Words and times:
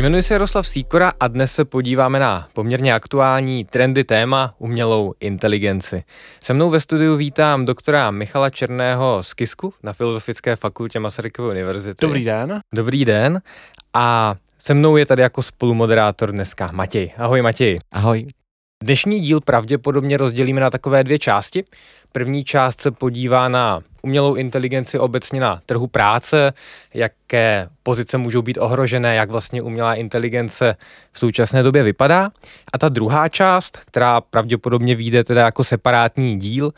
Jmenuji 0.00 0.22
se 0.22 0.34
Jaroslav 0.34 0.68
Síkora 0.68 1.12
a 1.20 1.28
dnes 1.28 1.52
se 1.52 1.64
podíváme 1.64 2.18
na 2.18 2.48
poměrně 2.52 2.94
aktuální 2.94 3.64
trendy 3.64 4.04
téma 4.04 4.54
umělou 4.58 5.14
inteligenci. 5.20 6.04
Se 6.42 6.54
mnou 6.54 6.70
ve 6.70 6.80
studiu 6.80 7.16
vítám 7.16 7.66
doktora 7.66 8.10
Michala 8.10 8.50
Černého 8.50 9.18
z 9.22 9.34
KISKu 9.34 9.74
na 9.82 9.92
Filozofické 9.92 10.56
fakultě 10.56 11.00
Masarykovy 11.00 11.48
univerzity. 11.48 12.06
Dobrý 12.06 12.24
den. 12.24 12.60
Dobrý 12.74 13.04
den. 13.04 13.40
A 13.94 14.34
se 14.58 14.74
mnou 14.74 14.96
je 14.96 15.06
tady 15.06 15.22
jako 15.22 15.42
spolumoderátor 15.42 16.32
dneska 16.32 16.70
Matěj. 16.72 17.12
Ahoj 17.16 17.42
Matěj. 17.42 17.78
Ahoj. 17.92 18.26
Dnešní 18.82 19.20
díl 19.20 19.40
pravděpodobně 19.40 20.16
rozdělíme 20.16 20.60
na 20.60 20.70
takové 20.70 21.04
dvě 21.04 21.18
části. 21.18 21.64
První 22.12 22.44
část 22.44 22.80
se 22.80 22.90
podívá 22.90 23.48
na 23.48 23.80
umělou 24.02 24.34
inteligenci 24.34 24.98
obecně 24.98 25.40
na 25.40 25.60
trhu 25.66 25.86
práce, 25.86 26.52
jaké 26.94 27.68
pozice 27.82 28.18
můžou 28.18 28.42
být 28.42 28.58
ohrožené, 28.58 29.14
jak 29.14 29.30
vlastně 29.30 29.62
umělá 29.62 29.94
inteligence 29.94 30.76
v 31.12 31.18
současné 31.18 31.62
době 31.62 31.82
vypadá. 31.82 32.30
A 32.72 32.78
ta 32.78 32.88
druhá 32.88 33.28
část, 33.28 33.76
která 33.86 34.20
pravděpodobně 34.20 34.94
vyjde 34.94 35.24
teda 35.24 35.44
jako 35.44 35.64
separátní 35.64 36.38
díl, 36.38 36.72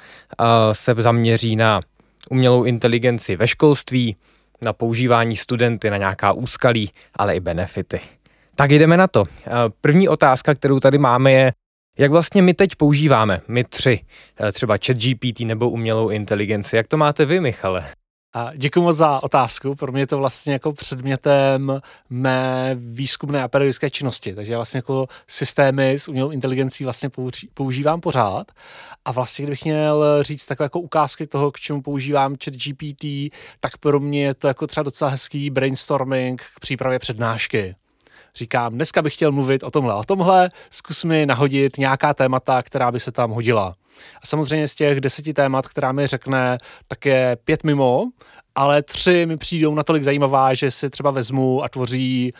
se 0.72 0.94
zaměří 0.98 1.56
na 1.56 1.80
umělou 2.30 2.64
inteligenci 2.64 3.36
ve 3.36 3.48
školství, 3.48 4.16
na 4.62 4.72
používání 4.72 5.36
studenty, 5.36 5.90
na 5.90 5.96
nějaká 5.96 6.32
úskalí, 6.32 6.90
ale 7.16 7.36
i 7.36 7.40
benefity. 7.40 8.00
Tak 8.54 8.70
jdeme 8.70 8.96
na 8.96 9.06
to. 9.06 9.24
První 9.80 10.08
otázka, 10.08 10.54
kterou 10.54 10.80
tady 10.80 10.98
máme, 10.98 11.32
je, 11.32 11.52
jak 11.98 12.10
vlastně 12.10 12.42
my 12.42 12.54
teď 12.54 12.76
používáme, 12.76 13.40
my 13.48 13.64
tři, 13.64 14.00
eh, 14.40 14.52
třeba 14.52 14.74
chat 14.86 14.96
GPT 14.96 15.44
nebo 15.44 15.70
umělou 15.70 16.08
inteligenci? 16.08 16.76
Jak 16.76 16.88
to 16.88 16.96
máte 16.96 17.24
vy, 17.24 17.40
Michale? 17.40 17.92
Děkuji 18.56 18.82
moc 18.82 18.96
za 18.96 19.22
otázku. 19.22 19.74
Pro 19.74 19.92
mě 19.92 20.02
je 20.02 20.06
to 20.06 20.18
vlastně 20.18 20.52
jako 20.52 20.72
předmětem 20.72 21.80
mé 22.10 22.76
výzkumné 22.78 23.42
a 23.42 23.48
pedagogické 23.48 23.90
činnosti. 23.90 24.34
Takže 24.34 24.52
já 24.52 24.58
vlastně 24.58 24.78
jako 24.78 25.06
systémy 25.28 25.92
s 25.92 26.08
umělou 26.08 26.30
inteligencí 26.30 26.84
vlastně 26.84 27.10
používám 27.54 28.00
pořád. 28.00 28.52
A 29.04 29.12
vlastně, 29.12 29.42
kdybych 29.42 29.64
měl 29.64 30.22
říct 30.22 30.46
takové 30.46 30.64
jako 30.64 30.80
ukázky 30.80 31.26
toho, 31.26 31.50
k 31.50 31.60
čemu 31.60 31.82
používám 31.82 32.36
chat 32.44 32.54
GPT, 32.54 33.04
tak 33.60 33.78
pro 33.80 34.00
mě 34.00 34.24
je 34.24 34.34
to 34.34 34.48
jako 34.48 34.66
třeba 34.66 34.84
docela 34.84 35.10
hezký 35.10 35.50
brainstorming 35.50 36.42
k 36.56 36.60
přípravě 36.60 36.98
přednášky 36.98 37.74
říkám, 38.36 38.72
dneska 38.72 39.02
bych 39.02 39.14
chtěl 39.14 39.32
mluvit 39.32 39.62
o 39.62 39.70
tomhle 39.70 39.94
o 39.94 40.04
tomhle, 40.04 40.48
zkus 40.70 41.04
mi 41.04 41.26
nahodit 41.26 41.78
nějaká 41.78 42.14
témata, 42.14 42.62
která 42.62 42.92
by 42.92 43.00
se 43.00 43.12
tam 43.12 43.30
hodila. 43.30 43.74
A 44.22 44.26
samozřejmě 44.26 44.68
z 44.68 44.74
těch 44.74 45.00
deseti 45.00 45.34
témat, 45.34 45.66
která 45.66 45.92
mi 45.92 46.06
řekne, 46.06 46.58
tak 46.88 47.06
je 47.06 47.36
pět 47.44 47.64
mimo, 47.64 48.04
ale 48.54 48.82
tři 48.82 49.26
mi 49.26 49.36
přijdou 49.36 49.74
natolik 49.74 50.02
zajímavá, 50.02 50.54
že 50.54 50.70
si 50.70 50.90
třeba 50.90 51.10
vezmu 51.10 51.64
a 51.64 51.68
tvoří 51.68 52.32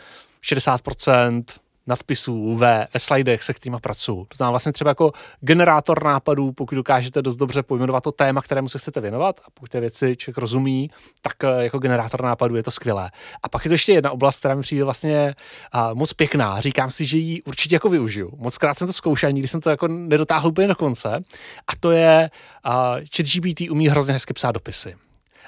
60% 0.45 1.45
nadpisů 1.87 2.57
ve, 2.57 2.87
ve 2.95 3.01
slidech, 3.01 3.43
se 3.43 3.55
kterými 3.55 3.77
pracuji. 3.81 4.25
To 4.25 4.37
znamená 4.37 4.51
vlastně 4.51 4.73
třeba 4.73 4.91
jako 4.91 5.13
generátor 5.41 6.05
nápadů, 6.05 6.53
pokud 6.53 6.75
dokážete 6.75 7.23
dost 7.23 7.37
dobře 7.37 7.63
pojmenovat 7.63 8.03
to 8.03 8.13
téma, 8.13 8.43
kterému 8.43 8.69
se 8.69 8.79
chcete 8.79 9.01
věnovat 9.01 9.41
a 9.45 9.51
pokud 9.55 9.71
ty 9.71 9.81
věci 9.81 10.17
člověk 10.17 10.39
rozumí, 10.39 10.91
tak 11.21 11.45
eh, 11.45 11.65
jako 11.65 11.79
generátor 11.79 12.23
nápadů 12.23 12.57
je 12.57 12.63
to 12.63 12.71
skvělé. 12.71 13.11
A 13.43 13.49
pak 13.49 13.65
je 13.65 13.69
to 13.69 13.75
ještě 13.75 13.93
jedna 13.93 14.11
oblast, 14.11 14.39
která 14.39 14.55
mi 14.55 14.63
přijde 14.63 14.85
vlastně 14.85 15.35
uh, 15.75 15.95
moc 15.95 16.13
pěkná. 16.13 16.61
Říkám 16.61 16.91
si, 16.91 17.07
že 17.07 17.19
ji 17.19 17.43
určitě 17.43 17.75
jako 17.75 17.89
využiju. 17.89 18.33
Moc 18.37 18.59
krát 18.59 18.79
jsem 18.79 18.87
to 18.87 18.93
zkoušel, 18.93 19.33
nikdy 19.33 19.49
jsem 19.49 19.61
to 19.61 19.71
jako 19.71 19.89
nedotáhl 19.89 20.49
úplně 20.49 20.69
do 20.69 20.75
konce. 20.75 21.25
A 21.67 21.73
to 21.81 21.91
je, 21.91 22.31
uh, 22.67 22.73
chat 23.17 23.27
GPT 23.27 23.71
umí 23.71 23.89
hrozně 23.89 24.13
hezky 24.13 24.35
psát 24.35 24.53
dopisy 24.53 24.95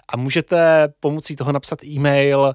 a 0.08 0.16
můžete 0.16 0.88
pomocí 1.00 1.36
toho 1.36 1.52
napsat 1.52 1.84
e-mail 1.84 2.54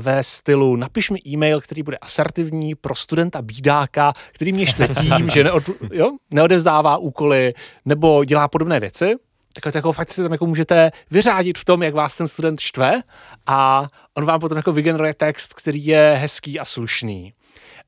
ve 0.00 0.22
stylu 0.22 0.76
napiš 0.76 1.10
mi 1.10 1.18
e-mail, 1.26 1.60
který 1.60 1.82
bude 1.82 1.96
asertivní 1.96 2.74
pro 2.74 2.94
studenta 2.94 3.42
bídáka, 3.42 4.12
který 4.32 4.52
mě 4.52 4.66
štve 4.66 4.88
tím, 4.88 5.30
že 5.30 5.44
neod, 5.44 5.62
jo, 5.92 6.10
neodevzdává 6.30 6.96
úkoly 6.96 7.54
nebo 7.84 8.24
dělá 8.24 8.48
podobné 8.48 8.80
věci. 8.80 9.14
Tak 9.62 9.74
jako 9.74 9.92
fakt 9.92 10.10
si 10.10 10.22
tam 10.22 10.32
jako 10.32 10.46
můžete 10.46 10.90
vyřádit 11.10 11.58
v 11.58 11.64
tom, 11.64 11.82
jak 11.82 11.94
vás 11.94 12.16
ten 12.16 12.28
student 12.28 12.60
štve 12.60 13.02
a 13.46 13.88
on 14.14 14.24
vám 14.24 14.40
potom 14.40 14.56
jako 14.56 14.72
vygeneruje 14.72 15.14
text, 15.14 15.54
který 15.54 15.86
je 15.86 16.16
hezký 16.20 16.60
a 16.60 16.64
slušný. 16.64 17.32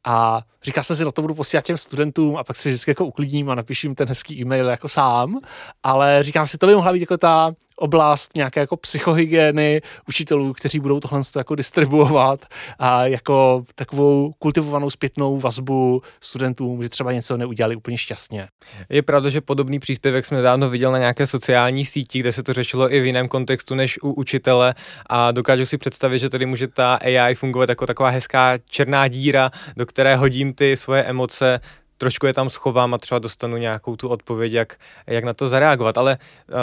A 0.04 0.42
říká 0.62 0.82
se 0.82 0.96
si, 0.96 1.04
no 1.04 1.12
to 1.12 1.22
budu 1.22 1.34
posílat 1.34 1.64
těm 1.64 1.76
studentům 1.76 2.36
a 2.36 2.44
pak 2.44 2.56
si 2.56 2.68
vždycky 2.68 2.90
jako 2.90 3.04
uklidním 3.04 3.50
a 3.50 3.54
napíším 3.54 3.94
ten 3.94 4.08
hezký 4.08 4.40
e-mail 4.40 4.66
jako 4.68 4.88
sám, 4.88 5.38
ale 5.82 6.22
říkám 6.22 6.46
si, 6.46 6.58
to 6.58 6.66
by 6.66 6.74
mohla 6.74 6.92
být 6.92 7.00
jako 7.00 7.18
ta 7.18 7.52
oblast 7.78 8.36
nějaké 8.36 8.60
jako 8.60 8.76
psychohygieny 8.76 9.82
učitelů, 10.08 10.52
kteří 10.52 10.80
budou 10.80 11.00
tohle 11.00 11.20
jako 11.36 11.54
distribuovat 11.54 12.46
a 12.78 13.06
jako 13.06 13.64
takovou 13.74 14.32
kultivovanou 14.38 14.90
zpětnou 14.90 15.38
vazbu 15.38 16.02
studentům, 16.20 16.82
že 16.82 16.88
třeba 16.88 17.12
něco 17.12 17.36
neudělali 17.36 17.76
úplně 17.76 17.98
šťastně. 17.98 18.48
Je 18.88 19.02
pravda, 19.02 19.30
že 19.30 19.40
podobný 19.40 19.78
příspěvek 19.78 20.26
jsme 20.26 20.42
dávno 20.42 20.70
viděl 20.70 20.92
na 20.92 20.98
nějaké 20.98 21.26
sociální 21.26 21.86
síti, 21.86 22.20
kde 22.20 22.32
se 22.32 22.42
to 22.42 22.52
řešilo 22.52 22.94
i 22.94 23.00
v 23.00 23.06
jiném 23.06 23.28
kontextu 23.28 23.74
než 23.74 23.98
u 24.02 24.12
učitele 24.12 24.74
a 25.06 25.32
dokážu 25.32 25.66
si 25.66 25.78
představit, 25.78 26.18
že 26.18 26.28
tady 26.28 26.46
může 26.46 26.68
ta 26.68 26.94
AI 26.94 27.34
fungovat 27.34 27.68
jako 27.68 27.86
taková 27.86 28.08
hezká 28.08 28.58
černá 28.70 29.08
díra, 29.08 29.50
do 29.76 29.86
které 29.86 30.16
hodím 30.16 30.54
ty 30.54 30.76
svoje 30.76 31.02
emoce, 31.02 31.60
trošku 31.98 32.26
je 32.26 32.34
tam 32.34 32.50
schovám 32.50 32.94
a 32.94 32.98
třeba 32.98 33.18
dostanu 33.18 33.56
nějakou 33.56 33.96
tu 33.96 34.08
odpověď, 34.08 34.52
jak, 34.52 34.76
jak 35.06 35.24
na 35.24 35.34
to 35.34 35.48
zareagovat. 35.48 35.98
Ale 35.98 36.18
uh, 36.48 36.56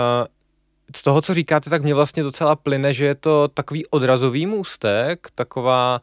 z 0.96 1.04
toho, 1.04 1.22
co 1.22 1.34
říkáte, 1.34 1.70
tak 1.70 1.84
mě 1.84 1.94
vlastně 1.94 2.24
docela 2.24 2.56
plyne, 2.56 2.94
že 2.94 3.06
je 3.06 3.16
to 3.16 3.48
takový 3.48 3.88
odrazový 3.88 4.46
můstek, 4.46 5.28
taková 5.36 6.02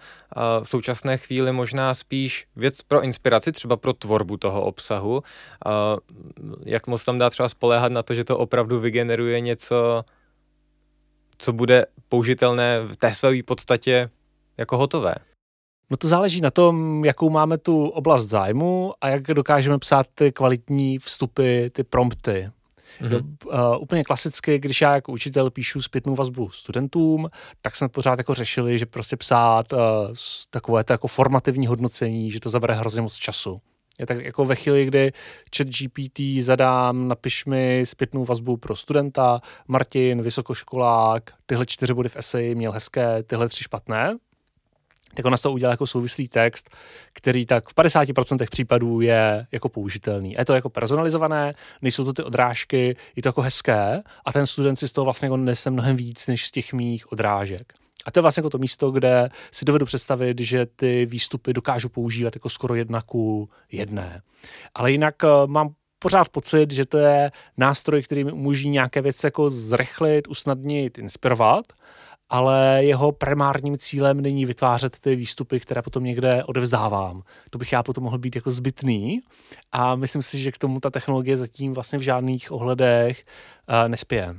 v 0.62 0.69
současné 0.69 1.19
chvíli 1.19 1.53
možná 1.53 1.94
spíš 1.94 2.47
věc 2.56 2.82
pro 2.82 3.03
inspiraci, 3.03 3.53
třeba 3.53 3.76
pro 3.76 3.92
tvorbu 3.92 4.37
toho 4.37 4.62
obsahu. 4.62 5.22
Jak 6.65 6.87
moc 6.87 7.04
tam 7.04 7.19
dá 7.19 7.31
třeba 7.31 7.48
spoléhat 7.48 7.92
na 7.92 8.03
to, 8.03 8.15
že 8.15 8.25
to 8.25 8.38
opravdu 8.38 8.81
vygeneruje 8.81 9.41
něco, 9.41 10.04
co 11.38 11.53
bude 11.53 11.87
použitelné 12.09 12.81
v 12.81 12.97
té 12.97 13.15
své 13.15 13.42
podstatě 13.42 14.10
jako 14.59 14.78
hotové. 14.78 15.15
No 15.91 15.97
to 15.97 16.09
záleží 16.09 16.41
na 16.41 16.50
tom, 16.50 17.04
jakou 17.04 17.31
máme 17.31 17.59
tu 17.59 17.88
oblast 17.88 18.26
zájmu 18.26 18.92
a 19.00 19.09
jak 19.09 19.22
dokážeme 19.22 19.78
psát 19.78 20.06
ty 20.15 20.32
kvalitní 20.32 20.98
vstupy, 20.98 21.69
ty 21.69 21.84
prompty. 21.84 22.50
Mm-hmm. 23.02 23.74
Uh, 23.74 23.82
úplně 23.82 24.04
klasicky, 24.04 24.58
když 24.58 24.80
já 24.80 24.94
jako 24.94 25.12
učitel 25.12 25.50
píšu 25.50 25.82
zpětnou 25.82 26.14
vazbu 26.14 26.50
studentům, 26.50 27.30
tak 27.62 27.76
jsme 27.76 27.88
pořád 27.88 28.18
jako 28.18 28.34
řešili, 28.34 28.78
že 28.78 28.86
prostě 28.86 29.16
psát 29.16 29.72
uh, 29.72 29.78
takové 30.50 30.84
to 30.84 30.92
jako 30.92 31.08
formativní 31.08 31.66
hodnocení, 31.66 32.30
že 32.30 32.41
to 32.41 32.50
zabere 32.50 32.74
hrozně 32.74 33.02
moc 33.02 33.14
času. 33.14 33.60
Je 33.98 34.06
tak 34.06 34.24
jako 34.24 34.44
ve 34.44 34.54
chvíli, 34.54 34.84
kdy 34.84 35.12
chat 35.56 35.66
GPT 35.66 36.20
zadám, 36.41 37.08
napiš 37.08 37.44
mi 37.44 37.82
zpětnou 37.86 38.24
vazbu 38.24 38.56
pro 38.56 38.76
studenta, 38.76 39.41
Martin, 39.68 40.22
vysokoškolák, 40.22 41.30
tyhle 41.47 41.66
čtyři 41.66 41.94
body 41.94 42.09
v 42.09 42.16
eseji 42.16 42.54
měl 42.54 42.72
hezké, 42.72 43.22
tyhle 43.22 43.48
tři 43.48 43.65
špatné, 43.65 44.16
tak 45.14 45.24
ona 45.24 45.36
z 45.36 45.41
toho 45.41 45.53
udělá 45.53 45.70
jako 45.70 45.86
souvislý 45.86 46.28
text, 46.28 46.70
který 47.12 47.47
tak 47.47 47.68
v 47.68 47.74
50% 47.74 48.47
případů 48.50 49.00
je 49.00 49.47
jako 49.53 49.68
použitelný. 49.68 50.34
Je 50.38 50.44
to 50.44 50.54
jako 50.54 50.70
personalizované, 50.70 51.53
nejsou 51.82 52.04
to 52.04 52.12
ty 52.12 52.22
odrážky, 52.22 52.97
je 53.16 53.22
to 53.22 53.28
jako 53.28 53.42
hezké 53.42 54.03
a 54.24 54.32
ten 54.32 54.47
student 54.47 54.78
si 54.78 54.88
z 54.88 54.92
toho 54.92 55.04
vlastně 55.04 55.26
jako 55.26 55.36
nese 55.36 55.70
mnohem 55.70 55.97
víc 55.97 56.26
než 56.26 56.47
z 56.47 56.50
těch 56.50 56.72
mých 56.72 57.12
odrážek. 57.12 57.72
A 58.06 58.10
to 58.10 58.18
je 58.18 58.22
vlastně 58.22 58.41
jako 58.41 58.50
to 58.50 58.59
místo, 58.59 58.91
kde 58.91 59.30
si 59.50 59.64
dovedu 59.64 59.86
představit, 59.86 60.41
že 60.41 60.66
ty 60.66 61.06
výstupy 61.06 61.53
dokážu 61.53 61.88
používat 61.88 62.36
jako 62.36 62.48
skoro 62.48 62.74
jedna 62.74 63.03
ku 63.03 63.48
jedné. 63.72 64.22
Ale 64.74 64.92
jinak 64.92 65.15
uh, 65.22 65.50
mám 65.50 65.74
pořád 65.98 66.28
pocit, 66.28 66.70
že 66.70 66.86
to 66.86 66.98
je 66.98 67.30
nástroj, 67.56 68.03
který 68.03 68.24
mi 68.24 68.32
umožní 68.32 68.70
nějaké 68.70 69.03
věci 69.03 69.26
jako 69.26 69.50
zrychlit, 69.50 70.28
usnadnit, 70.28 70.98
inspirovat 70.98 71.72
ale 72.32 72.84
jeho 72.84 73.12
primárním 73.12 73.78
cílem 73.78 74.20
není 74.20 74.46
vytvářet 74.46 74.98
ty 74.98 75.16
výstupy, 75.16 75.60
které 75.60 75.82
potom 75.82 76.04
někde 76.04 76.44
odevzdávám. 76.44 77.22
To 77.50 77.58
bych 77.58 77.72
já 77.72 77.82
potom 77.82 78.04
mohl 78.04 78.18
být 78.18 78.36
jako 78.36 78.50
zbytný 78.50 79.20
a 79.72 79.94
myslím 79.96 80.22
si, 80.22 80.38
že 80.38 80.52
k 80.52 80.58
tomu 80.58 80.80
ta 80.80 80.90
technologie 80.90 81.36
zatím 81.36 81.74
vlastně 81.74 81.98
v 81.98 82.02
žádných 82.02 82.52
ohledech 82.52 83.24
uh, 83.68 83.88
nespěje. 83.88 84.36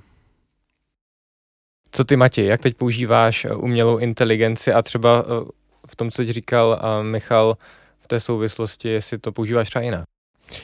Co 1.91 2.03
ty, 2.03 2.15
Mati, 2.15 2.45
jak 2.45 2.61
teď 2.61 2.77
používáš 2.77 3.45
umělou 3.55 3.97
inteligenci 3.97 4.73
a 4.73 4.81
třeba 4.81 5.25
v 5.87 5.95
tom, 5.95 6.11
co 6.11 6.25
ti 6.25 6.33
říkal 6.33 6.81
Michal 7.01 7.57
v 7.99 8.07
té 8.07 8.19
souvislosti, 8.19 8.89
jestli 8.89 9.17
to 9.17 9.31
používáš 9.31 9.69
třeba 9.69 9.83
jinak? 9.83 10.12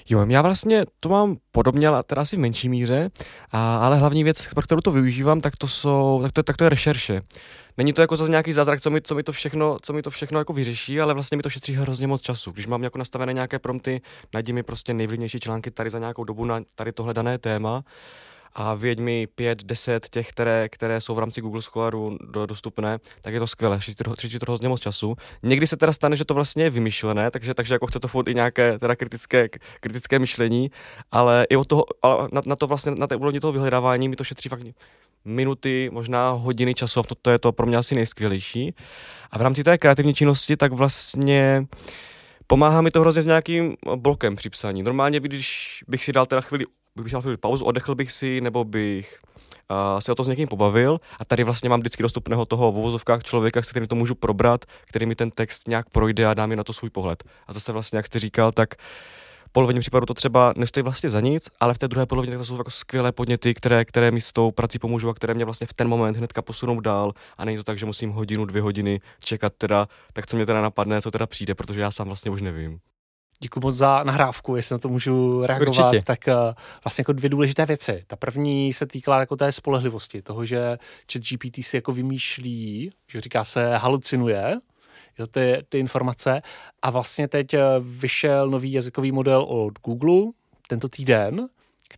Jo, 0.09 0.25
já 0.29 0.41
vlastně 0.41 0.85
to 0.99 1.09
mám 1.09 1.37
podobně, 1.51 1.87
ale 1.87 2.03
teda 2.03 2.21
asi 2.21 2.35
v 2.35 2.39
menší 2.39 2.69
míře, 2.69 3.09
a, 3.51 3.77
ale 3.77 3.97
hlavní 3.97 4.23
věc, 4.23 4.47
pro 4.53 4.61
kterou 4.61 4.81
to 4.81 4.91
využívám, 4.91 5.41
tak 5.41 5.57
to, 5.57 5.67
jsou, 5.67 6.19
tak 6.23 6.31
to, 6.31 6.43
tak 6.43 6.57
to 6.57 6.63
je 6.63 6.69
rešerše. 6.69 7.21
Není 7.77 7.93
to 7.93 8.01
jako 8.01 8.15
zase 8.15 8.31
nějaký 8.31 8.53
zázrak, 8.53 8.81
co 8.81 8.89
mi, 8.89 9.01
co 9.01 9.15
mi, 9.15 9.23
to 9.23 9.31
všechno, 9.31 9.77
co 9.81 9.93
mi 9.93 10.01
to 10.01 10.09
všechno 10.09 10.39
jako 10.39 10.53
vyřeší, 10.53 11.01
ale 11.01 11.13
vlastně 11.13 11.37
mi 11.37 11.43
to 11.43 11.49
šetří 11.49 11.73
hrozně 11.73 12.07
moc 12.07 12.21
času. 12.21 12.51
Když 12.51 12.67
mám 12.67 12.83
jako 12.83 12.97
nastavené 12.97 13.33
nějaké 13.33 13.59
prompty, 13.59 14.01
najdi 14.33 14.53
mi 14.53 14.63
prostě 14.63 14.93
nejvlivnější 14.93 15.39
články 15.39 15.71
tady 15.71 15.89
za 15.89 15.99
nějakou 15.99 16.23
dobu 16.23 16.45
na 16.45 16.59
tady 16.75 16.91
tohle 16.91 17.13
dané 17.13 17.37
téma 17.37 17.83
a 18.53 18.73
věď 18.73 18.99
mi 18.99 19.27
pět, 19.27 19.63
deset 19.63 20.09
těch, 20.09 20.29
které, 20.29 20.69
které 20.69 21.01
jsou 21.01 21.15
v 21.15 21.19
rámci 21.19 21.41
Google 21.41 21.61
Scholaru 21.61 22.17
do, 22.31 22.45
dostupné, 22.45 22.97
tak 23.21 23.33
je 23.33 23.39
to 23.39 23.47
skvělé, 23.47 23.81
šetří 23.81 24.39
to 24.39 24.45
hrozně 24.45 24.69
moc 24.69 24.81
času. 24.81 25.15
Někdy 25.43 25.67
se 25.67 25.77
teda 25.77 25.93
stane, 25.93 26.15
že 26.15 26.25
to 26.25 26.33
vlastně 26.33 26.63
je 26.63 26.69
vymyšlené, 26.69 27.31
takže, 27.31 27.53
takže 27.53 27.73
jako 27.73 27.87
chce 27.87 27.99
to 27.99 28.07
furt 28.07 28.27
i 28.27 28.35
nějaké 28.35 28.79
teda 28.79 28.95
kritické, 28.95 29.49
kritické 29.79 30.19
myšlení, 30.19 30.71
ale 31.11 31.47
i 31.49 31.55
od 31.55 31.67
toho, 31.67 31.85
ale 32.01 32.27
na, 32.31 32.41
na, 32.45 32.55
to 32.55 32.67
vlastně, 32.67 32.91
na 32.91 33.07
té 33.07 33.15
úrovni 33.15 33.39
toho 33.39 33.53
vyhledávání 33.53 34.09
mi 34.09 34.15
to 34.15 34.23
šetří 34.23 34.49
fakt 34.49 34.63
minuty, 35.25 35.89
možná 35.93 36.29
hodiny 36.29 36.73
času 36.73 36.99
a 36.99 37.03
to, 37.03 37.15
to 37.15 37.29
je 37.29 37.39
to 37.39 37.51
pro 37.51 37.65
mě 37.65 37.77
asi 37.77 37.95
nejskvělejší. 37.95 38.73
A 39.31 39.37
v 39.37 39.41
rámci 39.41 39.63
té 39.63 39.77
kreativní 39.77 40.13
činnosti 40.13 40.57
tak 40.57 40.73
vlastně 40.73 41.65
pomáhá 42.47 42.81
mi 42.81 42.91
to 42.91 43.01
hrozně 43.01 43.21
s 43.21 43.25
nějakým 43.25 43.75
blokem 43.95 44.35
při 44.35 44.49
psaní. 44.49 44.83
Normálně, 44.83 45.19
když 45.19 45.79
bych 45.87 46.03
si 46.03 46.13
dal 46.13 46.25
teda 46.25 46.41
chvíli 46.41 46.65
bych 46.95 47.11
dal 47.11 47.37
pauzu, 47.39 47.65
odechl 47.65 47.95
bych 47.95 48.11
si, 48.11 48.41
nebo 48.41 48.63
bych 48.63 49.19
uh, 49.71 49.99
se 49.99 50.11
o 50.11 50.15
to 50.15 50.23
s 50.23 50.27
někým 50.27 50.47
pobavil 50.47 50.99
a 51.19 51.25
tady 51.25 51.43
vlastně 51.43 51.69
mám 51.69 51.79
vždycky 51.79 52.03
dostupného 52.03 52.45
toho 52.45 52.71
v 52.71 52.77
uvozovkách 52.77 53.23
člověka, 53.23 53.61
s 53.61 53.69
kterým 53.69 53.87
to 53.87 53.95
můžu 53.95 54.15
probrat, 54.15 54.65
který 54.85 55.05
mi 55.05 55.15
ten 55.15 55.31
text 55.31 55.67
nějak 55.67 55.89
projde 55.89 56.25
a 56.25 56.33
dá 56.33 56.45
mi 56.45 56.55
na 56.55 56.63
to 56.63 56.73
svůj 56.73 56.89
pohled. 56.89 57.23
A 57.47 57.53
zase 57.53 57.71
vlastně, 57.71 57.97
jak 57.97 58.05
jste 58.05 58.19
říkal, 58.19 58.51
tak 58.51 58.75
polovině 59.51 59.79
případů 59.79 60.05
to 60.05 60.13
třeba 60.13 60.53
nestojí 60.55 60.83
vlastně 60.83 61.09
za 61.09 61.19
nic, 61.19 61.49
ale 61.59 61.73
v 61.73 61.77
té 61.77 61.87
druhé 61.87 62.05
polovině 62.05 62.37
to 62.37 62.45
jsou 62.45 62.57
jako 62.57 62.71
skvělé 62.71 63.11
podněty, 63.11 63.53
které, 63.53 63.85
které 63.85 64.11
mi 64.11 64.21
s 64.21 64.33
tou 64.33 64.51
prací 64.51 64.79
pomůžou 64.79 65.09
a 65.09 65.13
které 65.13 65.33
mě 65.33 65.45
vlastně 65.45 65.67
v 65.67 65.73
ten 65.73 65.87
moment 65.87 66.17
hnedka 66.17 66.41
posunou 66.41 66.79
dál 66.79 67.13
a 67.37 67.45
není 67.45 67.57
to 67.57 67.63
tak, 67.63 67.79
že 67.79 67.85
musím 67.85 68.11
hodinu, 68.11 68.45
dvě 68.45 68.61
hodiny 68.61 68.99
čekat 69.19 69.53
teda, 69.57 69.87
tak 70.13 70.27
co 70.27 70.35
mě 70.35 70.45
teda 70.45 70.61
napadne, 70.61 71.01
co 71.01 71.11
teda 71.11 71.27
přijde, 71.27 71.55
protože 71.55 71.81
já 71.81 71.91
sám 71.91 72.07
vlastně 72.07 72.31
už 72.31 72.41
nevím. 72.41 72.79
Děkuji 73.41 73.59
moc 73.59 73.75
za 73.75 74.03
nahrávku, 74.03 74.55
jestli 74.55 74.73
na 74.73 74.79
to 74.79 74.89
můžu 74.89 75.45
reagovat. 75.45 75.85
Určitě. 75.85 76.05
Tak 76.05 76.19
uh, 76.27 76.33
vlastně 76.83 77.01
jako 77.01 77.13
dvě 77.13 77.29
důležité 77.29 77.65
věci. 77.65 78.03
Ta 78.07 78.15
první 78.15 78.73
se 78.73 78.85
týkala 78.85 79.19
jako 79.19 79.35
té 79.35 79.51
spolehlivosti, 79.51 80.21
toho, 80.21 80.45
že 80.45 80.77
chat 81.13 81.23
GPT 81.23 81.65
si 81.65 81.77
jako 81.77 81.93
vymýšlí, 81.93 82.89
že 83.07 83.21
říká 83.21 83.43
se 83.43 83.77
halucinuje, 83.77 84.55
jo, 85.19 85.27
ty, 85.27 85.57
ty 85.69 85.79
informace. 85.79 86.41
A 86.81 86.89
vlastně 86.89 87.27
teď 87.27 87.53
eh, 87.53 87.59
vyšel 87.79 88.49
nový 88.49 88.71
jazykový 88.71 89.11
model 89.11 89.41
od 89.41 89.79
Google 89.85 90.31
tento 90.67 90.89
týden, 90.89 91.49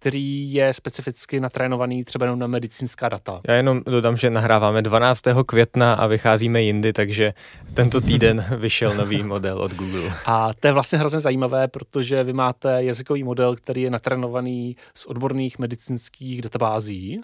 který 0.02 0.54
je 0.54 0.74
specificky 0.74 1.40
natrénovaný 1.40 2.04
třeba 2.04 2.26
jenom 2.26 2.40
na 2.40 2.48
medicínská 2.48 3.10
data. 3.10 3.42
Já 3.48 3.54
jenom 3.54 3.82
dodám, 3.86 4.18
že 4.18 4.30
nahráváme 4.30 4.82
12. 4.82 5.22
května 5.46 5.94
a 5.94 6.08
vycházíme 6.08 6.62
jindy, 6.62 6.94
takže 6.94 7.34
tento 7.74 8.02
týden 8.02 8.46
vyšel 8.58 8.94
nový 8.96 9.24
model 9.24 9.62
od 9.62 9.74
Google. 9.74 10.14
A 10.26 10.54
to 10.54 10.68
je 10.68 10.74
vlastně 10.74 11.00
hrozně 11.00 11.20
zajímavé, 11.20 11.68
protože 11.68 12.24
vy 12.24 12.34
máte 12.34 12.84
jazykový 12.84 13.24
model, 13.24 13.56
který 13.56 13.82
je 13.82 13.90
natrénovaný 13.90 14.76
z 14.94 15.06
odborných 15.06 15.60
medicínských 15.60 16.42
databází 16.42 17.22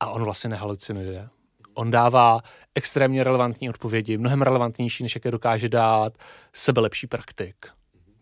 a 0.00 0.10
on 0.10 0.24
vlastně 0.24 0.50
nehalucinuje. 0.50 1.28
On 1.74 1.90
dává 1.90 2.40
extrémně 2.74 3.24
relevantní 3.24 3.70
odpovědi, 3.70 4.18
mnohem 4.18 4.42
relevantnější, 4.42 5.02
než 5.02 5.14
jaké 5.14 5.30
dokáže 5.30 5.68
dát 5.68 6.12
sebelepší 6.52 7.06
praktik. 7.06 7.56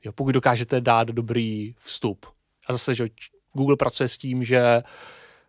Jo, 0.05 0.13
pokud 0.13 0.33
dokážete 0.33 0.81
dát 0.81 1.09
dobrý 1.09 1.75
vstup. 1.79 2.27
A 2.67 2.73
zase, 2.73 2.95
že 2.95 3.05
Google 3.53 3.77
pracuje 3.77 4.09
s 4.09 4.19
tím, 4.19 4.45
že 4.45 4.83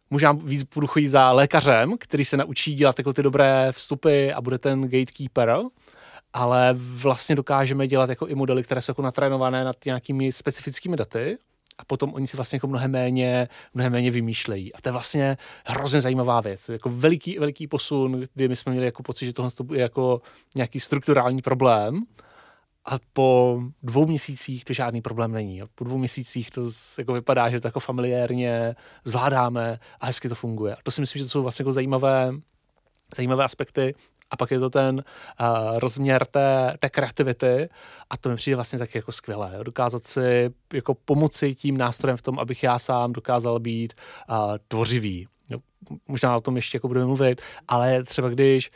možná 0.09 0.31
víc 0.31 0.63
budu 0.63 0.87
chodit 0.87 1.07
za 1.07 1.31
lékařem, 1.31 1.97
který 1.97 2.25
se 2.25 2.37
naučí 2.37 2.73
dělat 2.73 2.99
jako 2.99 3.13
ty 3.13 3.23
dobré 3.23 3.67
vstupy 3.71 4.31
a 4.31 4.41
bude 4.41 4.57
ten 4.57 4.81
gatekeeper, 4.81 5.57
ale 6.33 6.73
vlastně 6.77 7.35
dokážeme 7.35 7.87
dělat 7.87 8.09
jako 8.09 8.27
i 8.27 8.35
modely, 8.35 8.63
které 8.63 8.81
jsou 8.81 8.91
jako 8.91 9.01
natrénované 9.01 9.63
nad 9.63 9.75
nějakými 9.85 10.31
specifickými 10.31 10.97
daty 10.97 11.37
a 11.77 11.85
potom 11.85 12.13
oni 12.13 12.27
si 12.27 12.37
vlastně 12.37 12.55
jako 12.55 12.67
mnohem 12.67 12.91
méně, 12.91 13.47
mnohem 13.73 13.91
méně 13.91 14.11
vymýšlejí. 14.11 14.73
A 14.73 14.81
to 14.81 14.89
je 14.89 14.93
vlastně 14.93 15.37
hrozně 15.65 16.01
zajímavá 16.01 16.41
věc. 16.41 16.69
Jako 16.69 16.89
veliký, 16.89 17.39
veliký 17.39 17.67
posun, 17.67 18.23
kdy 18.33 18.47
my 18.47 18.55
jsme 18.55 18.71
měli 18.71 18.85
jako 18.85 19.03
pocit, 19.03 19.25
že 19.25 19.33
tohle 19.33 19.51
je 19.73 19.81
jako 19.81 20.21
nějaký 20.55 20.79
strukturální 20.79 21.41
problém, 21.41 22.01
a 22.85 22.99
po 23.13 23.59
dvou 23.83 24.05
měsících 24.05 24.65
to 24.65 24.73
žádný 24.73 25.01
problém 25.01 25.31
není. 25.31 25.61
Po 25.75 25.83
dvou 25.83 25.97
měsících 25.97 26.51
to 26.51 26.63
jako 26.97 27.13
vypadá, 27.13 27.49
že 27.49 27.59
to 27.59 27.67
jako 27.67 27.79
familiárně 27.79 28.75
zvládáme 29.03 29.79
a 29.99 30.05
hezky 30.05 30.29
to 30.29 30.35
funguje. 30.35 30.75
A 30.75 30.79
to 30.83 30.91
si 30.91 31.01
myslím, 31.01 31.19
že 31.19 31.25
to 31.25 31.29
jsou 31.29 31.41
vlastně 31.43 31.63
jako 31.63 31.73
zajímavé, 31.73 32.31
zajímavé 33.15 33.43
aspekty. 33.43 33.95
A 34.31 34.37
pak 34.37 34.51
je 34.51 34.59
to 34.59 34.69
ten 34.69 34.95
uh, 34.95 35.79
rozměr 35.79 36.25
té, 36.25 36.73
té 36.79 36.89
kreativity 36.89 37.69
a 38.09 38.17
to 38.17 38.29
mi 38.29 38.35
přijde 38.35 38.55
vlastně 38.55 38.79
tak 38.79 38.95
jako 38.95 39.11
skvělé. 39.11 39.51
Jo? 39.55 39.63
Dokázat 39.63 40.05
si 40.05 40.53
jako 40.73 40.93
pomoci 40.93 41.55
tím 41.55 41.77
nástrojem 41.77 42.17
v 42.17 42.21
tom, 42.21 42.39
abych 42.39 42.63
já 42.63 42.79
sám 42.79 43.13
dokázal 43.13 43.59
být 43.59 43.93
uh, 44.29 44.35
tvořivý. 44.67 45.27
Jo? 45.49 45.59
Možná 46.07 46.37
o 46.37 46.41
tom 46.41 46.55
ještě 46.55 46.75
jako 46.75 46.87
budeme 46.87 47.05
mluvit, 47.05 47.41
ale 47.67 48.03
třeba 48.03 48.29
když 48.29 48.71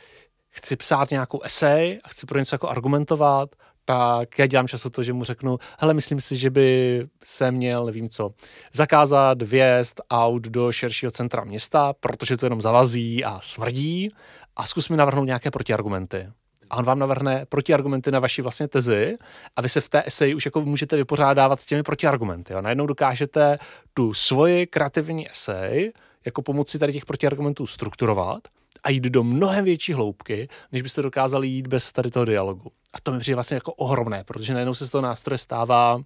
chci 0.50 0.76
psát 0.76 1.12
nějakou 1.12 1.42
esej 1.42 2.00
a 2.04 2.10
chci 2.10 2.26
pro 2.26 2.40
něco 2.40 2.56
jako 2.56 2.70
argumentovat, 2.70 3.56
tak 3.86 4.40
já 4.40 4.46
dělám 4.46 4.68
často 4.68 4.90
to, 4.90 5.04
že 5.04 5.14
mu 5.14 5.24
řeknu, 5.24 5.58
hele, 5.80 5.94
myslím 5.94 6.20
si, 6.20 6.36
že 6.36 6.50
by 6.50 7.08
se 7.24 7.52
měl, 7.52 7.86
nevím 7.86 8.10
co, 8.10 8.32
zakázat 8.74 9.42
vjezd 9.42 10.02
aut 10.10 10.44
do 10.44 10.72
širšího 10.72 11.12
centra 11.12 11.44
města, 11.44 11.94
protože 12.00 12.38
to 12.38 12.46
jenom 12.46 12.62
zavazí 12.62 13.24
a 13.24 13.40
smrdí 13.42 14.12
a 14.56 14.66
zkus 14.66 14.90
mi 14.90 14.98
navrhnout 14.98 15.26
nějaké 15.26 15.52
protiargumenty. 15.52 16.28
A 16.70 16.78
on 16.78 16.86
vám 16.86 17.00
navrhne 17.00 17.46
protiargumenty 17.50 18.12
na 18.12 18.20
vaši 18.20 18.42
vlastně 18.42 18.68
tezi 18.68 19.16
a 19.56 19.62
vy 19.62 19.70
se 19.70 19.82
v 19.82 19.90
té 19.90 20.04
eseji 20.06 20.36
už 20.36 20.46
jako 20.46 20.62
můžete 20.62 20.96
vypořádávat 20.96 21.62
s 21.62 21.66
těmi 21.66 21.84
protiargumenty. 21.84 22.54
A 22.54 22.62
najednou 22.62 22.86
dokážete 22.86 23.56
tu 23.94 24.14
svoji 24.14 24.68
kreativní 24.68 25.30
esej 25.30 25.94
jako 26.26 26.42
pomocí 26.42 26.80
tady 26.80 26.94
těch 26.94 27.06
protiargumentů 27.06 27.68
strukturovat 27.68 28.40
a 28.86 28.90
jít 28.90 29.04
do 29.04 29.24
mnohem 29.24 29.66
větší 29.66 29.94
hloubky, 29.94 30.48
než 30.72 30.82
byste 30.82 31.02
dokázali 31.02 31.48
jít 31.48 31.68
bez 31.68 31.92
tady 31.92 32.12
toho 32.12 32.26
dialogu. 32.26 32.70
A 32.94 33.02
to 33.04 33.12
mi 33.12 33.20
přijde 33.20 33.36
vlastně 33.36 33.56
jako 33.56 33.74
ohromné, 33.74 34.24
protože 34.24 34.54
najednou 34.54 34.74
se 34.74 34.88
z 34.88 34.90
toho 34.90 35.02
nástroje 35.02 35.38
stává 35.38 36.02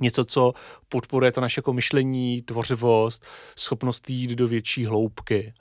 něco, 0.00 0.24
co 0.24 0.52
podporuje 0.88 1.32
to 1.32 1.40
naše 1.40 1.58
jako 1.58 1.72
myšlení, 1.72 2.42
tvořivost, 2.42 3.24
schopnost 3.58 4.10
jít 4.10 4.30
do 4.30 4.48
větší 4.48 4.86
hloubky. 4.86 5.54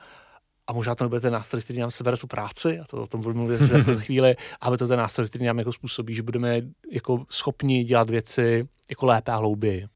A 0.68 0.74
možná 0.74 0.96
to 0.96 1.04
nebude 1.04 1.22
ten 1.22 1.34
nástroj, 1.34 1.62
který 1.62 1.80
nám 1.80 1.92
sebere 1.92 2.18
tu 2.18 2.28
práci, 2.28 2.80
a 2.80 2.84
to 2.84 3.02
o 3.02 3.08
tom 3.08 3.22
budu 3.22 3.36
mluvit 3.36 3.62
za 3.62 3.80
chvíli, 4.00 4.36
ale 4.62 4.78
to 4.78 4.88
ten 4.88 5.00
nástroj, 5.00 5.28
který 5.28 5.46
nám 5.46 5.60
jako 5.60 5.74
způsobí, 5.74 6.16
že 6.16 6.24
budeme 6.24 6.62
jako 6.92 7.26
schopni 7.30 7.84
dělat 7.84 8.10
věci 8.10 8.68
jako 8.90 9.06
lépe 9.06 9.32
a 9.32 9.36
hlouběji. 9.36 9.88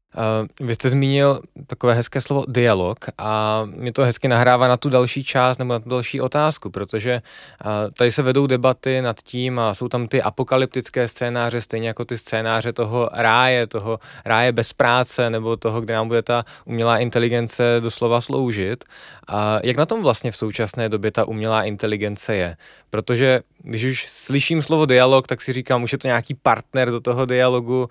Vy 0.60 0.74
jste 0.74 0.90
zmínil 0.90 1.40
takové 1.66 1.94
hezké 1.94 2.20
slovo 2.20 2.44
dialog 2.48 2.98
a 3.18 3.62
mě 3.64 3.92
to 3.92 4.02
hezky 4.02 4.28
nahrává 4.28 4.68
na 4.68 4.76
tu 4.76 4.88
další 4.88 5.24
část 5.24 5.58
nebo 5.58 5.72
na 5.72 5.80
tu 5.80 5.88
další 5.88 6.20
otázku, 6.20 6.70
protože 6.70 7.22
tady 7.96 8.12
se 8.12 8.22
vedou 8.22 8.46
debaty 8.46 9.02
nad 9.02 9.20
tím 9.20 9.58
a 9.58 9.74
jsou 9.74 9.88
tam 9.88 10.08
ty 10.08 10.22
apokalyptické 10.22 11.08
scénáře, 11.08 11.60
stejně 11.60 11.88
jako 11.88 12.04
ty 12.04 12.18
scénáře 12.18 12.72
toho 12.72 13.10
ráje, 13.12 13.66
toho 13.66 14.00
ráje 14.24 14.52
bez 14.52 14.72
práce 14.72 15.30
nebo 15.30 15.56
toho, 15.56 15.80
kde 15.80 15.94
nám 15.94 16.08
bude 16.08 16.22
ta 16.22 16.44
umělá 16.64 16.98
inteligence 16.98 17.76
doslova 17.80 18.20
sloužit. 18.20 18.84
Uh, 19.32 19.36
jak 19.62 19.76
na 19.76 19.86
tom 19.86 20.02
vlastně 20.02 20.30
v 20.30 20.36
současné 20.36 20.88
době 20.88 21.10
ta 21.10 21.24
umělá 21.24 21.64
inteligence 21.64 22.36
je? 22.36 22.56
Protože 22.90 23.40
když 23.62 23.84
už 23.84 24.06
slyším 24.08 24.62
slovo 24.62 24.86
dialog, 24.86 25.26
tak 25.26 25.42
si 25.42 25.52
říkám, 25.52 25.82
už 25.82 25.92
je 25.92 25.98
to 25.98 26.08
nějaký 26.08 26.34
partner 26.34 26.90
do 26.90 27.00
toho 27.00 27.26
dialogu, 27.26 27.88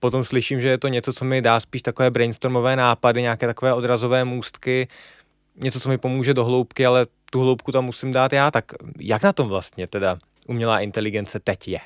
potom 0.00 0.24
slyším, 0.24 0.60
že 0.60 0.68
je 0.68 0.78
to 0.78 0.88
něco, 0.88 1.12
co 1.12 1.24
mi 1.24 1.42
dá 1.42 1.60
spíš 1.60 1.82
takové 1.82 2.10
brainstormové 2.10 2.76
nápady, 2.76 3.22
nějaké 3.22 3.46
takové 3.46 3.74
odrazové 3.74 4.24
můstky, 4.24 4.88
něco, 5.62 5.80
co 5.80 5.88
mi 5.88 5.98
pomůže 5.98 6.34
do 6.34 6.44
hloubky, 6.44 6.86
ale 6.86 7.06
tu 7.30 7.40
hloubku 7.40 7.72
tam 7.72 7.84
musím 7.84 8.12
dát 8.12 8.32
já. 8.32 8.50
Tak 8.50 8.64
jak 8.98 9.22
na 9.22 9.32
tom 9.32 9.48
vlastně 9.48 9.86
teda 9.86 10.18
umělá 10.48 10.80
inteligence 10.80 11.40
teď 11.40 11.68
je? 11.68 11.78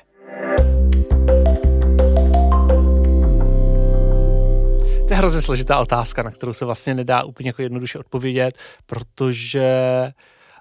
To 5.07 5.13
je 5.13 5.17
hrozně 5.17 5.41
složitá 5.41 5.79
otázka, 5.79 6.23
na 6.23 6.31
kterou 6.31 6.53
se 6.53 6.65
vlastně 6.65 6.93
nedá 6.93 7.23
úplně 7.23 7.49
jako 7.49 7.61
jednoduše 7.61 7.99
odpovědět, 7.99 8.57
protože 8.85 9.71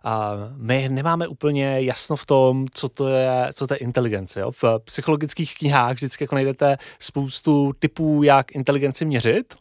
a 0.05 0.35
my 0.57 0.89
nemáme 0.89 1.29
úplně 1.29 1.81
jasno 1.81 2.17
v 2.17 2.27
tom, 2.27 2.67
co 2.75 2.89
to 2.89 3.09
je, 3.09 3.49
co 3.55 3.67
to 3.67 3.75
je 3.75 3.79
inteligence. 3.79 4.41
Jo? 4.41 4.51
V 4.51 4.65
psychologických 4.85 5.55
knihách 5.55 5.93
vždycky 5.95 6.25
jako 6.25 6.35
najdete 6.35 6.77
spoustu 6.99 7.73
typů, 7.79 8.23
jak 8.23 8.55
inteligenci 8.55 9.05
měřit, 9.05 9.55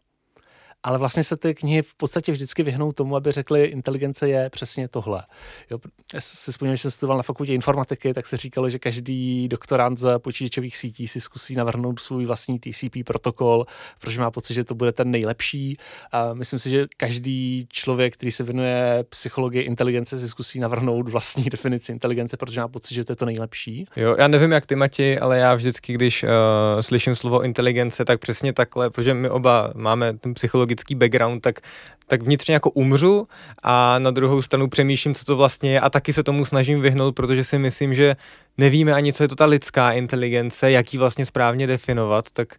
ale 0.84 0.98
vlastně 0.98 1.24
se 1.24 1.38
ty 1.38 1.56
knihy 1.56 1.82
v 1.82 1.96
podstatě 1.96 2.32
vždycky 2.32 2.64
vyhnou 2.64 2.92
tomu, 2.92 3.16
aby 3.16 3.32
řekli, 3.32 3.64
inteligence 3.64 4.30
je 4.30 4.50
přesně 4.50 4.88
tohle. 4.88 5.24
Jo, 5.72 5.80
já 6.14 6.22
si 6.22 6.52
vzpomínám, 6.52 6.76
že 6.76 6.82
jsem 6.82 6.92
studoval 6.92 7.18
na 7.18 7.24
fakultě 7.24 7.54
informatiky, 7.54 8.14
tak 8.14 8.28
se 8.28 8.38
říkalo, 8.38 8.70
že 8.70 8.80
každý 8.80 9.48
doktorant 9.48 10.00
z 10.00 10.20
počítačových 10.20 10.78
sítí 10.78 11.08
si 11.08 11.22
zkusí 11.22 11.56
navrhnout 11.56 12.00
svůj 12.00 12.26
vlastní 12.26 12.60
TCP 12.60 13.04
protokol, 13.06 13.66
protože 14.02 14.20
má 14.20 14.32
pocit, 14.32 14.54
že 14.54 14.64
to 14.64 14.76
bude 14.76 14.92
ten 14.92 15.12
nejlepší. 15.12 15.78
A 16.12 16.34
myslím 16.34 16.60
si, 16.60 16.70
že 16.70 16.86
každý 16.98 17.68
člověk, 17.72 18.14
který 18.14 18.32
se 18.32 18.44
věnuje 18.44 19.06
psychologii 19.10 19.62
inteligence, 19.62 20.20
si 20.20 20.30
zkusí 20.30 20.60
navrhnout 20.60 21.10
vlastní 21.10 21.44
definici 21.44 21.92
inteligence, 21.92 22.38
protože 22.38 22.62
má 22.62 22.68
pocit, 22.68 22.94
že 22.94 23.04
to 23.04 23.12
je 23.12 23.16
to 23.16 23.26
nejlepší. 23.26 23.86
Jo, 23.96 24.16
já 24.20 24.28
nevím, 24.28 24.52
jak 24.52 24.66
ty, 24.66 24.76
Mati, 24.76 25.20
ale 25.20 25.38
já 25.38 25.56
vždycky, 25.56 25.94
když 25.94 26.24
uh, 26.24 26.30
slyším 26.82 27.16
slovo 27.16 27.44
inteligence, 27.44 28.06
tak 28.06 28.20
přesně 28.20 28.54
takhle, 28.54 28.90
protože 28.90 29.14
my 29.14 29.30
oba 29.30 29.72
máme 29.76 30.14
ten 30.14 30.34
psychologický 30.76 30.96
background, 30.96 31.42
tak 31.42 31.60
tak 32.08 32.24
vnitřně 32.24 32.54
jako 32.54 32.70
umřu 32.70 33.28
a 33.64 34.00
na 34.00 34.12
druhou 34.12 34.42
stranu 34.42 34.68
přemýšlím, 34.68 35.16
co 35.16 35.26
to 35.26 35.36
vlastně 35.36 35.72
je 35.72 35.80
a 35.80 35.90
taky 35.90 36.14
se 36.14 36.24
tomu 36.24 36.46
snažím 36.46 36.82
vyhnout, 36.82 37.16
protože 37.16 37.44
si 37.44 37.58
myslím, 37.58 37.94
že 37.94 38.16
nevíme 38.58 38.94
ani, 38.94 39.14
co 39.14 39.24
je 39.24 39.28
to 39.28 39.36
ta 39.36 39.46
lidská 39.46 39.92
inteligence, 39.92 40.72
jak 40.72 40.94
ji 40.94 41.00
vlastně 41.00 41.26
správně 41.26 41.68
definovat, 41.68 42.32
tak 42.32 42.56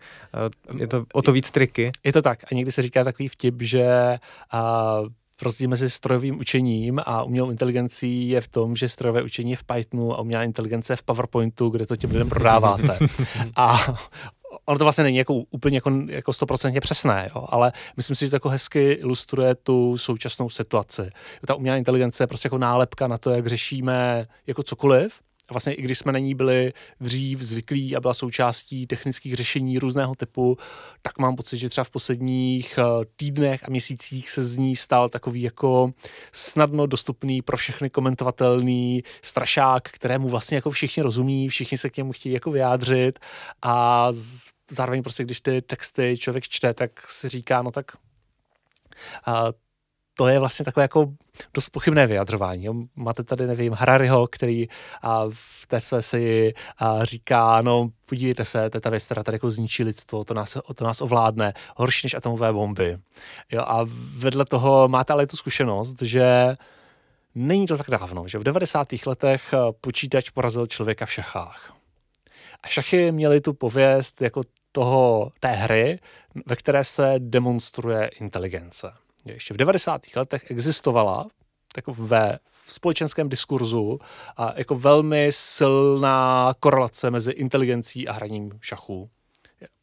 uh, 0.71 0.81
je 0.81 0.87
to 0.87 1.05
o 1.13 1.23
to 1.23 1.33
víc 1.33 1.51
triky. 1.51 1.93
Je 2.05 2.13
to 2.13 2.23
tak 2.23 2.39
a 2.53 2.55
někdy 2.55 2.73
se 2.73 2.83
říká 2.83 3.05
takový 3.05 3.29
vtip, 3.29 3.63
že 3.63 4.19
uh, 4.55 5.09
rozdíl 5.43 5.69
mezi 5.69 5.91
strojovým 5.91 6.39
učením 6.39 7.01
a 7.05 7.23
umělou 7.23 7.51
inteligencí 7.51 8.29
je 8.29 8.41
v 8.41 8.49
tom, 8.49 8.77
že 8.77 8.89
strojové 8.89 9.23
učení 9.23 9.51
je 9.51 9.57
v 9.57 9.65
Pythonu 9.65 10.15
a 10.15 10.21
umělá 10.21 10.43
inteligence 10.43 10.93
je 10.93 10.97
v 10.97 11.03
PowerPointu, 11.03 11.69
kde 11.69 11.87
to 11.87 11.97
těm 11.97 12.11
lidem 12.11 12.29
prodáváte. 12.29 12.99
a 13.57 13.95
ono 14.65 14.79
to 14.79 14.85
vlastně 14.85 15.05
není 15.05 15.17
jako 15.17 15.35
úplně 15.35 15.77
jako, 15.77 15.91
jako 16.07 16.31
100% 16.31 16.81
přesné, 16.81 17.31
jo, 17.35 17.47
ale 17.49 17.73
myslím 17.97 18.17
si, 18.17 18.25
že 18.25 18.31
to 18.31 18.37
jako 18.37 18.49
hezky 18.49 18.93
ilustruje 18.93 19.55
tu 19.55 19.99
současnou 19.99 20.51
situaci. 20.51 21.11
Ta 21.47 21.55
umělá 21.55 21.77
inteligence 21.77 22.23
je 22.23 22.27
prostě 22.27 22.47
jako 22.47 22.59
nálepka 22.59 23.07
na 23.07 23.19
to, 23.19 23.31
jak 23.31 23.47
řešíme 23.47 24.27
jako 24.47 24.63
cokoliv, 24.63 25.21
a 25.49 25.55
vlastně 25.55 25.75
i 25.75 25.83
když 25.83 25.99
jsme 25.99 26.13
na 26.13 26.19
ní 26.19 26.35
byli 26.35 26.73
dřív 27.01 27.43
zvyklí 27.43 27.97
a 27.97 28.01
byla 28.01 28.15
součástí 28.15 28.87
technických 28.87 29.35
řešení 29.35 29.79
různého 29.79 30.15
typu, 30.15 30.57
tak 31.03 31.19
mám 31.19 31.37
pocit, 31.37 31.57
že 31.57 31.69
třeba 31.69 31.85
v 31.85 31.91
posledních 31.91 32.79
eh, 32.79 33.05
týdnech 33.17 33.65
a 33.65 33.71
měsících 33.71 34.31
se 34.31 34.45
z 34.45 34.57
ní 34.57 34.77
stal 34.77 35.09
takový 35.09 35.43
jako 35.43 35.93
snadno 36.33 36.87
dostupný 36.87 37.43
pro 37.43 37.57
všechny 37.57 37.91
komentovatelný 37.91 39.03
strašák, 39.23 39.89
kterému 39.89 40.29
vlastně 40.29 40.55
jako 40.55 40.71
všichni 40.71 41.03
rozumí, 41.03 41.49
všichni 41.49 41.79
se 41.79 41.91
k 41.91 41.97
němu 41.97 42.13
chtějí 42.13 42.33
jako 42.33 42.51
vyjádřit. 42.51 43.19
A 43.63 44.09
zároveň 44.71 45.03
prostě, 45.03 45.25
když 45.25 45.41
ty 45.41 45.63
texty 45.63 46.17
člověk 46.19 46.49
čte, 46.49 46.75
tak 46.75 47.11
si 47.11 47.29
říká, 47.29 47.63
no 47.63 47.71
tak 47.71 47.87
a 49.27 49.45
to 50.15 50.29
je 50.29 50.39
vlastně 50.39 50.65
takové 50.65 50.85
jako 50.85 51.15
dost 51.55 51.69
pochybné 51.69 52.07
vyjadřování. 52.07 52.69
Máte 52.97 53.25
tady, 53.25 53.47
nevím, 53.47 53.73
Harariho, 53.73 54.27
který 54.27 54.69
a 55.03 55.25
v 55.31 55.67
té 55.67 55.81
své 55.81 56.03
seji 56.03 56.55
a 56.79 57.05
říká, 57.05 57.61
no 57.61 57.89
podívejte 58.07 58.45
se, 58.45 58.71
to 58.71 58.77
je 58.77 58.81
ta 58.81 58.91
věc, 58.91 59.05
která 59.05 59.23
tady 59.23 59.35
jako 59.35 59.51
zničí 59.51 59.85
lidstvo, 59.85 60.25
to 60.25 60.35
nás, 60.35 60.59
to 60.75 60.85
nás 60.85 61.01
ovládne, 61.01 61.53
horší 61.77 62.07
než 62.07 62.15
atomové 62.15 62.53
bomby. 62.53 62.99
Jo, 63.53 63.63
a 63.67 63.81
vedle 64.17 64.45
toho 64.45 64.89
máte 64.89 65.13
ale 65.13 65.27
tu 65.27 65.37
zkušenost, 65.37 66.03
že 66.03 66.55
není 67.35 67.67
to 67.67 67.77
tak 67.77 67.91
dávno, 67.91 68.29
že 68.29 68.39
v 68.39 68.43
90. 68.45 68.89
letech 69.07 69.55
počítač 69.81 70.31
porazil 70.31 70.67
člověka 70.67 71.07
v 71.07 71.13
šachách. 71.13 71.75
A 72.63 72.69
šachy 72.69 73.13
měly 73.13 73.41
tu 73.41 73.53
pověst 73.53 74.23
jako 74.23 74.43
toho, 74.73 75.33
té 75.41 75.49
hry, 75.49 75.99
ve 76.47 76.57
které 76.57 76.85
se 76.85 77.15
demonstruje 77.19 78.07
inteligence 78.07 78.93
ještě 79.33 79.55
v 79.55 79.57
90. 79.57 80.01
letech 80.17 80.51
existovala 80.51 81.27
jako 81.77 81.95
ve 81.95 82.39
v 82.51 82.73
společenském 82.73 83.29
diskurzu 83.29 83.99
a 84.37 84.53
jako 84.57 84.75
velmi 84.75 85.29
silná 85.31 86.53
korelace 86.61 87.11
mezi 87.11 87.31
inteligencí 87.31 88.09
a 88.09 88.13
hraním 88.13 88.51
šachů. 88.61 89.09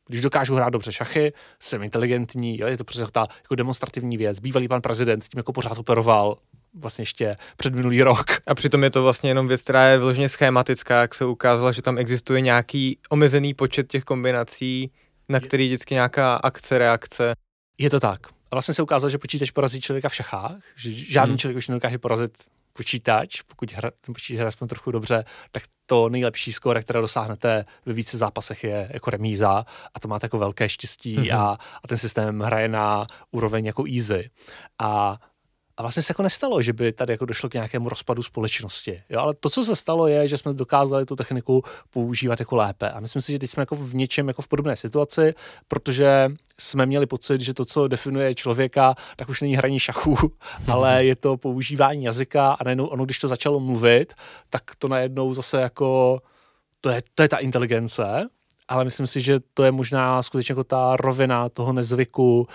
Když 0.07 0.21
dokážu 0.21 0.55
hrát 0.55 0.69
dobře 0.69 0.91
šachy, 0.91 1.33
jsem 1.60 1.83
inteligentní, 1.83 2.60
jo, 2.60 2.67
je 2.67 2.77
to 2.77 2.83
prostě 2.83 3.05
ta 3.12 3.27
jako 3.43 3.55
demonstrativní 3.55 4.17
věc. 4.17 4.39
Bývalý 4.39 4.67
pan 4.67 4.81
prezident 4.81 5.21
s 5.21 5.29
tím 5.29 5.39
jako 5.39 5.53
pořád 5.53 5.77
operoval 5.77 6.38
vlastně 6.74 7.01
ještě 7.01 7.38
před 7.57 7.75
minulý 7.75 8.03
rok. 8.03 8.25
A 8.48 8.55
přitom 8.55 8.83
je 8.83 8.89
to 8.89 9.03
vlastně 9.03 9.29
jenom 9.29 9.48
věc, 9.48 9.62
která 9.62 9.88
je 9.88 9.98
vyloženě 9.98 10.29
schematická, 10.29 11.01
jak 11.01 11.15
se 11.15 11.25
ukázalo, 11.25 11.74
že 11.74 11.81
tam 11.81 11.98
existuje 11.98 12.41
nějaký 12.41 13.00
omezený 13.10 13.53
počet 13.53 13.88
těch 13.88 14.03
kombinací, 14.03 14.91
na 15.29 15.39
který 15.39 15.67
vždycky 15.67 15.93
nějaká 15.93 16.36
akce, 16.36 16.77
reakce. 16.77 17.33
Je 17.77 17.89
to 17.89 18.00
tak. 18.00 18.40
A 18.51 18.55
vlastně 18.55 18.74
se 18.74 18.84
ukázalo, 18.84 19.10
že 19.10 19.17
počítač 19.17 19.51
porazí 19.51 19.81
člověka 19.81 20.10
v 20.10 20.15
šachách, 20.15 20.55
že 20.75 20.91
žádný 20.91 21.31
hmm. 21.31 21.38
člověk 21.38 21.58
už 21.58 21.67
nedokáže 21.67 21.98
porazit 21.98 22.38
počítač, 22.74 23.41
pokud 23.41 23.72
hra, 23.72 23.91
ten 24.01 24.13
počítač 24.13 24.36
hraje 24.36 24.48
aspoň 24.48 24.67
trochu 24.67 24.91
dobře, 24.91 25.25
tak 25.51 25.63
to 25.86 26.10
nejlepší 26.10 26.53
skóre, 26.53 26.81
které 26.81 27.01
dosáhnete 27.01 27.65
ve 27.86 27.93
více 27.93 28.17
zápasech, 28.17 28.63
je 28.63 28.89
jako 28.93 29.10
remíza 29.10 29.65
a 29.93 30.00
to 30.00 30.08
máte 30.08 30.25
jako 30.25 30.38
velké 30.38 30.70
štěstí 30.70 31.17
mm-hmm. 31.17 31.39
a, 31.39 31.58
a 31.84 31.88
ten 31.88 31.98
systém 31.98 32.39
hraje 32.39 32.67
na 32.67 33.08
úroveň 33.31 33.65
jako 33.65 33.84
easy. 33.96 34.29
A 34.79 35.20
a 35.81 35.83
vlastně 35.83 36.03
se 36.03 36.11
jako 36.11 36.23
nestalo, 36.23 36.61
že 36.61 36.73
by 36.73 36.91
tady 36.91 37.13
jako 37.13 37.25
došlo 37.25 37.50
k 37.50 37.53
nějakému 37.53 37.89
rozpadu 37.89 38.23
společnosti. 38.23 39.01
Jo? 39.09 39.19
Ale 39.19 39.33
to, 39.33 39.50
co 39.50 39.63
se 39.63 39.75
stalo, 39.75 40.07
je, 40.07 40.27
že 40.27 40.38
jsme 40.38 40.53
dokázali 40.53 41.05
tu 41.05 41.15
techniku 41.15 41.63
používat 41.89 42.39
jako 42.39 42.55
lépe. 42.55 42.91
A 42.91 43.00
myslím 43.00 43.21
si, 43.21 43.31
že 43.31 43.39
teď 43.39 43.50
jsme 43.50 43.61
jako 43.61 43.75
v 43.75 43.95
něčem 43.95 44.27
jako 44.27 44.41
v 44.41 44.47
podobné 44.47 44.75
situaci, 44.75 45.33
protože 45.67 46.29
jsme 46.57 46.85
měli 46.85 47.05
pocit, 47.05 47.41
že 47.41 47.53
to, 47.53 47.65
co 47.65 47.88
definuje 47.88 48.35
člověka, 48.35 48.95
tak 49.15 49.29
už 49.29 49.41
není 49.41 49.55
hraní 49.55 49.79
šachů, 49.79 50.17
ale 50.67 51.05
je 51.05 51.15
to 51.15 51.38
používání 51.38 52.03
jazyka 52.03 52.51
a 52.51 52.63
najednou 52.63 52.85
ono, 52.85 53.05
když 53.05 53.19
to 53.19 53.27
začalo 53.27 53.59
mluvit, 53.59 54.13
tak 54.50 54.63
to 54.77 54.88
najednou 54.88 55.33
zase 55.33 55.61
jako 55.61 56.21
to 56.81 56.89
je, 56.89 57.01
to 57.15 57.23
je 57.23 57.29
ta 57.29 57.38
inteligence, 57.38 58.27
ale 58.67 58.83
myslím 58.83 59.07
si, 59.07 59.21
že 59.21 59.39
to 59.53 59.63
je 59.63 59.71
možná 59.71 60.23
skutečně 60.23 60.53
jako 60.53 60.63
ta 60.63 60.95
rovina 60.95 61.50
toho 61.50 61.73
nezvyku, 61.73 62.47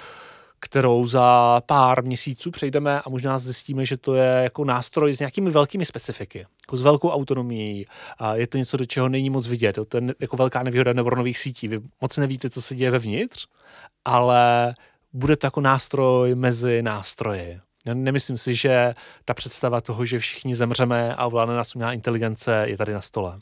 kterou 0.60 1.06
za 1.06 1.60
pár 1.66 2.04
měsíců 2.04 2.50
přejdeme 2.50 3.00
a 3.00 3.10
možná 3.10 3.38
zjistíme, 3.38 3.86
že 3.86 3.96
to 3.96 4.14
je 4.14 4.42
jako 4.42 4.64
nástroj 4.64 5.16
s 5.16 5.18
nějakými 5.18 5.50
velkými 5.50 5.84
specifiky, 5.84 6.38
jako 6.38 6.76
s 6.76 6.82
velkou 6.82 7.10
autonomií. 7.10 7.86
A 8.18 8.34
je 8.34 8.46
to 8.46 8.58
něco, 8.58 8.76
do 8.76 8.84
čeho 8.84 9.08
není 9.08 9.30
moc 9.30 9.46
vidět. 9.46 9.78
To 9.88 9.96
je 9.96 10.02
jako 10.20 10.36
velká 10.36 10.62
nevýhoda 10.62 10.92
neuronových 10.92 11.38
sítí. 11.38 11.68
Vy 11.68 11.80
moc 12.00 12.16
nevíte, 12.16 12.50
co 12.50 12.62
se 12.62 12.74
děje 12.74 12.90
vevnitř, 12.90 13.46
ale 14.04 14.74
bude 15.12 15.36
to 15.36 15.46
jako 15.46 15.60
nástroj 15.60 16.34
mezi 16.34 16.82
nástroji. 16.82 17.60
Já 17.86 17.94
nemyslím 17.94 18.38
si, 18.38 18.54
že 18.54 18.92
ta 19.24 19.34
představa 19.34 19.80
toho, 19.80 20.04
že 20.04 20.18
všichni 20.18 20.54
zemřeme 20.54 21.14
a 21.14 21.26
ovládne 21.26 21.56
nás 21.56 21.74
umělá 21.74 21.92
inteligence, 21.92 22.64
je 22.66 22.76
tady 22.76 22.92
na 22.92 23.00
stole. 23.00 23.38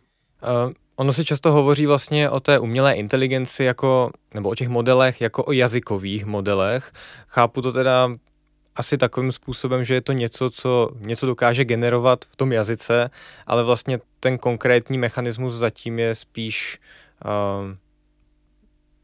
Uh, 0.67 0.73
Ono 0.97 1.13
se 1.13 1.25
často 1.25 1.53
hovoří 1.53 1.87
vlastně 1.87 2.31
o 2.31 2.41
té 2.41 2.59
umělé 2.59 2.95
inteligenci 2.95 3.65
jako, 3.65 4.11
nebo 4.35 4.49
o 4.49 4.55
těch 4.55 4.69
modelech 4.69 5.21
jako 5.21 5.45
o 5.45 5.53
jazykových 5.53 6.25
modelech. 6.25 6.93
Chápu 7.29 7.63
to 7.63 7.73
teda 7.73 8.11
asi 8.77 8.99
takovým 8.99 9.33
způsobem, 9.33 9.85
že 9.85 9.95
je 9.95 10.01
to 10.01 10.13
něco, 10.13 10.51
co 10.51 10.91
něco 10.99 11.27
dokáže 11.27 11.65
generovat 11.65 12.25
v 12.25 12.37
tom 12.37 12.53
jazyce, 12.53 13.11
ale 13.47 13.63
vlastně 13.63 13.99
ten 14.21 14.39
konkrétní 14.39 14.99
mechanismus 14.99 15.53
zatím 15.53 15.99
je 15.99 16.15
spíš 16.15 16.79
uh, 17.25 17.31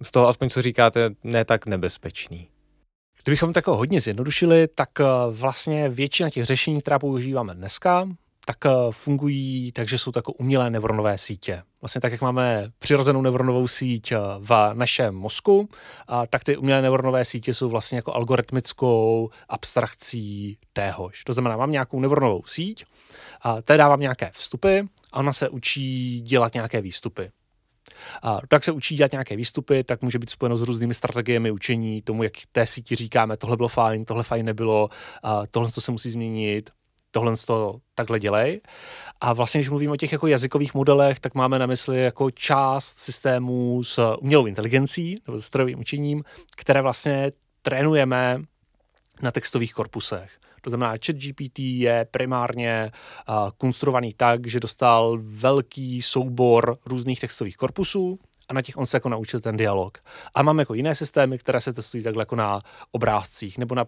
z 0.03 0.11
toho 0.11 0.29
aspoň, 0.29 0.51
co 0.51 0.63
říkáte, 0.63 1.11
ne 1.25 1.45
tak 1.45 1.67
nebezpečný. 1.67 2.49
Kdybychom 3.25 3.53
tak 3.53 3.67
hodně 3.67 4.01
zjednodušili, 4.01 4.69
tak 4.75 4.89
vlastně 5.31 5.89
většina 5.89 6.31
těch 6.31 6.45
řešení, 6.45 6.81
která 6.81 6.99
používáme 6.99 7.55
dneska, 7.55 8.09
tak 8.51 8.67
eh, 8.67 8.71
fungují 8.91 9.73
takže 9.73 9.99
jsou 9.99 10.13
jako 10.17 10.33
umělé 10.33 10.71
neuronové 10.71 11.19
sítě. 11.19 11.63
Vlastně 11.81 12.01
tak, 12.01 12.13
jak 12.13 12.21
máme 12.21 12.71
přirozenou 12.79 13.23
neuronovou 13.23 13.69
síť 13.69 14.13
eh, 14.13 14.19
v 14.39 14.71
našem 14.75 15.15
mozku, 15.15 15.69
tak 16.31 16.45
ty 16.45 16.57
umělé 16.57 16.83
neuronové 16.83 17.25
sítě 17.25 17.55
jsou 17.55 17.69
vlastně 17.69 17.97
jako 17.97 18.15
algoritmickou 18.15 19.31
abstrakcí 19.49 20.59
téhož. 20.73 21.25
To 21.25 21.33
znamená, 21.33 21.57
mám 21.57 21.73
nějakou 21.73 22.01
neuronovou 22.01 22.43
síť, 22.47 22.85
a 23.43 23.63
té 23.63 23.77
dávám 23.77 24.01
nějaké 24.01 24.31
vstupy 24.35 24.81
a 25.13 25.19
ona 25.19 25.33
se 25.33 25.49
učí 25.49 26.21
dělat 26.21 26.55
nějaké 26.55 26.81
výstupy. 26.81 27.31
A 28.23 28.39
tak 28.49 28.65
se 28.65 28.73
učí 28.73 28.97
dělat 28.97 29.13
nějaké 29.13 29.37
výstupy, 29.37 29.85
tak 29.85 30.03
může 30.03 30.19
být 30.19 30.31
spojeno 30.31 30.57
s 30.57 30.63
různými 30.63 30.95
strategiemi 30.95 31.51
učení, 31.51 32.03
tomu, 32.03 32.23
jak 32.23 32.33
té 32.53 32.67
síti 32.67 32.97
říkáme, 32.97 33.37
tohle 33.37 33.57
bylo 33.57 33.69
fajn, 33.69 34.05
tohle 34.05 34.23
fajn 34.23 34.47
nebylo, 34.47 34.89
a 35.23 35.47
tohle 35.47 35.73
to 35.73 35.81
se 35.81 35.93
musí 35.93 36.11
změnit, 36.11 36.71
tohle 37.11 37.37
to 37.37 37.79
takhle 37.95 38.21
dělej. 38.21 38.61
A 39.21 39.33
vlastně, 39.33 39.59
když 39.59 39.69
mluvím 39.69 39.91
o 39.91 39.97
těch 39.97 40.13
jako 40.13 40.27
jazykových 40.27 40.75
modelech, 40.75 41.21
tak 41.21 41.35
máme 41.35 41.59
na 41.59 41.67
mysli 41.67 42.03
jako 42.03 42.31
část 42.31 42.99
systémů 42.99 43.85
s 43.85 44.17
umělou 44.17 44.47
inteligencí 44.47 45.23
nebo 45.27 45.39
s 45.39 45.45
strojovým 45.45 45.81
učením, 45.81 46.25
které 46.57 46.83
vlastně 46.83 47.33
trénujeme 47.63 48.43
na 49.23 49.31
textových 49.31 49.75
korpusech. 49.75 50.31
To 50.61 50.71
znamená, 50.71 50.91
chat 50.91 51.17
GPT 51.17 51.59
je 51.59 52.07
primárně 52.11 52.91
uh, 53.29 53.35
konstruovaný 53.59 54.15
tak, 54.15 54.47
že 54.47 54.61
dostal 54.61 55.19
velký 55.23 56.03
soubor 56.03 56.77
různých 56.87 57.21
textových 57.21 57.57
korpusů 57.57 58.19
a 58.49 58.55
na 58.55 58.63
těch 58.63 58.77
on 58.77 58.87
se 58.87 58.97
jako 58.97 59.09
naučil 59.09 59.41
ten 59.41 59.57
dialog. 59.57 59.99
A 60.35 60.43
máme 60.43 60.63
jako 60.63 60.75
jiné 60.75 60.95
systémy, 60.95 61.39
které 61.39 61.61
se 61.61 61.73
testují 61.73 62.03
takhle 62.03 62.23
jako 62.23 62.37
na 62.37 62.61
obrázcích, 62.91 63.59
nebo 63.59 63.75
na 63.75 63.85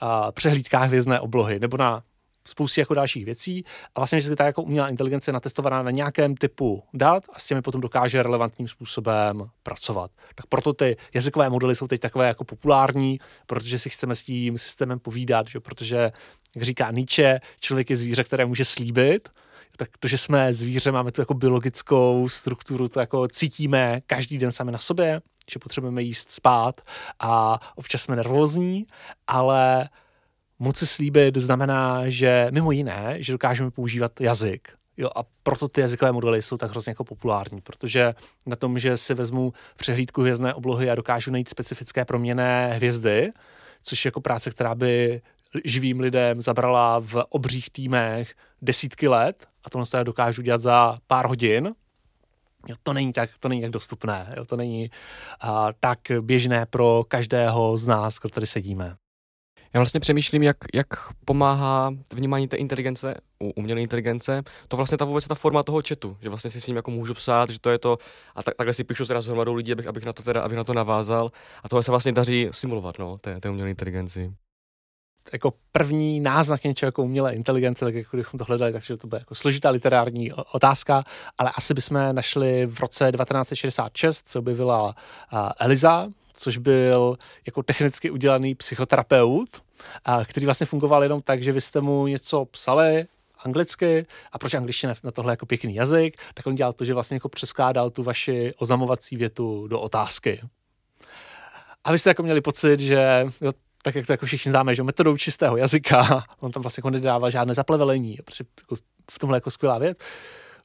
a, 0.00 0.32
přehlídkách 0.32 0.90
vězné 0.90 1.20
oblohy, 1.20 1.60
nebo 1.60 1.76
na 1.76 2.02
spoustě 2.48 2.80
jako 2.80 2.94
dalších 2.94 3.24
věcí 3.24 3.64
a 3.94 4.00
vlastně 4.00 4.18
vždycky 4.18 4.36
ta 4.36 4.46
jako 4.46 4.62
umělá 4.62 4.88
inteligence 4.88 5.28
je 5.28 5.32
natestovaná 5.32 5.82
na 5.82 5.90
nějakém 5.90 6.36
typu 6.36 6.82
dat 6.94 7.24
a 7.32 7.38
s 7.38 7.46
těmi 7.46 7.62
potom 7.62 7.80
dokáže 7.80 8.22
relevantním 8.22 8.68
způsobem 8.68 9.50
pracovat. 9.62 10.10
Tak 10.34 10.46
proto 10.46 10.72
ty 10.72 10.96
jazykové 11.14 11.50
modely 11.50 11.76
jsou 11.76 11.86
teď 11.86 12.00
takové 12.00 12.28
jako 12.28 12.44
populární, 12.44 13.18
protože 13.46 13.78
si 13.78 13.90
chceme 13.90 14.14
s 14.14 14.22
tím 14.22 14.58
systémem 14.58 14.98
povídat, 14.98 15.48
že? 15.48 15.60
protože, 15.60 16.12
jak 16.56 16.64
říká 16.64 16.90
Nietzsche, 16.90 17.40
člověk 17.60 17.90
je 17.90 17.96
zvíře, 17.96 18.24
které 18.24 18.46
může 18.46 18.64
slíbit, 18.64 19.28
tak 19.76 19.88
to, 19.98 20.08
že 20.08 20.18
jsme 20.18 20.54
zvíře, 20.54 20.92
máme 20.92 21.12
tu 21.12 21.20
jako 21.20 21.34
biologickou 21.34 22.28
strukturu, 22.28 22.88
to 22.88 23.00
jako 23.00 23.28
cítíme 23.28 24.00
každý 24.06 24.38
den 24.38 24.52
sami 24.52 24.72
na 24.72 24.78
sobě, 24.78 25.20
že 25.50 25.58
potřebujeme 25.58 26.02
jíst, 26.02 26.30
spát 26.30 26.80
a 27.20 27.60
občas 27.74 28.02
jsme 28.02 28.16
nervózní, 28.16 28.86
ale 29.26 29.88
moci 30.64 30.86
slíbit 30.86 31.36
znamená, 31.36 32.08
že 32.08 32.48
mimo 32.50 32.72
jiné, 32.72 33.16
že 33.18 33.32
dokážeme 33.32 33.70
používat 33.70 34.20
jazyk. 34.20 34.68
Jo, 34.96 35.10
a 35.16 35.20
proto 35.42 35.68
ty 35.68 35.80
jazykové 35.80 36.12
modely 36.12 36.42
jsou 36.42 36.56
tak 36.56 36.70
hrozně 36.70 36.90
jako 36.90 37.04
populární, 37.04 37.60
protože 37.60 38.14
na 38.46 38.56
tom, 38.56 38.78
že 38.78 38.96
si 38.96 39.14
vezmu 39.14 39.52
přehlídku 39.76 40.20
hvězdné 40.20 40.54
oblohy 40.54 40.90
a 40.90 40.94
dokážu 40.94 41.30
najít 41.30 41.48
specifické 41.48 42.04
proměné 42.04 42.72
hvězdy, 42.72 43.32
což 43.82 44.04
je 44.04 44.08
jako 44.08 44.20
práce, 44.20 44.50
která 44.50 44.74
by 44.74 45.22
živým 45.64 46.00
lidem 46.00 46.42
zabrala 46.42 47.00
v 47.00 47.24
obřích 47.28 47.70
týmech 47.70 48.34
desítky 48.62 49.08
let 49.08 49.46
a 49.64 49.70
tohle 49.70 49.86
já 49.94 50.02
dokážu 50.02 50.42
dělat 50.42 50.60
za 50.60 50.96
pár 51.06 51.26
hodin, 51.26 51.74
Jo, 52.68 52.76
to 52.82 52.92
není 52.92 53.12
tak, 53.12 53.30
to 53.40 53.48
není 53.48 53.62
tak 53.62 53.70
dostupné, 53.70 54.34
jo, 54.36 54.44
to 54.44 54.56
není 54.56 54.90
uh, 55.44 55.50
tak 55.80 55.98
běžné 56.20 56.66
pro 56.66 57.04
každého 57.08 57.76
z 57.76 57.86
nás, 57.86 58.18
kdo 58.18 58.28
tady 58.28 58.46
sedíme. 58.46 58.96
Já 59.74 59.80
vlastně 59.80 60.00
přemýšlím, 60.00 60.42
jak, 60.42 60.56
jak 60.74 60.86
pomáhá 61.24 61.90
vnímání 62.12 62.48
té 62.48 62.56
inteligence, 62.56 63.14
u 63.42 63.50
umělé 63.50 63.80
inteligence, 63.80 64.42
to 64.68 64.76
vlastně 64.76 64.98
ta 64.98 65.04
vůbec 65.04 65.26
ta 65.26 65.34
forma 65.34 65.62
toho 65.62 65.82
chatu, 65.88 66.16
že 66.20 66.28
vlastně 66.28 66.50
si 66.50 66.60
s 66.60 66.66
ním 66.66 66.76
jako 66.76 66.90
můžu 66.90 67.14
psát, 67.14 67.50
že 67.50 67.60
to 67.60 67.70
je 67.70 67.78
to, 67.78 67.98
a 68.34 68.42
tak, 68.42 68.54
takhle 68.54 68.74
si 68.74 68.84
píšu 68.84 69.04
teda 69.04 69.20
s 69.20 69.26
hromadou 69.26 69.54
lidí, 69.54 69.72
abych, 69.72 69.86
abych, 69.86 70.04
na 70.04 70.12
to 70.12 70.22
teda, 70.22 70.42
abych 70.42 70.56
na 70.56 70.64
to 70.64 70.74
navázal. 70.74 71.30
A 71.62 71.68
tohle 71.68 71.82
se 71.82 71.90
vlastně 71.90 72.12
daří 72.12 72.48
simulovat, 72.50 72.98
no, 72.98 73.18
té, 73.18 73.40
té 73.40 73.50
umělé 73.50 73.70
inteligenci. 73.70 74.32
Jako 75.32 75.52
první 75.72 76.20
náznak 76.20 76.64
něčeho 76.64 76.88
jako 76.88 77.02
umělé 77.02 77.34
inteligence, 77.34 77.84
tak 77.84 77.94
jako 77.94 78.16
bychom 78.16 78.38
to 78.38 78.44
hledali, 78.44 78.72
takže 78.72 78.96
to 78.96 79.06
bude 79.06 79.18
jako 79.18 79.34
složitá 79.34 79.70
literární 79.70 80.32
otázka, 80.32 81.04
ale 81.38 81.50
asi 81.56 81.74
bychom 81.74 82.14
našli 82.14 82.66
v 82.66 82.80
roce 82.80 83.12
1966, 83.12 84.28
co 84.28 84.38
objevila 84.38 84.94
Eliza, 85.60 86.08
což 86.34 86.58
byl 86.58 87.16
jako 87.46 87.62
technicky 87.62 88.10
udělaný 88.10 88.54
psychoterapeut, 88.54 89.62
a 90.04 90.24
který 90.24 90.46
vlastně 90.46 90.66
fungoval 90.66 91.02
jenom 91.02 91.22
tak, 91.22 91.42
že 91.42 91.52
vy 91.52 91.60
jste 91.60 91.80
mu 91.80 92.06
něco 92.06 92.44
psali, 92.44 93.06
anglicky 93.44 94.06
a 94.32 94.38
proč 94.38 94.54
angličtina 94.54 94.94
na 95.04 95.10
tohle 95.10 95.32
jako 95.32 95.46
pěkný 95.46 95.74
jazyk, 95.74 96.16
tak 96.34 96.46
on 96.46 96.54
dělal 96.54 96.72
to, 96.72 96.84
že 96.84 96.94
vlastně 96.94 97.14
jako 97.16 97.28
přeskládal 97.28 97.90
tu 97.90 98.02
vaši 98.02 98.52
oznamovací 98.58 99.16
větu 99.16 99.68
do 99.68 99.80
otázky. 99.80 100.40
A 101.84 101.92
vy 101.92 101.98
jste 101.98 102.10
jako 102.10 102.22
měli 102.22 102.40
pocit, 102.40 102.80
že 102.80 103.26
jo, 103.40 103.52
tak 103.82 103.94
jak 103.94 104.06
to 104.06 104.12
jako 104.12 104.26
všichni 104.26 104.50
známe, 104.50 104.74
že 104.74 104.82
metodou 104.82 105.16
čistého 105.16 105.56
jazyka, 105.56 106.24
on 106.40 106.52
tam 106.52 106.62
vlastně 106.62 106.80
jako 106.80 106.90
nedává 106.90 107.30
žádné 107.30 107.54
zaplevelení, 107.54 108.18
prostě 108.24 108.44
jako 108.60 108.76
v 109.10 109.18
tomhle 109.18 109.36
jako 109.36 109.50
skvělá 109.50 109.78
věc, 109.78 109.98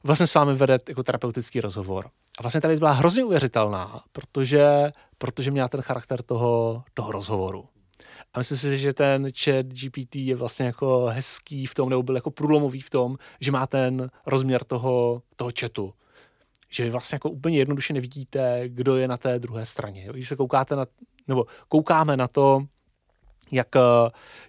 vlastně 0.04 0.26
s 0.26 0.34
vámi 0.34 0.54
vede 0.54 0.78
jako 0.88 1.02
terapeutický 1.02 1.60
rozhovor. 1.60 2.10
A 2.38 2.42
vlastně 2.42 2.60
ta 2.60 2.68
věc 2.68 2.80
byla 2.80 2.92
hrozně 2.92 3.24
uvěřitelná, 3.24 4.02
protože, 4.12 4.90
protože 5.18 5.50
měla 5.50 5.68
ten 5.68 5.82
charakter 5.82 6.22
toho, 6.22 6.82
toho 6.94 7.12
rozhovoru. 7.12 7.68
A 8.34 8.38
myslím 8.38 8.58
si, 8.58 8.78
že 8.78 8.92
ten 8.92 9.28
chat 9.32 9.66
GPT 9.66 10.14
je 10.14 10.36
vlastně 10.36 10.66
jako 10.66 11.06
hezký 11.06 11.66
v 11.66 11.74
tom, 11.74 11.88
nebo 11.88 12.02
byl 12.02 12.14
jako 12.14 12.30
průlomový 12.30 12.80
v 12.80 12.90
tom, 12.90 13.16
že 13.40 13.52
má 13.52 13.66
ten 13.66 14.10
rozměr 14.26 14.64
toho, 14.64 15.22
toho 15.36 15.50
chatu. 15.60 15.92
Že 16.68 16.84
vy 16.84 16.90
vlastně 16.90 17.16
jako 17.16 17.30
úplně 17.30 17.58
jednoduše 17.58 17.92
nevidíte, 17.92 18.62
kdo 18.68 18.96
je 18.96 19.08
na 19.08 19.16
té 19.16 19.38
druhé 19.38 19.66
straně. 19.66 20.08
Když 20.10 20.28
se 20.28 20.36
koukáte 20.36 20.76
na, 20.76 20.86
nebo 21.28 21.46
koukáme 21.68 22.16
na 22.16 22.28
to, 22.28 22.62
jak 23.52 23.76
eh, 23.76 23.80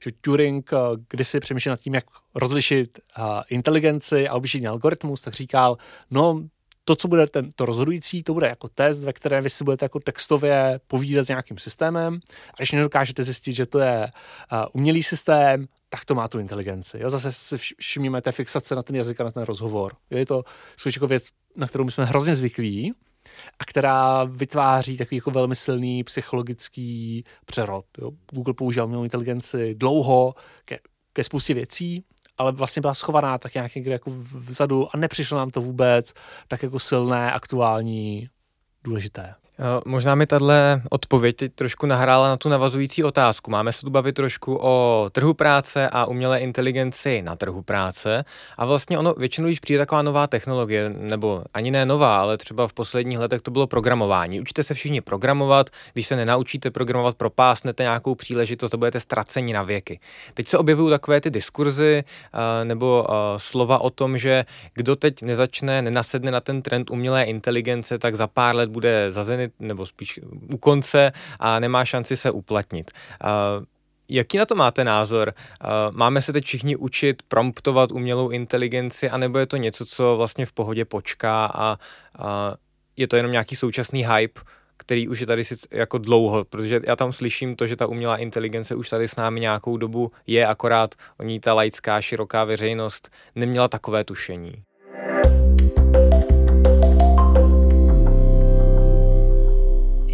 že 0.04 0.12
Turing, 0.22 0.74
eh, 0.74 0.78
když 1.10 1.28
si 1.28 1.40
přemýšlel 1.40 1.74
nad 1.74 1.80
tím, 1.80 1.94
jak 1.94 2.06
rozlišit 2.36 3.00
uh, 3.20 3.42
inteligenci 3.50 4.28
a 4.28 4.34
obyčejný 4.34 4.68
algoritmus, 4.68 5.22
tak 5.22 5.34
říkal, 5.34 5.78
no 6.12 6.42
to, 6.86 6.96
co 6.96 7.08
bude 7.08 7.28
ten, 7.28 7.50
to 7.56 7.66
rozhodující, 7.66 8.24
to 8.24 8.34
bude 8.34 8.48
jako 8.48 8.68
test, 8.68 9.04
ve 9.04 9.14
kterém 9.14 9.44
vy 9.44 9.50
si 9.50 9.64
budete 9.64 9.86
jako 9.86 10.00
textově 10.00 10.80
povídat 10.88 11.26
s 11.26 11.28
nějakým 11.28 11.58
systémem 11.58 12.20
a 12.54 12.58
když 12.58 12.72
nedokážete 12.72 13.24
zjistit, 13.24 13.54
že 13.54 13.66
to 13.66 13.80
je 13.80 14.10
umělý 14.74 15.04
systém, 15.04 15.68
tak 15.90 16.06
to 16.06 16.16
má 16.16 16.28
tu 16.28 16.40
inteligenci. 16.40 17.00
Jo? 17.00 17.10
Zase 17.10 17.32
si 17.32 17.58
všimneme 17.58 18.22
té 18.22 18.32
fixace 18.32 18.76
na 18.76 18.84
ten 18.84 18.96
jazyk 18.96 19.22
a 19.22 19.24
na 19.24 19.32
ten 19.32 19.44
rozhovor. 19.44 19.94
Jo? 20.12 20.18
Je 20.18 20.26
to 20.26 20.44
jako 20.86 21.08
věc, 21.08 21.28
na 21.56 21.68
kterou 21.68 21.84
my 21.84 21.92
jsme 21.92 22.06
hrozně 22.06 22.36
zvyklí, 22.36 22.94
a 23.60 23.66
která 23.66 24.24
vytváří 24.24 24.98
takový 24.98 25.18
jako 25.18 25.32
velmi 25.32 25.56
silný 25.56 26.04
psychologický 26.04 27.24
přerod. 27.46 27.86
Jo. 27.98 28.12
Google 28.32 28.54
používal 28.54 28.86
umělou 28.86 29.04
inteligenci 29.04 29.76
dlouho 29.76 30.34
ke, 30.66 30.80
ke 31.14 31.24
spoustě 31.24 31.54
věcí, 31.54 32.04
ale 32.38 32.52
vlastně 32.52 32.82
byla 32.82 32.94
schovaná 32.94 33.38
tak 33.38 33.54
nějak 33.54 33.76
někde 33.76 33.92
jako 33.92 34.12
vzadu 34.12 34.96
a 34.96 34.98
nepřišlo 34.98 35.38
nám 35.38 35.50
to 35.50 35.62
vůbec 35.62 36.14
tak 36.48 36.64
jako 36.64 36.80
silné, 36.80 37.32
aktuální, 37.32 38.30
důležité. 38.84 39.36
Eh, 39.62 39.82
možná 39.86 40.16
mi 40.16 40.28
tahle 40.28 40.82
odpověď 40.90 41.36
teď 41.36 41.52
trošku 41.56 41.86
nahrála 41.86 42.30
na 42.30 42.38
tu 42.38 42.50
navazující 42.50 43.04
otázku. 43.04 43.52
Máme 43.52 43.74
se 43.74 43.82
tu 43.82 43.90
bavit 43.90 44.16
trošku 44.16 44.60
o 44.62 45.06
trhu 45.12 45.34
práce 45.34 45.90
a 45.90 46.06
umělé 46.06 46.40
inteligenci 46.40 47.22
na 47.22 47.36
trhu 47.36 47.62
práce. 47.62 48.26
A 48.58 48.66
vlastně 48.66 48.98
ono 48.98 49.14
většinou, 49.14 49.48
když 49.48 49.60
přijde 49.60 49.80
taková 49.80 50.02
nová 50.02 50.28
technologie, 50.28 50.90
nebo 50.90 51.44
ani 51.54 51.72
ne 51.72 51.86
nová, 51.86 52.20
ale 52.22 52.38
třeba 52.38 52.68
v 52.68 52.74
posledních 52.74 53.20
letech 53.20 53.42
to 53.42 53.52
bylo 53.52 53.68
programování. 53.68 54.42
Učíte 54.42 54.64
se 54.64 54.74
všichni 54.74 55.02
programovat, 55.02 55.70
když 55.94 56.08
se 56.08 56.16
nenaučíte 56.16 56.72
programovat, 56.72 57.16
propásnete 57.16 57.84
nějakou 57.84 58.16
příležitost 58.16 58.74
a 58.74 58.78
budete 58.78 59.00
ztraceni 59.00 59.54
na 59.54 59.64
věky. 59.64 60.00
Teď 60.34 60.48
se 60.48 60.58
objevují 60.58 60.92
takové 60.92 61.22
ty 61.22 61.30
diskurzy 61.30 62.04
eh, 62.04 62.66
nebo 62.66 63.06
eh, 63.10 63.14
slova 63.38 63.78
o 63.78 63.90
tom, 63.90 64.18
že 64.18 64.46
kdo 64.74 64.96
teď 64.96 65.22
nezačne, 65.22 65.82
nenasedne 65.82 66.32
na 66.32 66.40
ten 66.40 66.62
trend 66.62 66.92
umělé 66.92 67.24
inteligence, 67.24 68.00
tak 68.00 68.16
za 68.16 68.28
pár 68.28 68.56
let 68.56 68.70
bude 68.70 69.12
zazenit 69.12 69.51
nebo 69.60 69.86
spíš 69.86 70.20
u 70.54 70.58
konce 70.58 71.12
a 71.40 71.60
nemá 71.60 71.86
šanci 71.86 72.18
se 72.18 72.32
uplatnit. 72.32 72.92
Jaký 74.10 74.38
na 74.38 74.46
to 74.46 74.56
máte 74.56 74.84
názor? 74.84 75.34
Máme 75.92 76.22
se 76.22 76.34
teď 76.34 76.46
všichni 76.46 76.76
učit 76.76 77.24
promptovat 77.28 77.92
umělou 77.92 78.30
inteligenci, 78.30 79.10
anebo 79.10 79.38
je 79.38 79.46
to 79.46 79.58
něco, 79.58 79.86
co 79.86 80.18
vlastně 80.18 80.46
v 80.46 80.52
pohodě 80.52 80.86
počká 80.86 81.46
a, 81.46 81.78
a 82.20 82.56
je 82.98 83.08
to 83.08 83.16
jenom 83.16 83.32
nějaký 83.32 83.56
současný 83.56 84.06
hype, 84.06 84.42
který 84.78 85.08
už 85.08 85.20
je 85.20 85.28
tady 85.28 85.44
sice 85.44 85.68
jako 85.72 85.98
dlouho, 85.98 86.46
protože 86.46 86.82
já 86.84 86.96
tam 86.96 87.14
slyším 87.14 87.56
to, 87.56 87.68
že 87.68 87.76
ta 87.76 87.88
umělá 87.88 88.18
inteligence 88.18 88.76
už 88.76 88.90
tady 88.90 89.08
s 89.08 89.16
námi 89.16 89.40
nějakou 89.40 89.78
dobu 89.78 90.12
je, 90.28 90.48
akorát 90.48 90.96
o 91.20 91.24
ní 91.24 91.40
ta 91.40 91.54
laická, 91.54 92.02
široká 92.02 92.44
veřejnost 92.44 93.10
neměla 93.36 93.68
takové 93.68 94.04
tušení. 94.04 94.64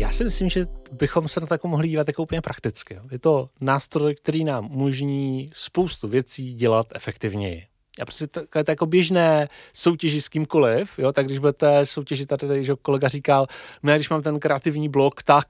Já 0.08 0.14
si 0.14 0.24
myslím, 0.24 0.50
že 0.50 0.66
bychom 0.92 1.28
se 1.28 1.40
na 1.40 1.48
to 1.48 1.54
jako 1.54 1.68
mohli 1.68 1.88
dívat 1.88 2.08
jako 2.08 2.24
úplně 2.24 2.42
prakticky. 2.42 3.00
Je 3.12 3.20
to 3.20 3.48
nástroj, 3.62 4.16
který 4.16 4.44
nám 4.44 4.72
umožní 4.72 5.50
spoustu 5.54 6.08
věcí 6.08 6.54
dělat 6.54 6.88
efektivněji. 6.96 7.66
A 8.02 8.06
prostě 8.06 8.28
to, 8.28 8.42
to 8.66 8.72
jako 8.72 8.86
běžné 8.86 9.48
soutěži 9.74 10.22
s 10.22 10.30
kýmkoliv, 10.30 11.00
jo, 11.00 11.12
tak 11.12 11.26
když 11.26 11.40
budete 11.40 11.86
soutěžit, 11.86 12.28
tady, 12.28 12.64
že 12.64 12.74
kolega 12.82 13.08
říkal, 13.08 13.48
no 13.84 13.96
když 13.96 14.10
mám 14.10 14.22
ten 14.22 14.40
kreativní 14.40 14.90
blok, 14.90 15.24
tak 15.24 15.48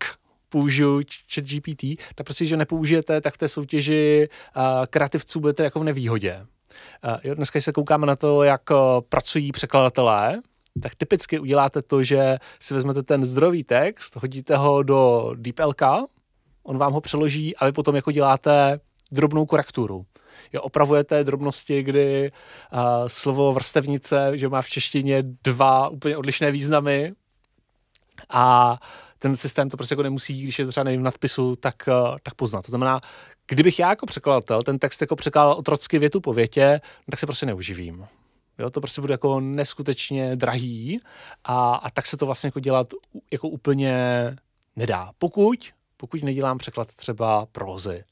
použiju 0.49 1.01
chat 1.33 1.43
GPT, 1.43 1.83
tak 2.15 2.25
prostě, 2.25 2.45
že 2.45 2.57
nepoužijete, 2.57 3.21
tak 3.21 3.33
v 3.33 3.37
té 3.37 3.47
soutěži 3.47 4.29
uh, 4.55 4.63
kreativců 4.89 5.39
budete 5.39 5.63
jako 5.63 5.79
v 5.79 5.83
nevýhodě. 5.83 6.45
Uh, 7.05 7.17
jo, 7.23 7.35
dneska 7.35 7.61
se 7.61 7.71
koukáme 7.71 8.07
na 8.07 8.15
to, 8.15 8.43
jak 8.43 8.69
uh, 8.69 8.77
pracují 9.09 9.51
překladatelé, 9.51 10.41
tak 10.79 10.95
typicky 10.95 11.39
uděláte 11.39 11.81
to, 11.81 12.03
že 12.03 12.37
si 12.59 12.73
vezmete 12.73 13.03
ten 13.03 13.25
zdrový 13.25 13.63
text, 13.63 14.15
hodíte 14.15 14.57
ho 14.57 14.83
do 14.83 15.31
DeepLK, 15.35 15.81
on 16.63 16.77
vám 16.77 16.93
ho 16.93 17.01
přeloží 17.01 17.55
a 17.55 17.65
vy 17.65 17.71
potom 17.71 17.95
jako 17.95 18.11
děláte 18.11 18.79
drobnou 19.11 19.45
korekturu. 19.45 20.05
Jo, 20.53 20.61
opravujete 20.61 21.23
drobnosti, 21.23 21.83
kdy 21.83 22.31
uh, 22.73 22.79
slovo 23.07 23.53
vrstevnice, 23.53 24.31
že 24.33 24.49
má 24.49 24.61
v 24.61 24.69
češtině 24.69 25.23
dva 25.43 25.89
úplně 25.89 26.17
odlišné 26.17 26.51
významy 26.51 27.13
a 28.29 28.77
ten 29.19 29.35
systém 29.35 29.69
to 29.69 29.77
prostě 29.77 29.93
jako 29.93 30.03
nemusí, 30.03 30.43
když 30.43 30.59
je 30.59 30.65
to 30.65 30.71
třeba 30.71 30.83
nevím, 30.83 31.01
v 31.01 31.03
nadpisu, 31.03 31.55
tak, 31.55 31.75
uh, 31.87 32.17
tak 32.23 32.33
poznat. 32.33 32.65
To 32.65 32.71
znamená, 32.71 33.01
kdybych 33.47 33.79
já 33.79 33.89
jako 33.89 34.05
překladatel 34.05 34.63
ten 34.63 34.79
text 34.79 35.01
jako 35.01 35.15
překládal 35.15 35.53
otrocky 35.53 35.99
větu 35.99 36.21
po 36.21 36.33
větě, 36.33 36.81
tak 37.11 37.19
se 37.19 37.25
prostě 37.25 37.45
neuživím 37.45 38.07
Jo, 38.59 38.69
to 38.69 38.81
prostě 38.81 39.01
bude 39.01 39.13
jako 39.13 39.39
neskutečně 39.39 40.35
drahý 40.35 41.01
a, 41.43 41.75
a 41.75 41.89
tak 41.89 42.07
se 42.07 42.17
to 42.17 42.25
vlastně 42.25 42.47
jako 42.47 42.59
dělat 42.59 42.93
jako 43.31 43.49
úplně 43.49 43.95
nedá. 44.75 45.11
Pokud, 45.17 45.69
pokud 45.97 46.23
nedělám 46.23 46.57
překlad 46.57 46.93
třeba 46.93 47.45
prózy. 47.45 48.03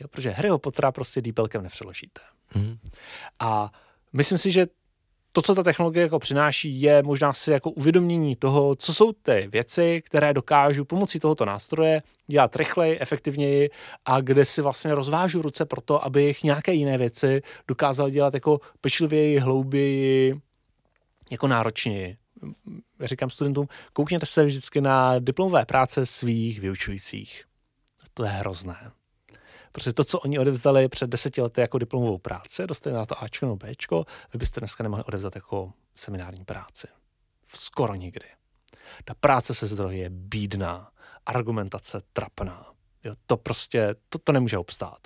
Jo, 0.00 0.08
protože 0.08 0.30
Harryho 0.30 0.58
Pottera 0.58 0.92
prostě 0.92 1.20
dýpelkem 1.20 1.62
nepřeložíte. 1.62 2.20
Mm. 2.54 2.78
A 3.40 3.72
myslím 4.12 4.38
si, 4.38 4.50
že 4.50 4.66
to, 5.36 5.42
co 5.42 5.54
ta 5.54 5.62
technologie 5.62 6.02
jako 6.02 6.18
přináší, 6.18 6.80
je 6.80 7.02
možná 7.02 7.32
si 7.32 7.50
jako 7.50 7.70
uvědomění 7.70 8.36
toho, 8.36 8.74
co 8.74 8.94
jsou 8.94 9.12
ty 9.12 9.48
věci, 9.52 10.02
které 10.06 10.32
dokážu 10.32 10.84
pomocí 10.84 11.20
tohoto 11.20 11.44
nástroje 11.44 12.02
dělat 12.26 12.56
rychleji, 12.56 12.98
efektivněji 13.00 13.70
a 14.04 14.20
kde 14.20 14.44
si 14.44 14.62
vlastně 14.62 14.94
rozvážu 14.94 15.42
ruce 15.42 15.64
pro 15.64 15.80
to, 15.80 16.04
abych 16.04 16.44
nějaké 16.44 16.72
jiné 16.72 16.98
věci 16.98 17.42
dokázal 17.68 18.10
dělat 18.10 18.34
jako 18.34 18.60
pečlivěji, 18.80 19.38
hlouběji, 19.38 20.34
jako 21.30 21.48
náročněji. 21.48 22.16
Říkám 23.00 23.30
studentům, 23.30 23.68
koukněte 23.92 24.26
se 24.26 24.44
vždycky 24.44 24.80
na 24.80 25.18
diplomové 25.18 25.66
práce 25.66 26.06
svých 26.06 26.60
vyučujících. 26.60 27.44
To 28.14 28.24
je 28.24 28.30
hrozné. 28.30 28.90
Protože 29.74 29.92
to, 29.92 30.04
co 30.04 30.18
oni 30.18 30.38
odevzdali 30.38 30.88
před 30.88 31.10
deseti 31.10 31.40
lety 31.40 31.60
jako 31.60 31.78
diplomovou 31.78 32.18
práci, 32.18 32.66
dostali 32.66 32.96
na 32.96 33.06
to 33.06 33.22
Ačko 33.22 33.46
nebo 33.46 33.56
Bčko, 33.56 34.04
vy 34.32 34.38
byste 34.38 34.60
dneska 34.60 34.82
nemohli 34.82 35.04
odevzdat 35.04 35.34
jako 35.34 35.72
seminární 35.96 36.44
práci. 36.44 36.86
Skoro 37.54 37.94
nikdy. 37.94 38.26
Ta 39.04 39.14
práce 39.14 39.54
se 39.54 39.66
zdroji 39.66 39.98
je 39.98 40.10
bídná, 40.10 40.90
argumentace 41.26 42.02
trapná. 42.12 42.66
Jo, 43.04 43.14
to 43.26 43.36
prostě, 43.36 43.94
to, 44.08 44.18
to 44.18 44.32
nemůže 44.32 44.58
obstát. 44.58 44.98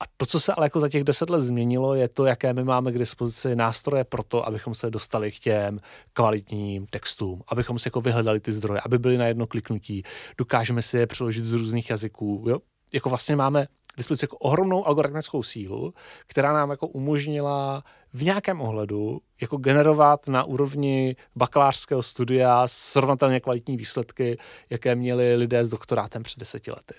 A 0.00 0.04
to, 0.16 0.26
co 0.26 0.40
se 0.40 0.54
ale 0.54 0.66
jako 0.66 0.80
za 0.80 0.88
těch 0.88 1.04
deset 1.04 1.30
let 1.30 1.42
změnilo, 1.42 1.94
je 1.94 2.08
to, 2.08 2.26
jaké 2.26 2.52
my 2.52 2.64
máme 2.64 2.92
k 2.92 2.98
dispozici 2.98 3.56
nástroje 3.56 4.04
pro 4.04 4.22
to, 4.22 4.46
abychom 4.46 4.74
se 4.74 4.90
dostali 4.90 5.32
k 5.32 5.38
těm 5.38 5.80
kvalitním 6.12 6.86
textům, 6.86 7.42
abychom 7.48 7.78
si 7.78 7.88
jako 7.88 8.00
vyhledali 8.00 8.40
ty 8.40 8.52
zdroje, 8.52 8.80
aby 8.84 8.98
byly 8.98 9.18
na 9.18 9.26
jedno 9.26 9.46
kliknutí. 9.46 10.02
Dokážeme 10.38 10.82
si 10.82 10.98
je 10.98 11.06
přeložit 11.06 11.44
z 11.44 11.52
různých 11.52 11.90
jazyků. 11.90 12.44
Jo? 12.48 12.58
Jako 12.94 13.08
vlastně 13.08 13.36
máme 13.36 13.66
k 13.94 13.96
dispozici 13.96 14.24
jako 14.24 14.36
ohromnou 14.36 14.86
algoritmickou 14.86 15.42
sílu, 15.42 15.94
která 16.26 16.52
nám 16.52 16.70
jako 16.70 16.86
umožnila 16.86 17.84
v 18.12 18.22
nějakém 18.22 18.60
ohledu 18.60 19.20
jako 19.40 19.56
generovat 19.56 20.28
na 20.28 20.44
úrovni 20.44 21.16
bakalářského 21.36 22.02
studia 22.02 22.62
srovnatelně 22.66 23.40
kvalitní 23.40 23.76
výsledky, 23.76 24.38
jaké 24.70 24.94
měli 24.94 25.36
lidé 25.36 25.64
s 25.64 25.70
doktorátem 25.70 26.22
před 26.22 26.38
deseti 26.38 26.70
lety. 26.70 26.94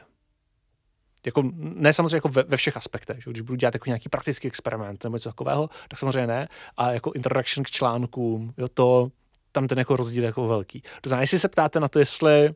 Jako, 1.25 1.43
ne 1.55 1.93
samozřejmě 1.93 2.17
jako 2.17 2.27
ve, 2.27 2.43
ve 2.43 2.57
všech 2.57 2.77
aspektech, 2.77 3.23
že? 3.23 3.31
když 3.31 3.41
budu 3.41 3.55
dělat 3.55 3.75
jako 3.75 3.89
nějaký 3.89 4.09
praktický 4.09 4.47
experiment 4.47 5.03
nebo 5.03 5.15
něco 5.15 5.29
takového, 5.29 5.69
tak 5.87 5.99
samozřejmě 5.99 6.27
ne, 6.27 6.47
a 6.77 6.91
jako 6.91 7.11
introduction 7.15 7.63
k 7.63 7.71
článkům, 7.71 8.53
jo, 8.57 8.67
to, 8.67 9.11
tam 9.51 9.67
ten 9.67 9.79
jako 9.79 9.95
rozdíl 9.95 10.23
je 10.23 10.27
jako 10.27 10.47
velký. 10.47 10.81
To 11.01 11.09
znamená, 11.09 11.21
jestli 11.21 11.39
se 11.39 11.49
ptáte 11.49 11.79
na 11.79 11.87
to, 11.87 11.99
jestli 11.99 12.53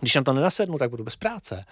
když 0.00 0.14
na 0.14 0.22
to 0.22 0.32
nenasednu, 0.32 0.78
tak 0.78 0.90
budu 0.90 1.04
bez 1.04 1.16
práce, 1.16 1.64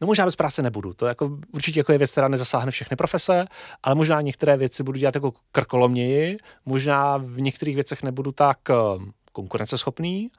No 0.00 0.06
možná 0.06 0.24
bez 0.24 0.36
práce 0.36 0.62
nebudu. 0.62 0.94
To 0.94 1.06
jako, 1.06 1.38
určitě 1.54 1.80
jako 1.80 1.92
je 1.92 1.98
věc, 1.98 2.12
která 2.12 2.28
nezasáhne 2.28 2.70
všechny 2.70 2.96
profese, 2.96 3.46
ale 3.82 3.94
možná 3.94 4.20
některé 4.20 4.56
věci 4.56 4.82
budu 4.82 4.98
dělat 4.98 5.14
jako 5.14 5.32
krkolomněji, 5.52 6.36
možná 6.66 7.16
v 7.16 7.40
některých 7.40 7.74
věcech 7.74 8.02
nebudu 8.02 8.32
tak 8.32 8.58
um, 8.68 9.12
konkurenceschopný 9.32 10.30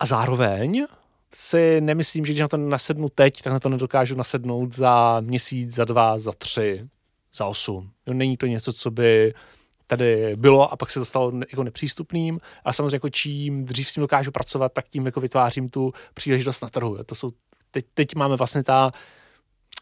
a 0.00 0.06
zároveň 0.06 0.86
si 1.34 1.80
nemyslím, 1.80 2.24
že 2.24 2.32
když 2.32 2.40
na 2.40 2.48
to 2.48 2.56
nasednu 2.56 3.08
teď, 3.08 3.42
tak 3.42 3.52
na 3.52 3.60
to 3.60 3.68
nedokážu 3.68 4.14
nasednout 4.14 4.74
za 4.74 5.20
měsíc, 5.20 5.74
za 5.74 5.84
dva, 5.84 6.18
za 6.18 6.32
tři, 6.32 6.88
za 7.34 7.46
osm. 7.46 7.90
No, 8.06 8.14
není 8.14 8.36
to 8.36 8.46
něco, 8.46 8.72
co 8.72 8.90
by 8.90 9.34
tady 9.86 10.36
bylo 10.36 10.72
a 10.72 10.76
pak 10.76 10.90
se 10.90 10.98
to 10.98 11.04
stalo 11.04 11.32
jako 11.50 11.64
nepřístupným, 11.64 12.38
ale 12.64 12.74
samozřejmě 12.74 12.96
jako 12.96 13.08
čím 13.08 13.64
dřív 13.64 13.90
s 13.90 13.94
tím 13.94 14.00
dokážu 14.00 14.30
pracovat, 14.30 14.72
tak 14.72 14.88
tím 14.88 15.06
jako 15.06 15.20
vytvářím 15.20 15.68
tu 15.68 15.92
příležitost 16.14 16.60
na 16.60 16.68
trhu. 16.68 16.98
To 17.06 17.14
jsou 17.14 17.32
teď, 17.74 17.84
teď 17.94 18.14
máme 18.14 18.36
vlastně 18.36 18.62
ta, 18.62 18.92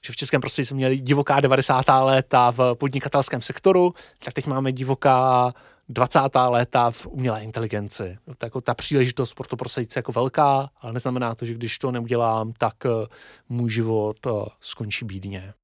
že 0.06 0.12
v 0.12 0.16
českém 0.16 0.40
prostředí 0.40 0.66
jsme 0.66 0.76
měli 0.76 0.98
divoká 0.98 1.40
90. 1.40 1.84
léta 1.88 2.52
v 2.52 2.74
podnikatelském 2.74 3.42
sektoru, 3.42 3.94
tak 4.24 4.34
teď 4.34 4.46
máme 4.46 4.72
divoká 4.72 5.52
20. 5.88 6.20
léta 6.50 6.90
v 6.90 7.06
umělé 7.06 7.44
inteligenci. 7.44 8.18
Tak 8.26 8.42
jako 8.42 8.60
ta 8.60 8.74
příležitost 8.74 9.34
pro 9.34 9.46
to 9.46 9.56
prosadit 9.56 9.92
se 9.92 9.98
jako 9.98 10.12
velká, 10.12 10.70
ale 10.80 10.92
neznamená 10.92 11.34
to, 11.34 11.46
že 11.46 11.54
když 11.54 11.78
to 11.78 11.90
neudělám, 11.90 12.52
tak 12.52 12.74
eh, 12.86 13.06
můj 13.48 13.70
život 13.70 14.16
eh, 14.26 14.30
skončí 14.60 15.04
bídně. 15.04 15.54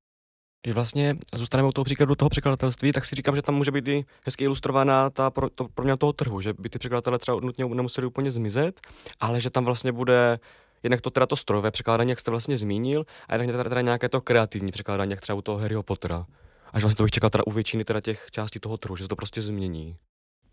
Když 0.62 0.74
vlastně 0.74 1.16
zůstaneme 1.34 1.68
u 1.68 1.72
toho 1.72 1.84
příkladu 1.84 2.14
toho 2.14 2.28
překladatelství, 2.28 2.92
tak 2.92 3.04
si 3.04 3.16
říkám, 3.16 3.36
že 3.36 3.42
tam 3.42 3.54
může 3.54 3.70
být 3.70 3.88
i 3.88 4.04
hezky 4.26 4.44
ilustrovaná 4.44 5.10
ta 5.10 5.30
pro, 5.30 5.50
to, 5.50 5.68
pro 5.68 5.84
mě 5.84 5.96
toho 5.96 6.12
trhu, 6.12 6.40
že 6.40 6.52
by 6.52 6.68
ty 6.68 6.78
překladatelé 6.78 7.18
třeba 7.18 7.40
nutně 7.40 7.64
nemuseli 7.64 8.06
úplně 8.06 8.30
zmizet, 8.30 8.80
ale 9.20 9.40
že 9.40 9.50
tam 9.50 9.64
vlastně 9.64 9.92
bude 9.92 10.38
jednak 10.82 11.00
to 11.00 11.10
teda 11.10 11.26
to 11.26 11.36
strojové 11.36 11.70
překládání, 11.70 12.10
jak 12.10 12.20
jste 12.20 12.30
vlastně 12.30 12.58
zmínil, 12.58 13.06
a 13.28 13.34
jednak 13.34 13.50
teda, 13.50 13.64
teda 13.64 13.80
nějaké 13.80 14.08
to 14.08 14.20
kreativní 14.20 14.72
překládání, 14.72 15.10
jak 15.10 15.20
třeba 15.20 15.36
u 15.36 15.42
toho 15.42 15.58
Harryho 15.58 15.82
Pottera. 15.82 16.26
Až 16.72 16.82
vlastně 16.82 16.96
to 16.96 17.02
bych 17.02 17.12
čekal 17.12 17.30
teda 17.30 17.44
u 17.46 17.50
většiny 17.50 17.84
teda 17.84 18.00
těch 18.00 18.26
částí 18.30 18.60
toho 18.60 18.76
trhu, 18.76 18.96
že 18.96 19.04
se 19.04 19.08
to 19.08 19.16
prostě 19.16 19.42
změní. 19.42 19.96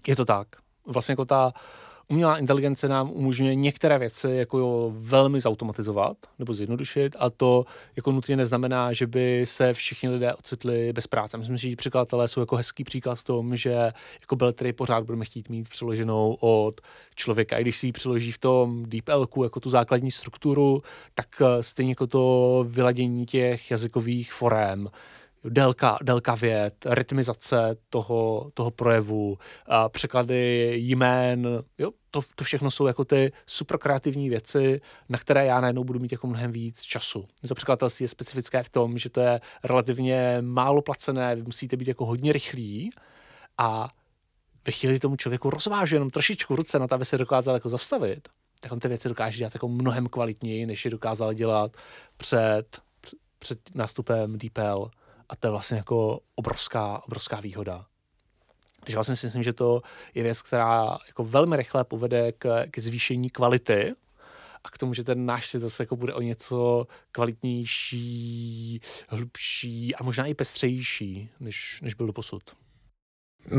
Je 0.08 0.16
to 0.16 0.26
tak. 0.26 0.48
Vlastně 0.88 1.12
jako 1.12 1.26
ta 1.26 1.54
umělá 2.08 2.38
inteligence 2.38 2.88
nám 2.88 3.12
umožňuje 3.12 3.56
některé 3.56 4.00
věci 4.00 4.30
jako 4.32 4.58
jo, 4.58 4.92
velmi 4.96 5.42
zautomatizovat 5.42 6.18
nebo 6.40 6.54
zjednodušit 6.54 7.16
a 7.20 7.30
to 7.30 7.66
jako 7.96 8.12
nutně 8.12 8.38
neznamená, 8.38 8.94
že 8.94 9.08
by 9.08 9.42
se 9.46 9.74
všichni 9.74 10.10
lidé 10.10 10.34
ocitli 10.34 10.94
bez 10.94 11.08
práce. 11.08 11.38
Myslím 11.38 11.58
si, 11.58 11.70
že 11.70 11.76
překladatelé 11.76 12.28
jsou 12.28 12.40
jako 12.40 12.56
hezký 12.56 12.84
příklad 12.84 13.16
v 13.16 13.24
tom, 13.24 13.56
že 13.56 13.92
jako 14.22 14.36
Beltry 14.36 14.74
pořád 14.74 15.04
budeme 15.04 15.26
chtít 15.26 15.50
mít 15.50 15.70
přeloženou 15.70 16.38
od 16.40 16.82
člověka. 17.16 17.58
I 17.58 17.62
když 17.62 17.78
si 17.78 17.88
ji 17.88 17.92
přeloží 17.92 18.32
v 18.32 18.38
tom 18.38 18.84
DeepL 18.86 19.28
jako 19.44 19.60
tu 19.60 19.70
základní 19.70 20.12
strukturu, 20.12 20.82
tak 21.16 21.42
eh, 21.42 21.64
stejně 21.64 21.92
jako 21.92 22.08
to 22.08 22.66
vyladění 22.68 23.26
těch 23.26 23.72
jazykových 23.72 24.34
forem 24.34 24.90
délka, 25.50 25.98
délka 26.04 26.36
vět, 26.36 26.86
rytmizace 26.86 27.78
toho, 27.90 28.52
toho 28.54 28.72
projevu, 28.72 29.38
a 29.66 29.90
překlady 29.90 30.74
jmén, 30.78 31.64
jo, 31.78 31.92
to, 32.12 32.22
to 32.36 32.44
všechno 32.44 32.72
jsou 32.72 32.88
jako 32.88 33.06
ty 33.06 33.32
super 33.46 33.78
kreativní 33.78 34.30
věci, 34.30 34.82
na 35.10 35.18
které 35.18 35.46
já 35.46 35.62
najednou 35.62 35.84
budu 35.84 36.00
mít 36.00 36.12
jako 36.12 36.28
mnohem 36.28 36.52
víc 36.52 36.82
času. 36.82 37.28
To 37.48 37.56
překladatelství 37.56 38.04
je 38.04 38.08
specifické 38.08 38.64
v 38.64 38.70
tom, 38.70 38.98
že 38.98 39.10
to 39.10 39.20
je 39.20 39.42
relativně 39.64 40.38
málo 40.42 40.82
placené, 40.82 41.36
vy 41.36 41.44
musíte 41.44 41.78
být 41.78 41.88
jako 41.88 42.06
hodně 42.06 42.34
rychlí 42.34 42.90
a 43.58 43.88
ve 44.66 44.72
chvíli 44.72 45.00
tomu 45.00 45.16
člověku 45.16 45.50
rozvážu 45.50 45.96
jenom 45.96 46.10
trošičku 46.10 46.56
ruce 46.56 46.80
na 46.80 46.88
to, 46.88 46.96
aby 46.96 47.06
se 47.06 47.18
dokázal 47.18 47.54
jako 47.54 47.70
zastavit, 47.70 48.28
tak 48.60 48.72
on 48.72 48.80
ty 48.80 48.88
věci 48.88 49.10
dokáže 49.10 49.38
dělat 49.38 49.54
jako 49.56 49.68
mnohem 49.68 50.08
kvalitněji, 50.08 50.66
než 50.66 50.86
je 50.86 50.92
dokázal 50.92 51.34
dělat 51.34 51.72
před, 52.18 52.82
před 53.40 53.60
nástupem 53.76 54.38
DeepL 54.38 54.90
a 55.30 55.36
to 55.36 55.48
je 55.48 55.52
vlastně 55.52 55.78
jako 55.78 56.20
obrovská, 56.36 57.02
obrovská 57.06 57.40
výhoda. 57.40 57.86
Takže 58.80 58.98
vlastně 58.98 59.16
si 59.16 59.28
myslím, 59.28 59.44
že 59.44 59.54
to 59.54 59.82
je 60.16 60.24
věc, 60.24 60.42
která 60.42 60.98
jako 61.08 61.24
velmi 61.24 61.56
rychle 61.56 61.84
povede 61.84 62.32
k, 62.32 62.66
k 62.72 62.80
zvýšení 62.80 63.30
kvality 63.30 63.94
a 64.64 64.70
k 64.70 64.78
tomu, 64.78 64.94
že 64.94 65.04
ten 65.04 65.26
náš 65.26 65.48
svět 65.48 65.60
zase 65.60 65.84
jako 65.84 65.96
bude 65.96 66.14
o 66.14 66.22
něco 66.22 66.88
kvalitnější, 67.12 68.80
hlubší 69.10 69.96
a 69.96 70.04
možná 70.04 70.26
i 70.26 70.34
pestřejší, 70.34 71.30
než, 71.40 71.80
než 71.82 71.94
byl 71.94 72.08
do 72.08 72.14
posud. 72.14 72.44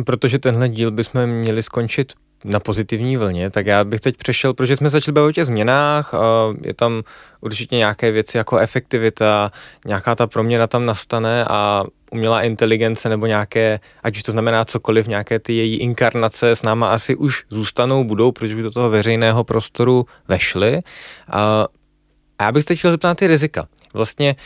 Protože 0.06 0.38
tenhle 0.38 0.68
díl 0.68 0.90
bychom 0.90 1.26
měli 1.26 1.62
skončit 1.62 2.12
na 2.44 2.60
pozitivní 2.60 3.16
vlně, 3.16 3.50
tak 3.50 3.66
já 3.66 3.84
bych 3.84 4.00
teď 4.00 4.16
přešel, 4.16 4.54
protože 4.54 4.76
jsme 4.76 4.90
začali 4.90 5.12
bavit 5.12 5.28
o 5.28 5.32
těch 5.32 5.46
změnách, 5.46 6.14
je 6.62 6.74
tam 6.74 7.02
určitě 7.40 7.76
nějaké 7.76 8.10
věci 8.10 8.36
jako 8.36 8.58
efektivita, 8.58 9.50
nějaká 9.86 10.14
ta 10.14 10.26
proměna 10.26 10.66
tam 10.66 10.86
nastane 10.86 11.44
a 11.44 11.84
umělá 12.10 12.42
inteligence 12.42 13.08
nebo 13.08 13.26
nějaké, 13.26 13.80
ať 14.02 14.16
už 14.16 14.22
to 14.22 14.32
znamená 14.32 14.64
cokoliv, 14.64 15.06
nějaké 15.06 15.38
ty 15.38 15.52
její 15.52 15.76
inkarnace 15.76 16.50
s 16.50 16.62
náma 16.62 16.88
asi 16.88 17.16
už 17.16 17.44
zůstanou, 17.50 18.04
budou, 18.04 18.32
protože 18.32 18.56
by 18.56 18.62
do 18.62 18.70
toho 18.70 18.90
veřejného 18.90 19.44
prostoru 19.44 20.06
vešly. 20.28 20.80
A 21.30 21.66
já 22.40 22.52
bych 22.52 22.62
se 22.62 22.66
teď 22.66 22.78
chtěl 22.78 22.90
zeptat 22.90 23.08
na 23.08 23.14
ty 23.14 23.26
rizika. 23.26 23.66
Vlastně 23.94 24.36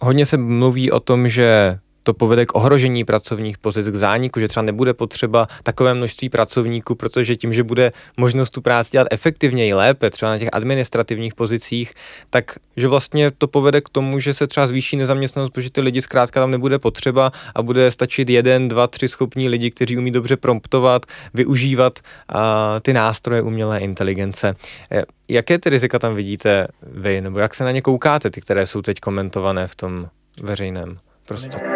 hodně 0.00 0.26
se 0.26 0.36
mluví 0.36 0.90
o 0.90 1.00
tom, 1.00 1.28
že 1.28 1.78
to 2.02 2.14
povede 2.14 2.46
k 2.46 2.54
ohrožení 2.54 3.04
pracovních 3.04 3.58
pozic, 3.58 3.88
k 3.88 3.94
zániku, 3.94 4.40
že 4.40 4.48
třeba 4.48 4.62
nebude 4.62 4.94
potřeba 4.94 5.46
takové 5.62 5.94
množství 5.94 6.28
pracovníků, 6.28 6.94
protože 6.94 7.36
tím, 7.36 7.52
že 7.52 7.62
bude 7.62 7.92
možnost 8.16 8.50
tu 8.50 8.60
práci 8.60 8.90
dělat 8.90 9.08
efektivněji, 9.10 9.74
lépe, 9.74 10.10
třeba 10.10 10.32
na 10.32 10.38
těch 10.38 10.48
administrativních 10.52 11.34
pozicích, 11.34 11.92
tak 12.30 12.44
že 12.76 12.88
vlastně 12.88 13.30
to 13.30 13.48
povede 13.48 13.80
k 13.80 13.88
tomu, 13.88 14.20
že 14.20 14.34
se 14.34 14.46
třeba 14.46 14.66
zvýší 14.66 14.96
nezaměstnanost, 14.96 15.50
protože 15.50 15.70
ty 15.70 15.80
lidi 15.80 16.02
zkrátka 16.02 16.40
tam 16.40 16.50
nebude 16.50 16.78
potřeba 16.78 17.32
a 17.54 17.62
bude 17.62 17.90
stačit 17.90 18.30
jeden, 18.30 18.68
dva, 18.68 18.86
tři 18.86 19.08
schopní 19.08 19.48
lidi, 19.48 19.70
kteří 19.70 19.98
umí 19.98 20.10
dobře 20.10 20.36
promptovat, 20.36 21.06
využívat 21.34 21.98
a, 22.28 22.80
ty 22.80 22.92
nástroje 22.92 23.42
umělé 23.42 23.80
inteligence. 23.80 24.56
E, 24.92 25.04
jaké 25.28 25.58
ty 25.58 25.70
rizika 25.70 25.98
tam 25.98 26.14
vidíte 26.14 26.68
vy, 26.82 27.20
nebo 27.20 27.38
jak 27.38 27.54
se 27.54 27.64
na 27.64 27.70
ně 27.70 27.82
koukáte, 27.82 28.30
ty, 28.30 28.40
které 28.40 28.66
jsou 28.66 28.82
teď 28.82 29.00
komentované 29.00 29.66
v 29.66 29.74
tom 29.74 30.08
veřejném 30.42 30.98
prostoru? 31.32 31.72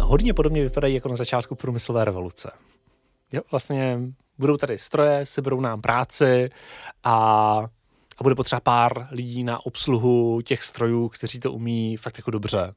hodně 0.00 0.34
podobně 0.34 0.62
vypadají 0.62 0.94
jako 0.94 1.08
na 1.08 1.16
začátku 1.16 1.54
průmyslové 1.54 2.04
revoluce. 2.04 2.50
Jo, 3.32 3.42
vlastně 3.50 3.98
budou 4.38 4.56
tady 4.56 4.78
stroje, 4.78 5.26
seberou 5.26 5.60
nám 5.60 5.80
práci 5.80 6.50
a, 7.04 7.14
a 8.18 8.22
bude 8.22 8.34
potřeba 8.34 8.60
pár 8.60 9.08
lidí 9.10 9.44
na 9.44 9.66
obsluhu 9.66 10.40
těch 10.40 10.62
strojů, 10.62 11.08
kteří 11.08 11.40
to 11.40 11.52
umí 11.52 11.96
fakt 11.96 12.18
jako 12.18 12.30
dobře. 12.30 12.74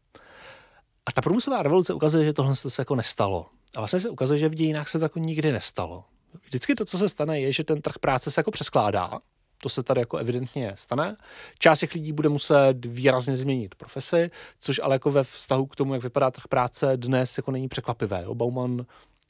A 1.06 1.12
ta 1.12 1.22
průmyslová 1.22 1.64
revoluce 1.64 1.94
ukazuje, 1.94 2.26
že 2.26 2.34
tohle 2.34 2.56
se 2.56 2.82
jako 2.82 2.96
nestalo. 2.96 3.46
A 3.76 3.80
vlastně 3.80 4.00
se 4.00 4.10
ukazuje, 4.10 4.40
že 4.40 4.50
v 4.50 4.56
dějinách 4.56 4.90
se 4.90 5.00
to 5.00 5.06
jako 5.06 5.20
nikdy 5.20 5.52
nestalo. 5.52 6.04
Vždycky 6.44 6.76
to, 6.76 6.86
co 6.86 6.98
se 6.98 7.10
stane, 7.10 7.40
je, 7.40 7.52
že 7.52 7.64
ten 7.64 7.82
trh 7.82 8.00
práce 8.00 8.32
se 8.32 8.40
jako 8.40 8.52
přeskládá. 8.52 9.20
To 9.58 9.70
se 9.70 9.84
tady 9.84 10.00
jako 10.00 10.18
evidentně 10.18 10.72
stane. 10.76 11.18
Část 11.60 11.80
těch 11.80 11.94
lidí 11.94 12.12
bude 12.12 12.30
muset 12.30 12.86
výrazně 12.86 13.38
změnit 13.38 13.76
profesi, 13.76 14.32
což 14.60 14.82
ale 14.84 14.96
jako 14.96 15.12
ve 15.12 15.24
vztahu 15.24 15.66
k 15.66 15.76
tomu, 15.76 15.94
jak 15.94 16.04
vypadá 16.04 16.32
trh 16.32 16.48
práce 16.48 16.98
dnes, 16.98 17.38
jako 17.38 17.52
není 17.52 17.68
překvapivé. 17.68 18.26
Bauman 18.34 18.86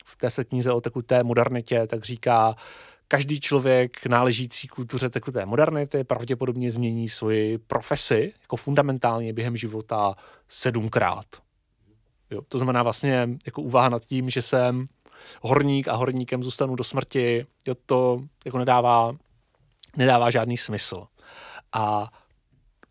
v 0.06 0.18
té 0.18 0.30
se 0.30 0.44
knize 0.44 0.72
o 0.72 0.82
tekuté 0.82 1.24
modernitě 1.24 1.88
tak 1.88 2.04
říká, 2.04 2.56
každý 3.08 3.40
člověk 3.40 4.06
náležící 4.06 4.68
kultuře 4.68 5.10
tekuté 5.10 5.46
modernity 5.46 6.04
pravděpodobně 6.04 6.72
změní 6.72 7.10
svoji 7.10 7.58
profesi 7.58 8.34
jako 8.42 8.56
fundamentálně 8.56 9.34
během 9.34 9.58
života 9.58 10.16
sedmkrát. 10.48 11.26
Jo, 12.32 12.42
to 12.50 12.58
znamená 12.58 12.84
vlastně 12.84 13.30
jako 13.46 13.62
úvaha 13.62 13.90
nad 13.90 14.06
tím, 14.06 14.30
že 14.30 14.42
jsem 14.42 14.88
horník 15.42 15.88
a 15.88 15.96
horníkem 15.96 16.44
zůstanu 16.44 16.76
do 16.76 16.84
smrti, 16.84 17.46
jo, 17.68 17.76
to 17.86 18.22
jako 18.46 18.58
nedává, 18.58 19.16
nedává 19.98 20.30
žádný 20.30 20.58
smysl. 20.58 21.08
A 21.74 22.12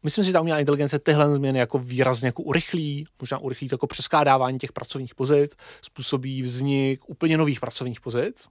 myslím 0.03 0.25
si, 0.25 0.27
že 0.27 0.33
ta 0.33 0.41
umělá 0.41 0.61
inteligence 0.61 0.99
tyhle 0.99 1.37
změny 1.37 1.59
jako 1.59 1.79
výrazně 1.79 2.29
jako 2.29 2.43
urychlí, 2.43 3.05
možná 3.21 3.39
urychlí 3.39 3.69
to 3.69 3.75
jako 3.75 3.87
přeskádávání 3.87 4.59
těch 4.59 4.73
pracovních 4.73 5.15
pozic, 5.15 5.53
způsobí 5.83 6.43
vznik 6.43 7.09
úplně 7.09 7.37
nových 7.37 7.61
pracovních 7.61 8.01
pozic 8.01 8.49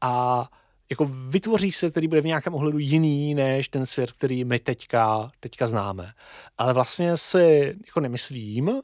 a 0.00 0.48
jako 0.90 1.04
vytvoří 1.28 1.72
se, 1.72 1.90
který 1.90 2.08
bude 2.08 2.20
v 2.20 2.26
nějakém 2.26 2.54
ohledu 2.54 2.78
jiný 2.78 3.34
než 3.34 3.68
ten 3.68 3.86
svět, 3.86 4.12
který 4.12 4.44
my 4.44 4.58
teďka, 4.58 5.30
teďka 5.40 5.66
známe. 5.66 6.12
Ale 6.58 6.72
vlastně 6.72 7.16
si 7.16 7.76
jako 7.86 8.00
nemyslím, 8.00 8.80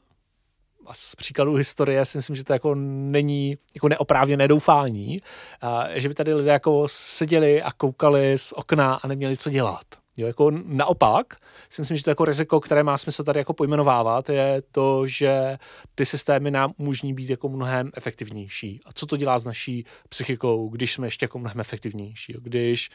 a 0.85 0.93
z 0.93 1.15
příkladu 1.15 1.53
historie 1.53 2.05
si 2.05 2.17
myslím, 2.17 2.35
že 2.35 2.43
to 2.43 2.53
jako 2.53 2.75
není 2.75 3.57
jako 3.75 3.89
neoprávněné 3.89 4.47
doufání, 4.47 5.21
a, 5.61 5.87
že 5.93 6.07
by 6.09 6.13
tady 6.15 6.33
lidé 6.33 6.51
jako 6.51 6.87
seděli 6.87 7.61
a 7.61 7.71
koukali 7.71 8.37
z 8.37 8.53
okna 8.55 8.93
a 8.93 9.07
neměli 9.07 9.37
co 9.37 9.49
dělat. 9.49 9.85
Jo, 10.17 10.27
jako 10.27 10.51
naopak, 10.65 11.33
si 11.69 11.81
myslím, 11.81 11.97
že 11.97 12.03
to 12.03 12.09
jako 12.09 12.25
riziko, 12.25 12.59
které 12.59 12.83
má 12.83 12.97
smysl 12.97 13.23
tady 13.23 13.39
jako 13.39 13.53
pojmenovávat, 13.53 14.29
je 14.29 14.61
to, 14.71 15.07
že 15.07 15.57
ty 15.95 16.05
systémy 16.05 16.51
nám 16.51 16.73
umožní 16.77 17.13
být 17.13 17.29
jako 17.29 17.49
mnohem 17.49 17.91
efektivnější. 17.97 18.79
A 18.85 18.93
co 18.93 19.05
to 19.05 19.17
dělá 19.17 19.39
s 19.39 19.45
naší 19.45 19.85
psychikou, 20.09 20.69
když 20.69 20.93
jsme 20.93 21.07
ještě 21.07 21.23
jako 21.23 21.39
mnohem 21.39 21.59
efektivnější? 21.59 22.33
Jo? 22.33 22.39
Když 22.43 22.89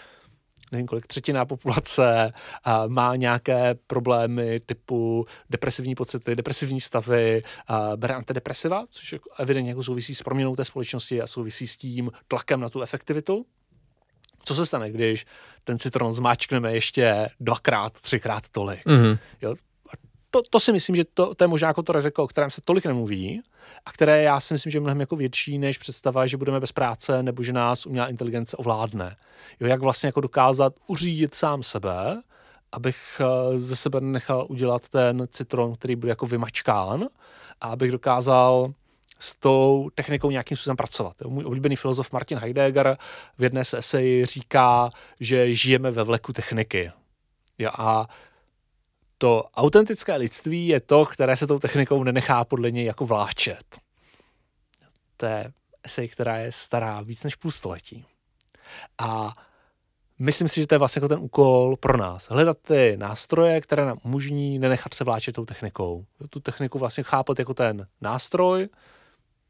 nevím 0.73 0.87
kolik, 0.87 1.07
třetina 1.07 1.45
populace 1.45 2.33
a 2.65 2.87
má 2.87 3.17
nějaké 3.17 3.75
problémy 3.87 4.61
typu 4.61 5.27
depresivní 5.51 5.95
pocity, 5.95 6.37
depresivní 6.37 6.81
stavy, 6.81 7.43
a 7.67 7.97
bere 7.97 8.15
antidepresiva, 8.15 8.85
což 8.91 9.13
jako 9.13 9.31
evidentně 9.39 9.71
jako 9.71 9.83
souvisí 9.83 10.15
s 10.15 10.23
proměnou 10.23 10.57
té 10.57 10.65
společnosti 10.65 11.23
a 11.23 11.27
souvisí 11.27 11.67
s 11.67 11.77
tím 11.77 12.11
tlakem 12.29 12.61
na 12.61 12.69
tu 12.69 12.83
efektivitu. 12.83 13.47
Co 14.45 14.55
se 14.55 14.67
stane, 14.67 14.91
když 14.91 15.27
ten 15.65 15.79
citron 15.79 16.13
zmáčkneme 16.13 16.73
ještě 16.73 17.29
dvakrát, 17.41 18.01
třikrát 18.01 18.49
tolik? 18.49 18.87
Mm-hmm. 18.87 19.19
Jo? 19.43 19.55
To, 20.31 20.43
to 20.51 20.61
si 20.61 20.73
myslím, 20.73 20.97
že 20.97 21.05
to, 21.15 21.35
to 21.35 21.45
je 21.45 21.49
možná 21.49 21.69
jako 21.69 21.83
to 21.83 21.93
riziko, 21.93 22.25
o 22.25 22.27
kterém 22.27 22.51
se 22.51 22.61
tolik 22.65 22.87
nemluví 22.87 23.43
a 23.87 23.93
které 23.93 24.23
já 24.23 24.41
si 24.41 24.55
myslím, 24.55 24.71
že 24.71 24.77
je 24.77 24.81
mnohem 24.81 25.01
jako 25.01 25.17
větší 25.17 25.59
než 25.59 25.79
představa, 25.79 26.27
že 26.27 26.37
budeme 26.37 26.61
bez 26.61 26.73
práce 26.73 27.23
nebo 27.23 27.43
že 27.43 27.53
nás 27.53 27.87
umělá 27.87 28.09
inteligence 28.09 28.57
ovládne. 28.57 29.17
Jo, 29.61 29.69
jak 29.69 29.81
vlastně 29.81 30.07
jako 30.07 30.21
dokázat 30.21 30.75
uřídit 30.87 31.35
sám 31.35 31.63
sebe, 31.63 32.23
abych 32.73 33.21
eh, 33.21 33.59
ze 33.59 33.77
sebe 33.77 34.01
nechal 34.01 34.47
udělat 34.49 34.89
ten 34.89 35.29
citron, 35.31 35.75
který 35.75 35.97
bude 35.97 36.11
jako 36.11 36.27
vymačkán 36.27 37.07
a 37.61 37.69
abych 37.69 37.93
dokázal 37.93 38.73
s 39.19 39.37
tou 39.37 39.91
technikou 39.95 40.31
nějakým 40.31 40.57
způsobem 40.57 40.77
pracovat. 40.77 41.17
Můj 41.27 41.45
oblíbený 41.45 41.77
filozof 41.77 42.13
Martin 42.13 42.39
Heidegger 42.39 42.99
v 43.39 43.43
jedné 43.43 43.65
z 43.65 43.75
eseji 43.75 44.27
říká, 44.27 44.89
že 45.21 45.55
žijeme 45.55 45.91
ve 45.91 46.05
vleku 46.05 46.33
techniky. 46.33 46.91
Jo, 47.59 47.71
a 47.79 48.09
to 49.19 49.45
autentické 49.55 50.17
lidství 50.17 50.69
je 50.69 50.81
to, 50.81 51.07
které 51.07 51.37
se 51.37 51.47
tou 51.47 51.59
technikou 51.59 52.05
nenechá 52.05 52.45
podle 52.45 52.71
něj 52.71 52.85
jako 52.85 53.07
vláčet. 53.07 53.65
To 55.17 55.27
je 55.27 55.53
esej, 55.83 56.09
která 56.09 56.37
je 56.37 56.53
stará 56.53 57.01
víc 57.01 57.25
než 57.25 57.35
půl 57.35 57.51
století. 57.51 58.05
A 58.99 59.37
myslím 60.19 60.49
si, 60.49 60.61
že 60.61 60.67
to 60.67 60.75
je 60.75 60.79
vlastně 60.79 60.99
jako 61.01 61.09
ten 61.09 61.19
úkol 61.19 61.77
pro 61.77 61.99
nás. 61.99 62.29
Hledat 62.31 62.59
ty 62.59 62.97
nástroje, 62.97 63.61
které 63.61 63.85
nám 63.85 63.99
umožní 64.05 64.59
nenechat 64.59 64.95
se 64.95 65.05
vláčet 65.05 65.35
tou 65.35 65.45
technikou. 65.45 66.07
Tu 66.31 66.41
techniku 66.41 66.79
vlastně 66.79 67.05
chápat 67.05 67.39
jako 67.39 67.55
ten 67.55 67.87
nástroj, 68.01 68.69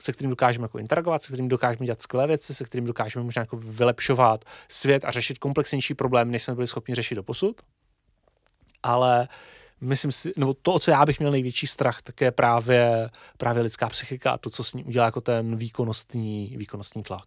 se 0.03 0.13
kterým 0.13 0.31
dokážeme 0.31 0.65
jako 0.65 0.79
interagovat, 0.79 1.23
se 1.23 1.29
kterým 1.29 1.49
dokážeme 1.49 1.87
dělat 1.87 2.03
skvělé 2.03 2.27
věci, 2.27 2.55
se 2.55 2.65
kterým 2.65 2.87
dokážeme 2.87 3.25
možná 3.25 3.41
jako 3.41 3.57
vylepšovat 3.57 4.45
svět 4.69 5.05
a 5.05 5.11
řešit 5.11 5.39
komplexnější 5.39 5.95
problémy, 5.95 6.33
než 6.33 6.43
jsme 6.43 6.55
byli 6.55 6.67
schopni 6.67 6.95
řešit 6.95 7.15
do 7.15 7.23
posud. 7.23 7.61
Ale 8.83 9.29
myslím 9.81 10.13
si, 10.13 10.33
nebo 10.37 10.55
to, 10.55 10.73
o 10.73 10.79
co 10.79 10.91
já 10.91 11.07
bych 11.07 11.19
měl 11.19 11.31
největší 11.31 11.67
strach, 11.67 12.03
tak 12.03 12.21
je 12.21 12.31
právě, 12.31 13.11
právě 13.37 13.63
lidská 13.63 13.89
psychika 13.89 14.31
a 14.31 14.39
to, 14.39 14.51
co 14.51 14.65
s 14.65 14.75
ní 14.75 14.85
udělá 14.85 15.05
jako 15.05 15.21
ten 15.21 15.57
výkonnostní, 15.57 16.55
výkonnostní 16.57 17.03
tlak. 17.03 17.27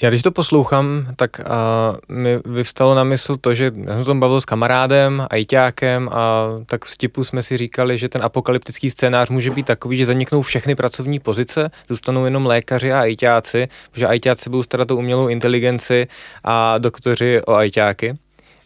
Já 0.00 0.10
když 0.10 0.22
to 0.22 0.30
poslouchám, 0.30 1.06
tak 1.16 1.40
uh, 1.40 2.16
mi 2.16 2.38
vyvstalo 2.44 2.94
na 2.94 3.04
mysl 3.04 3.36
to, 3.36 3.54
že 3.54 3.72
já 3.84 3.94
jsem 3.94 4.04
tom 4.04 4.20
bavil 4.20 4.40
s 4.40 4.44
kamarádem, 4.44 5.26
ajťákem 5.30 6.08
a 6.12 6.46
tak 6.66 6.84
v 6.84 6.96
tipu 6.96 7.24
jsme 7.24 7.42
si 7.42 7.56
říkali, 7.56 7.98
že 7.98 8.08
ten 8.08 8.22
apokalyptický 8.22 8.90
scénář 8.90 9.30
může 9.30 9.50
být 9.50 9.66
takový, 9.66 9.96
že 9.96 10.06
zaniknou 10.06 10.42
všechny 10.42 10.74
pracovní 10.74 11.20
pozice, 11.20 11.70
zůstanou 11.88 12.24
jenom 12.24 12.46
lékaři 12.46 12.92
a 12.92 13.00
ajťáci, 13.00 13.68
protože 13.90 14.06
ajťáci 14.06 14.50
budou 14.50 14.62
starat 14.62 14.90
o 14.90 14.96
umělou 14.96 15.28
inteligenci 15.28 16.06
a 16.44 16.78
doktoři 16.78 17.42
o 17.46 17.54
ajťáky 17.54 18.14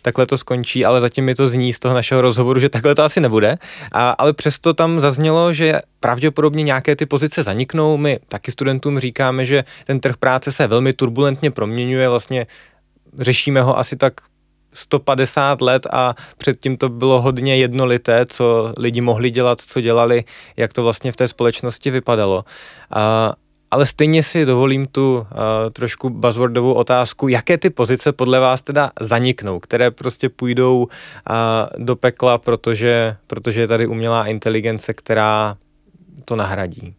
takhle 0.03 0.27
to 0.27 0.39
skončí, 0.39 0.85
ale 0.85 1.01
zatím 1.01 1.25
mi 1.25 1.35
to 1.35 1.49
zní 1.49 1.73
z 1.73 1.79
toho 1.79 1.95
našeho 1.95 2.21
rozhovoru, 2.21 2.61
že 2.61 2.69
takhle 2.69 2.95
to 2.95 3.03
asi 3.03 3.21
nebude. 3.21 3.59
A, 3.93 4.11
ale 4.11 4.33
přesto 4.33 4.75
tam 4.75 5.01
zaznělo, 5.01 5.53
že 5.53 5.81
pravděpodobně 6.01 6.63
nějaké 6.63 6.97
ty 6.97 7.07
pozice 7.07 7.43
zaniknou. 7.43 7.97
My 7.97 8.19
taky 8.29 8.53
studentům 8.53 8.99
říkáme, 8.99 9.45
že 9.45 9.65
ten 9.85 10.01
trh 10.01 10.17
práce 10.17 10.53
se 10.53 10.67
velmi 10.67 10.93
turbulentně 10.93 11.51
proměňuje, 11.51 12.09
vlastně 12.09 12.47
řešíme 13.19 13.63
ho 13.63 13.79
asi 13.79 13.97
tak 13.97 14.15
150 14.73 15.61
let 15.61 15.87
a 15.93 16.15
předtím 16.39 16.77
to 16.77 16.89
bylo 16.89 17.21
hodně 17.21 17.57
jednolité, 17.57 18.27
co 18.27 18.73
lidi 18.79 19.01
mohli 19.01 19.31
dělat, 19.31 19.61
co 19.61 19.81
dělali, 19.81 20.25
jak 20.57 20.73
to 20.73 20.83
vlastně 20.83 21.13
v 21.13 21.17
té 21.17 21.29
společnosti 21.29 21.91
vypadalo. 21.91 22.45
A, 22.91 23.33
ale 23.71 23.87
stejně 23.87 24.23
si 24.23 24.45
dovolím 24.45 24.87
tu 24.87 25.19
uh, 25.19 25.27
trošku 25.73 26.11
buzzwordovou 26.11 26.73
otázku, 26.73 27.29
jaké 27.29 27.59
ty 27.59 27.71
pozice 27.71 28.13
podle 28.13 28.41
vás 28.41 28.63
teda 28.63 28.91
zaniknou, 29.01 29.61
které 29.61 29.91
prostě 29.91 30.29
půjdou 30.29 30.83
uh, 30.83 30.89
do 31.85 31.97
pekla, 31.97 32.39
protože, 32.39 33.17
protože 33.27 33.61
je 33.61 33.69
tady 33.69 33.87
umělá 33.87 34.27
inteligence, 34.27 34.95
která 34.95 35.57
to 36.25 36.37
nahradí. 36.37 36.95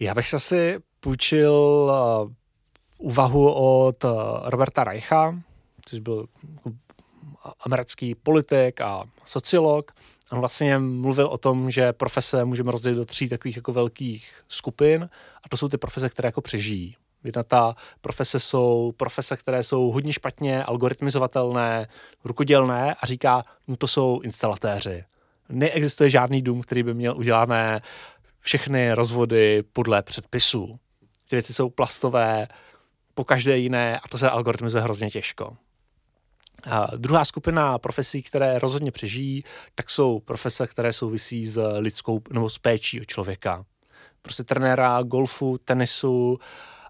Já 0.00 0.14
bych 0.14 0.28
se 0.28 0.36
asi 0.36 0.78
půjčil 1.00 1.52
uh, 1.52 2.32
úvahu 2.98 3.52
od 3.52 4.04
uh, 4.04 4.10
Roberta 4.44 4.84
Reicha, 4.84 5.40
což 5.84 5.98
byl 5.98 6.26
americký 7.60 8.14
politik 8.14 8.80
a 8.80 9.04
sociolog, 9.24 9.92
On 10.32 10.38
vlastně 10.38 10.78
mluvil 10.78 11.26
o 11.26 11.38
tom, 11.38 11.70
že 11.70 11.92
profese 11.92 12.44
můžeme 12.44 12.72
rozdělit 12.72 12.96
do 12.96 13.04
tří 13.04 13.28
takových 13.28 13.56
jako 13.56 13.72
velkých 13.72 14.30
skupin 14.48 15.08
a 15.44 15.48
to 15.48 15.56
jsou 15.56 15.68
ty 15.68 15.78
profese, 15.78 16.08
které 16.08 16.26
jako 16.26 16.40
přežijí. 16.40 16.96
Jedna 17.24 17.42
ta 17.42 17.76
profese 18.00 18.40
jsou 18.40 18.92
profese, 18.96 19.36
které 19.36 19.62
jsou 19.62 19.90
hodně 19.90 20.12
špatně 20.12 20.64
algoritmizovatelné, 20.64 21.86
rukodělné 22.24 22.94
a 22.94 23.06
říká, 23.06 23.42
no 23.68 23.76
to 23.76 23.86
jsou 23.86 24.20
instalatéři. 24.20 25.04
Neexistuje 25.48 26.10
žádný 26.10 26.42
dům, 26.42 26.62
který 26.62 26.82
by 26.82 26.94
měl 26.94 27.16
udělané 27.16 27.80
všechny 28.40 28.92
rozvody 28.92 29.62
podle 29.72 30.02
předpisů. 30.02 30.78
Ty 31.28 31.36
věci 31.36 31.54
jsou 31.54 31.70
plastové, 31.70 32.48
po 33.14 33.24
každé 33.24 33.58
jiné 33.58 33.98
a 33.98 34.08
to 34.08 34.18
se 34.18 34.30
algoritmizuje 34.30 34.82
hrozně 34.82 35.10
těžko. 35.10 35.56
A 36.64 36.88
druhá 36.96 37.24
skupina 37.24 37.78
profesí, 37.78 38.22
které 38.22 38.58
rozhodně 38.58 38.90
přežijí, 38.90 39.44
tak 39.74 39.90
jsou 39.90 40.20
profese, 40.20 40.66
které 40.66 40.92
souvisí 40.92 41.46
s 41.46 41.78
lidskou 41.78 42.20
nebo 42.30 42.50
s 42.50 42.58
péčí 42.58 43.00
o 43.00 43.04
člověka. 43.04 43.64
Prostě 44.22 44.44
trenéra 44.44 45.02
golfu, 45.02 45.58
tenisu 45.58 46.38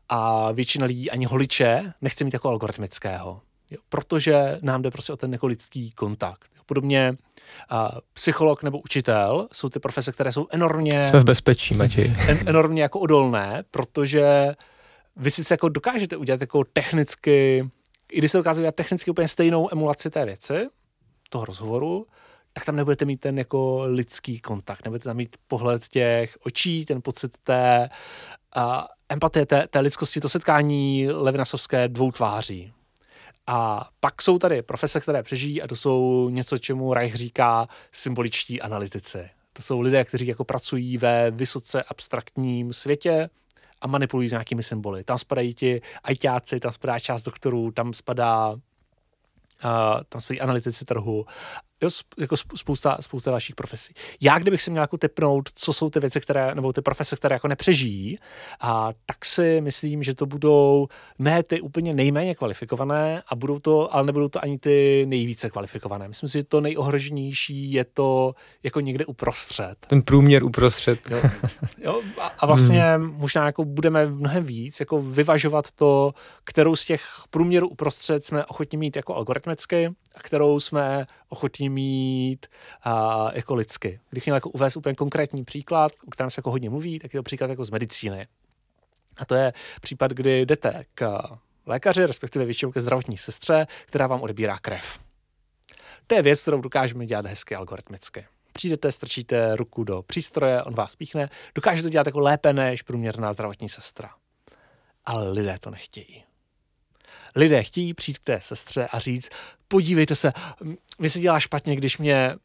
a 0.09 0.53
většina 0.53 0.87
lidí 0.87 1.11
ani 1.11 1.25
holiče 1.25 1.93
nechce 2.01 2.25
mít 2.25 2.33
jako 2.35 2.49
algoritmického. 2.49 3.41
Jo, 3.71 3.79
protože 3.89 4.59
nám 4.63 4.83
jde 4.83 4.91
prostě 4.91 5.13
o 5.13 5.17
ten 5.17 5.33
jako 5.33 5.47
lidský 5.47 5.91
kontakt. 5.91 6.51
Jo, 6.57 6.63
Podobně 6.67 7.15
a 7.71 7.91
psycholog 8.13 8.63
nebo 8.63 8.79
učitel 8.79 9.49
jsou 9.53 9.69
ty 9.69 9.81
profese, 9.81 10.13
které 10.13 10.33
jsou 10.33 10.47
enormně... 10.51 11.05
Jsme 11.05 11.21
v 11.21 11.25
bezpečí, 11.25 11.75
Matěj. 11.75 12.13
En, 12.29 12.39
enormně 12.47 12.83
jako 12.83 13.01
odolné, 13.01 13.65
protože 13.71 14.55
vy 15.17 15.31
si 15.31 15.53
jako 15.53 15.69
dokážete 15.69 16.17
udělat 16.17 16.41
jako 16.41 16.65
technicky, 16.73 17.69
i 18.13 18.19
když 18.19 18.31
se 18.31 18.39
dokáže 18.39 18.61
udělat 18.61 18.75
technicky 18.75 19.11
úplně 19.11 19.29
stejnou 19.29 19.73
emulaci 19.73 20.11
té 20.11 20.25
věci, 20.25 20.69
toho 21.31 21.45
rozhovoru, 21.45 22.07
tak 22.53 22.65
tam 22.65 22.77
nebudete 22.77 23.05
mít 23.05 23.21
ten 23.21 23.39
jako 23.39 23.83
lidský 23.87 24.41
kontakt, 24.41 24.85
nebudete 24.85 25.05
tam 25.05 25.17
mít 25.17 25.37
pohled 25.47 25.89
těch 25.89 26.37
očí, 26.47 26.85
ten 26.85 27.03
pocit 27.03 27.39
té 27.39 27.89
a 28.55 28.89
empatie, 29.09 29.47
té, 29.47 29.67
té 29.67 29.81
lidskosti, 29.81 30.21
to 30.21 30.29
setkání 30.29 31.09
levinasovské 31.11 31.89
dvou 31.89 32.13
tváří. 32.13 32.73
A 33.47 33.89
pak 34.01 34.23
jsou 34.23 34.39
tady 34.39 34.63
profese, 34.63 35.01
které 35.01 35.23
přežijí 35.23 35.63
a 35.63 35.67
to 35.67 35.77
jsou 35.77 36.29
něco, 36.29 36.59
čemu 36.59 36.95
Reich 36.95 37.15
říká 37.15 37.69
symboličtí 37.93 38.61
analytici. 38.61 39.31
To 39.53 39.63
jsou 39.63 39.81
lidé, 39.81 40.05
kteří 40.05 40.27
jako 40.27 40.45
pracují 40.45 40.99
ve 40.99 41.31
vysoce 41.31 41.83
abstraktním 41.83 42.73
světě 42.73 43.31
a 43.81 43.87
manipulují 43.87 44.29
s 44.29 44.33
nějakými 44.33 44.63
symboly. 44.63 45.05
Tam 45.05 45.19
spadají 45.19 45.55
ti 45.55 45.81
ajťáci, 46.05 46.61
tam 46.61 46.73
spadá 46.73 46.99
část 46.99 47.23
doktorů, 47.23 47.71
tam 47.71 47.93
spadá 47.93 48.51
uh, 48.51 48.59
tam 50.09 50.21
spadají 50.21 50.41
analytici 50.41 50.85
trhu 50.85 51.27
jo, 51.83 51.89
jako 52.19 52.37
spousta, 52.37 52.97
spousta 53.01 53.31
dalších 53.31 53.55
profesí. 53.55 53.95
Já, 54.21 54.39
kdybych 54.39 54.63
si 54.63 54.71
měl 54.71 54.83
jako 54.83 54.99
typnout, 54.99 55.49
co 55.55 55.73
jsou 55.73 55.91
ty 55.91 56.01
věci, 56.01 56.21
které, 56.21 56.55
nebo 56.55 56.73
ty 56.73 56.83
profese, 56.83 57.17
které 57.17 57.35
jako 57.35 57.49
nepřežijí, 57.49 58.19
a 58.61 58.91
tak 59.07 59.25
si 59.25 59.61
myslím, 59.61 60.03
že 60.03 60.15
to 60.15 60.27
budou 60.27 60.89
ne 61.19 61.43
ty 61.43 61.61
úplně 61.61 61.95
nejméně 61.95 62.35
kvalifikované, 62.35 63.23
a 63.29 63.35
budou 63.35 63.59
to, 63.59 63.95
ale 63.95 64.07
nebudou 64.07 64.29
to 64.29 64.45
ani 64.45 64.59
ty 64.59 65.07
nejvíce 65.09 65.51
kvalifikované. 65.51 66.09
Myslím 66.09 66.29
si, 66.29 66.39
že 66.39 66.45
to 66.45 66.61
nejohroženější 66.61 67.73
je 67.73 67.85
to 67.85 68.35
jako 68.63 68.81
někde 68.81 69.07
uprostřed. 69.07 69.77
Ten 69.87 70.03
průměr 70.03 70.45
uprostřed. 70.45 71.11
Jo, 71.11 71.21
jo 71.79 72.03
a, 72.21 72.27
a 72.27 72.47
vlastně 72.47 72.83
hmm. 72.83 73.15
možná 73.17 73.47
jako 73.47 73.65
budeme 73.65 74.07
mnohem 74.07 74.45
víc 74.45 74.81
jako 74.81 75.03
vyvažovat 75.03 75.71
to, 75.71 76.13
kterou 76.45 76.77
z 76.77 76.85
těch 76.85 77.03
průměrů 77.31 77.69
uprostřed 77.69 78.25
jsme 78.25 78.45
ochotni 78.45 78.79
mít 78.79 78.97
jako 78.97 79.15
algoritmicky, 79.15 79.91
a 80.17 80.21
kterou 80.21 80.61
jsme 80.61 81.07
ochotní 81.29 81.69
mít 81.69 82.47
a, 82.83 83.29
jako 83.35 83.55
lidsky. 83.55 84.01
Když 84.11 84.25
měl 84.25 84.37
jako 84.37 84.51
uvést 84.51 84.77
úplně 84.77 84.95
konkrétní 84.95 85.45
příklad, 85.45 85.93
o 86.07 86.11
kterém 86.11 86.31
se 86.31 86.39
jako 86.39 86.51
hodně 86.51 86.71
mluví, 86.71 86.99
tak 86.99 87.15
je 87.15 87.19
to 87.19 87.23
příklad 87.23 87.51
jako 87.51 87.65
z 87.65 87.71
medicíny. 87.71 88.27
A 89.17 89.25
to 89.25 89.35
je 89.35 89.53
případ, 89.81 90.11
kdy 90.11 90.47
jdete 90.47 90.85
k 90.95 91.19
lékaři, 91.67 92.07
respektive 92.07 92.45
většinou 92.45 92.73
ke 92.73 92.81
zdravotní 92.81 93.17
sestře, 93.17 93.67
která 93.87 94.07
vám 94.07 94.23
odebírá 94.23 94.59
krev. 94.59 94.99
To 96.07 96.15
je 96.15 96.23
věc, 96.23 96.43
kterou 96.43 96.61
dokážeme 96.61 97.07
dělat 97.07 97.27
hezky 97.27 97.55
algoritmicky. 97.55 98.27
Přijdete, 98.53 98.93
strčíte 98.93 99.57
ruku 99.57 99.85
do 99.85 100.03
přístroje, 100.03 100.63
on 100.63 100.75
vás 100.75 100.97
píchne, 100.97 101.31
dokáže 101.55 101.83
to 101.83 101.89
dělat 101.89 102.07
jako 102.07 102.21
lépe 102.21 102.53
než 102.53 102.83
průměrná 102.83 103.33
zdravotní 103.33 103.69
sestra. 103.69 104.11
Ale 105.05 105.31
lidé 105.31 105.57
to 105.61 105.71
nechtějí 105.71 106.27
lidé 107.37 107.63
chtějí 107.63 107.95
přijít 107.95 108.19
k 108.19 108.25
té 108.25 108.41
sestře 108.41 108.87
a 108.87 108.99
říct, 108.99 109.29
podívejte 109.69 110.15
se, 110.15 110.33
mi 110.99 111.11
se 111.11 111.19
dělá 111.19 111.41
špatně, 111.41 111.77
když 111.77 111.99
mě 111.99 112.37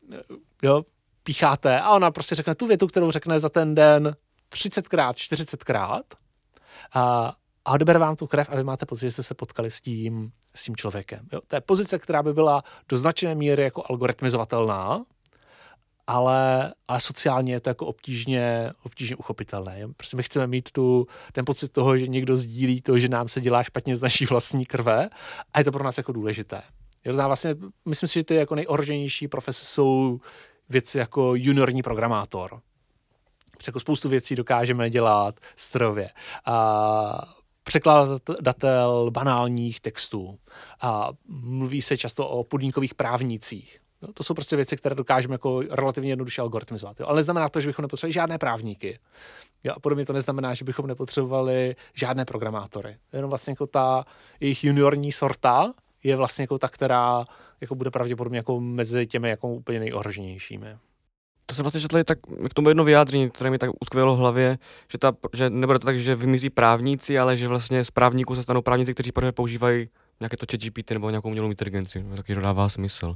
jo, 0.64 0.86
pícháte 1.24 1.80
a 1.80 1.90
ona 1.90 2.12
prostě 2.12 2.36
řekne 2.36 2.56
tu 2.56 2.68
větu, 2.68 2.88
kterou 2.88 3.12
řekne 3.12 3.40
za 3.40 3.50
ten 3.50 3.76
den 3.76 4.16
30krát, 4.52 5.14
40krát 5.14 6.04
a, 6.94 7.34
a 7.66 7.72
odebere 7.72 8.00
vám 8.00 8.16
tu 8.16 8.28
krev 8.28 8.50
a 8.50 8.56
vy 8.56 8.64
máte 8.64 8.86
pocit, 8.86 9.06
že 9.06 9.12
jste 9.12 9.24
se 9.24 9.34
potkali 9.34 9.72
s 9.72 9.82
tím, 9.82 10.32
s 10.56 10.64
tím 10.64 10.76
člověkem. 10.76 11.28
Jo? 11.34 11.42
To 11.48 11.56
je 11.56 11.62
pozice, 11.62 12.00
která 12.00 12.24
by 12.24 12.34
byla 12.34 12.64
do 12.90 12.98
značné 12.98 13.36
míry 13.36 13.64
jako 13.64 13.84
algoritmizovatelná, 13.90 15.04
ale, 16.08 16.74
ale 16.88 17.00
sociálně 17.00 17.54
je 17.54 17.60
to 17.60 17.70
jako 17.70 17.86
obtížně, 17.86 18.72
obtížně 18.84 19.16
uchopitelné. 19.16 19.80
Prostě 19.98 20.18
my 20.18 20.24
chceme 20.24 20.48
mít 20.48 20.72
tu, 20.72 21.08
ten 21.32 21.46
pocit 21.46 21.72
toho, 21.72 21.98
že 21.98 22.08
někdo 22.08 22.36
sdílí 22.36 22.82
to, 22.82 23.00
že 23.00 23.10
nám 23.10 23.28
se 23.28 23.42
dělá 23.42 23.64
špatně 23.64 23.96
z 23.96 24.02
naší 24.02 24.26
vlastní 24.26 24.66
krve 24.66 25.10
a 25.54 25.60
je 25.60 25.66
to 25.66 25.72
pro 25.72 25.84
nás 25.84 25.98
jako 25.98 26.12
důležité. 26.12 26.62
Jo, 27.06 27.14
vlastně, 27.14 27.56
myslím 27.86 28.10
si, 28.10 28.20
že 28.20 28.24
ty 28.24 28.36
jako 28.36 28.56
nejohroženější 28.56 29.28
profese 29.28 29.66
jsou 29.66 30.20
věci 30.70 30.98
jako 30.98 31.36
juniorní 31.36 31.82
programátor. 31.82 32.62
Jako 33.68 33.80
spoustu 33.80 34.10
věcí 34.10 34.36
dokážeme 34.36 34.90
dělat 34.90 35.40
strojově. 35.56 36.10
A 36.46 37.36
překladatel 37.64 39.12
banálních 39.12 39.80
textů. 39.80 40.40
A 40.82 41.10
mluví 41.28 41.82
se 41.82 41.98
často 41.98 42.28
o 42.28 42.44
podnikových 42.44 42.96
právnících. 42.96 43.80
Jo, 44.02 44.14
to 44.14 44.24
jsou 44.24 44.34
prostě 44.34 44.56
věci, 44.56 44.78
které 44.78 44.96
dokážeme 44.96 45.34
jako 45.34 45.62
relativně 45.70 46.12
jednoduše 46.12 46.42
algoritmizovat. 46.42 47.00
Jo. 47.00 47.06
Ale 47.10 47.16
neznamená 47.16 47.50
to, 47.50 47.60
že 47.60 47.70
bychom 47.70 47.84
nepotřebovali 47.84 48.14
žádné 48.14 48.38
právníky. 48.38 49.00
Jo, 49.64 49.74
a 49.78 49.80
podobně 49.80 50.06
to 50.06 50.14
neznamená, 50.14 50.54
že 50.54 50.66
bychom 50.66 50.88
nepotřebovali 50.88 51.76
žádné 51.94 52.26
programátory. 52.26 52.98
Jenom 53.14 53.30
vlastně 53.30 53.52
jako 53.52 53.68
ta 53.68 54.06
jejich 54.40 54.64
juniorní 54.64 55.12
sorta 55.12 55.74
je 56.04 56.16
vlastně 56.16 56.44
jako 56.44 56.58
ta, 56.58 56.68
která 56.68 57.24
jako 57.62 57.76
bude 57.76 57.92
pravděpodobně 57.92 58.40
jako 58.40 58.60
mezi 58.60 59.08
těmi 59.08 59.30
jako 59.30 59.48
úplně 59.48 59.80
nejohroženějšími. 59.80 60.68
To 61.46 61.56
jsem 61.56 61.64
vlastně 61.64 61.82
četl 61.82 62.04
tak 62.04 62.20
k 62.50 62.54
tomu 62.54 62.70
jedno 62.70 62.84
vyjádření, 62.84 63.30
které 63.30 63.50
mi 63.50 63.58
tak 63.58 63.70
utkvělo 63.82 64.16
v 64.16 64.20
hlavě, 64.20 64.58
že, 64.92 64.98
ta, 64.98 65.14
že 65.34 65.50
nebude 65.50 65.80
to 65.80 65.86
tak, 65.86 66.00
že 66.00 66.16
vymizí 66.16 66.50
právníci, 66.50 67.20
ale 67.20 67.38
že 67.38 67.48
vlastně 67.48 67.84
z 67.84 67.92
právníků 67.92 68.36
se 68.36 68.44
stanou 68.44 68.62
právníci, 68.62 68.94
kteří 68.94 69.12
používají 69.32 69.90
nějaké 70.20 70.38
to 70.38 70.58
GPT 70.58 70.92
nebo 70.92 71.10
nějakou 71.10 71.30
umělou 71.30 71.50
inteligenci. 71.50 72.06
Taky 72.16 72.36
to 72.36 72.42
dává 72.42 72.70
smysl. 72.70 73.16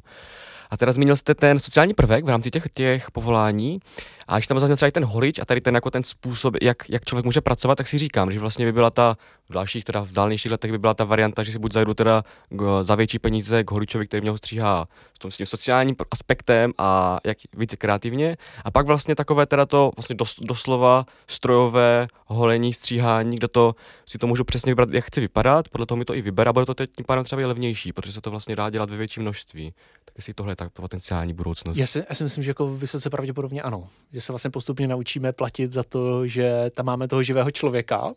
A 0.70 0.78
teda 0.78 0.92
zmínil 0.92 1.16
jste 1.16 1.36
ten 1.36 1.60
sociální 1.60 1.94
prvek 1.94 2.26
v 2.26 2.30
rámci 2.30 2.52
těch, 2.52 2.64
těch 2.74 3.12
povolání. 3.12 3.80
A 4.28 4.38
když 4.38 4.48
tam 4.48 4.60
zase 4.60 4.76
třeba 4.76 4.88
i 4.88 4.92
ten 4.92 5.06
holič 5.06 5.40
a 5.40 5.46
tady 5.46 5.62
ten 5.62 5.76
jako 5.76 5.92
ten 5.92 6.04
způsob, 6.04 6.56
jak, 6.62 6.90
jak 6.90 7.06
člověk 7.06 7.26
může 7.26 7.42
pracovat, 7.42 7.76
tak 7.76 7.88
si 7.88 7.98
říkám, 7.98 8.32
že 8.32 8.40
vlastně 8.40 8.66
by 8.66 8.72
byla 8.72 8.90
ta 8.90 9.18
v 9.50 9.54
dalších, 9.54 9.84
teda 9.84 10.02
v 10.02 10.12
dálnějších 10.12 10.52
letech 10.52 10.72
by 10.72 10.78
byla 10.78 10.94
ta 10.94 11.04
varianta, 11.04 11.44
že 11.44 11.52
si 11.52 11.60
buď 11.60 11.74
zajdu 11.74 11.94
teda 11.94 12.24
k, 12.50 12.80
za 12.82 12.96
větší 12.96 13.20
peníze 13.20 13.64
k 13.64 13.72
holičovi, 13.72 14.08
který 14.08 14.22
mě 14.22 14.30
ho 14.30 14.38
stříhá 14.38 14.88
s, 15.14 15.20
tom, 15.20 15.32
s 15.32 15.38
tím 15.38 15.46
sociálním 15.46 15.96
aspektem 16.12 16.74
a 16.78 17.20
jak 17.24 17.38
více 17.58 17.78
kreativně. 17.78 18.38
A 18.66 18.72
pak 18.72 18.86
vlastně 18.86 19.16
takové 19.16 19.46
teda 19.46 19.66
to 19.66 19.92
vlastně 19.98 20.16
dos, 20.16 20.36
doslova 20.42 21.06
strojové 21.28 22.08
holení, 22.26 22.74
stříhání, 22.74 23.38
kde 23.38 23.48
to 23.48 23.76
si 24.06 24.18
to 24.18 24.28
můžu 24.28 24.44
přesně 24.44 24.72
vybrat, 24.72 24.90
jak 24.92 25.06
chci 25.06 25.22
vypadat, 25.22 25.70
podle 25.70 25.86
toho 25.86 25.98
mi 25.98 26.06
to 26.06 26.16
i 26.16 26.22
vybere 26.22 26.50
a 26.50 26.54
bude 26.54 26.66
to 26.66 26.74
teď 26.74 26.90
tím 26.96 27.06
pádem 27.06 27.24
třeba 27.24 27.42
i 27.42 27.46
levnější, 27.46 27.94
protože 27.94 28.12
se 28.12 28.22
to 28.22 28.30
vlastně 28.30 28.56
dá 28.56 28.70
dělat 28.70 28.90
ve 28.90 28.98
větším 28.98 29.24
množství. 29.24 29.74
Tak 30.06 30.16
jestli 30.18 30.34
tohle 30.34 30.52
je 30.52 30.56
tak 30.56 30.74
potenciální 30.74 31.34
budoucnost. 31.34 31.78
Já 31.78 31.88
si, 31.88 32.04
já 32.10 32.16
si 32.16 32.24
myslím, 32.24 32.44
že 32.44 32.50
jako 32.50 32.76
vysoce 32.76 33.10
pravděpodobně 33.10 33.62
ano. 33.62 33.90
Že 34.14 34.22
se 34.22 34.32
vlastně 34.32 34.52
postupně 34.52 34.88
naučíme 34.88 35.34
platit 35.34 35.74
za 35.74 35.84
to, 35.84 36.28
že 36.28 36.72
tam 36.74 36.86
máme 36.86 37.08
toho 37.08 37.24
živého 37.24 37.52
člověka 37.52 38.14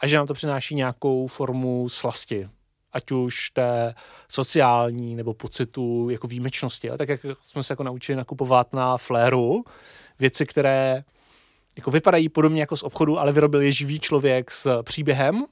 a 0.00 0.06
že 0.06 0.16
nám 0.16 0.26
to 0.26 0.34
přináší 0.34 0.74
nějakou 0.74 1.26
formu 1.26 1.88
slasti. 1.88 2.48
Ať 2.92 3.12
už 3.12 3.50
té 3.50 3.94
sociální 4.28 5.14
nebo 5.14 5.34
pocitu 5.34 6.08
jako 6.10 6.26
výjimečnosti. 6.26 6.90
A 6.90 6.96
tak 6.96 7.08
jak 7.08 7.20
jsme 7.42 7.62
se 7.62 7.72
jako 7.72 7.82
naučili 7.82 8.16
nakupovat 8.16 8.72
na 8.72 8.96
fléru 8.96 9.64
věci, 10.18 10.46
které 10.46 11.04
jako 11.76 11.90
vypadají 11.90 12.28
podobně 12.28 12.60
jako 12.60 12.76
z 12.76 12.82
obchodu, 12.82 13.18
ale 13.18 13.32
vyrobil 13.32 13.60
je 13.60 13.72
živý 13.72 14.00
člověk 14.00 14.50
s 14.50 14.82
příběhem, 14.82 15.44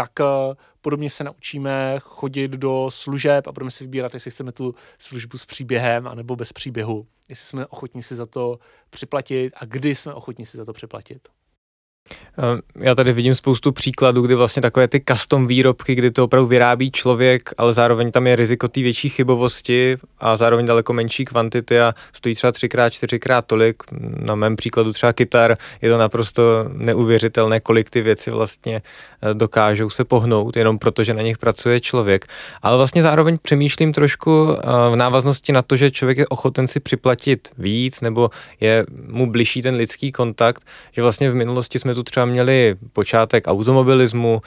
tak 0.00 0.20
eh, 0.20 0.54
podobně 0.80 1.10
se 1.10 1.24
naučíme 1.24 1.96
chodit 2.00 2.50
do 2.50 2.86
služeb 2.90 3.46
a 3.46 3.52
budeme 3.52 3.70
si 3.70 3.84
vybírat, 3.84 4.14
jestli 4.14 4.30
chceme 4.30 4.52
tu 4.52 4.74
službu 4.98 5.38
s 5.38 5.46
příběhem 5.46 6.08
anebo 6.08 6.36
bez 6.36 6.52
příběhu. 6.52 7.06
Jestli 7.28 7.46
jsme 7.46 7.66
ochotní 7.66 8.02
si 8.02 8.16
za 8.16 8.26
to 8.26 8.58
připlatit 8.90 9.52
a 9.56 9.64
kdy 9.64 9.94
jsme 9.94 10.14
ochotní 10.14 10.46
si 10.46 10.56
za 10.56 10.64
to 10.64 10.72
připlatit. 10.72 11.28
Ehm, 12.42 12.60
já 12.76 12.94
tady 12.94 13.12
vidím 13.12 13.34
spoustu 13.34 13.72
příkladů, 13.72 14.22
kdy 14.22 14.34
vlastně 14.34 14.62
takové 14.62 14.88
ty 14.88 15.02
custom 15.08 15.46
výrobky, 15.46 15.94
kdy 15.94 16.10
to 16.10 16.24
opravdu 16.24 16.46
vyrábí 16.46 16.90
člověk, 16.90 17.50
ale 17.58 17.72
zároveň 17.72 18.10
tam 18.10 18.26
je 18.26 18.36
riziko 18.36 18.68
té 18.68 18.80
větší 18.80 19.08
chybovosti 19.08 19.96
a 20.18 20.36
zároveň 20.36 20.66
daleko 20.66 20.92
menší 20.92 21.24
kvantity 21.24 21.80
a 21.80 21.94
stojí 22.12 22.34
třeba 22.34 22.52
třikrát, 22.52 22.90
čtyřikrát 22.90 23.46
tolik. 23.46 23.82
Na 24.00 24.34
mém 24.34 24.56
příkladu 24.56 24.92
třeba 24.92 25.12
kytar 25.12 25.56
je 25.82 25.90
to 25.90 25.98
naprosto 25.98 26.42
neuvěřitelné, 26.72 27.60
kolik 27.60 27.90
ty 27.90 28.00
věci 28.02 28.30
vlastně 28.30 28.82
eh, 29.22 29.34
dokážou 29.34 29.90
se 29.90 30.04
pohnout, 30.04 30.56
jenom 30.56 30.78
proto, 30.78 31.04
že 31.04 31.14
na 31.14 31.22
nich 31.22 31.38
pracuje 31.38 31.80
člověk. 31.80 32.26
Ale 32.62 32.76
vlastně 32.76 33.02
zároveň 33.02 33.38
přemýšlím 33.42 33.92
trošku 33.92 34.56
eh, 34.58 34.66
v 34.90 34.96
návaznosti 34.96 35.52
na 35.52 35.62
to, 35.62 35.76
že 35.76 35.90
člověk 35.90 36.18
je 36.18 36.28
ochoten 36.28 36.66
si 36.66 36.80
připlatit 36.80 37.48
víc, 37.58 38.00
nebo 38.00 38.30
je 38.60 38.86
mu 39.08 39.30
bližší 39.30 39.62
ten 39.62 39.74
lidský 39.74 40.12
kontakt, 40.12 40.64
že 40.92 41.02
vlastně 41.02 41.30
v 41.30 41.34
minulosti 41.34 41.78
jsme 41.78 41.94
tu 41.94 41.99
třeba 42.02 42.26
měli 42.26 42.76
počátek 42.92 43.44
automobilismu, 43.46 44.42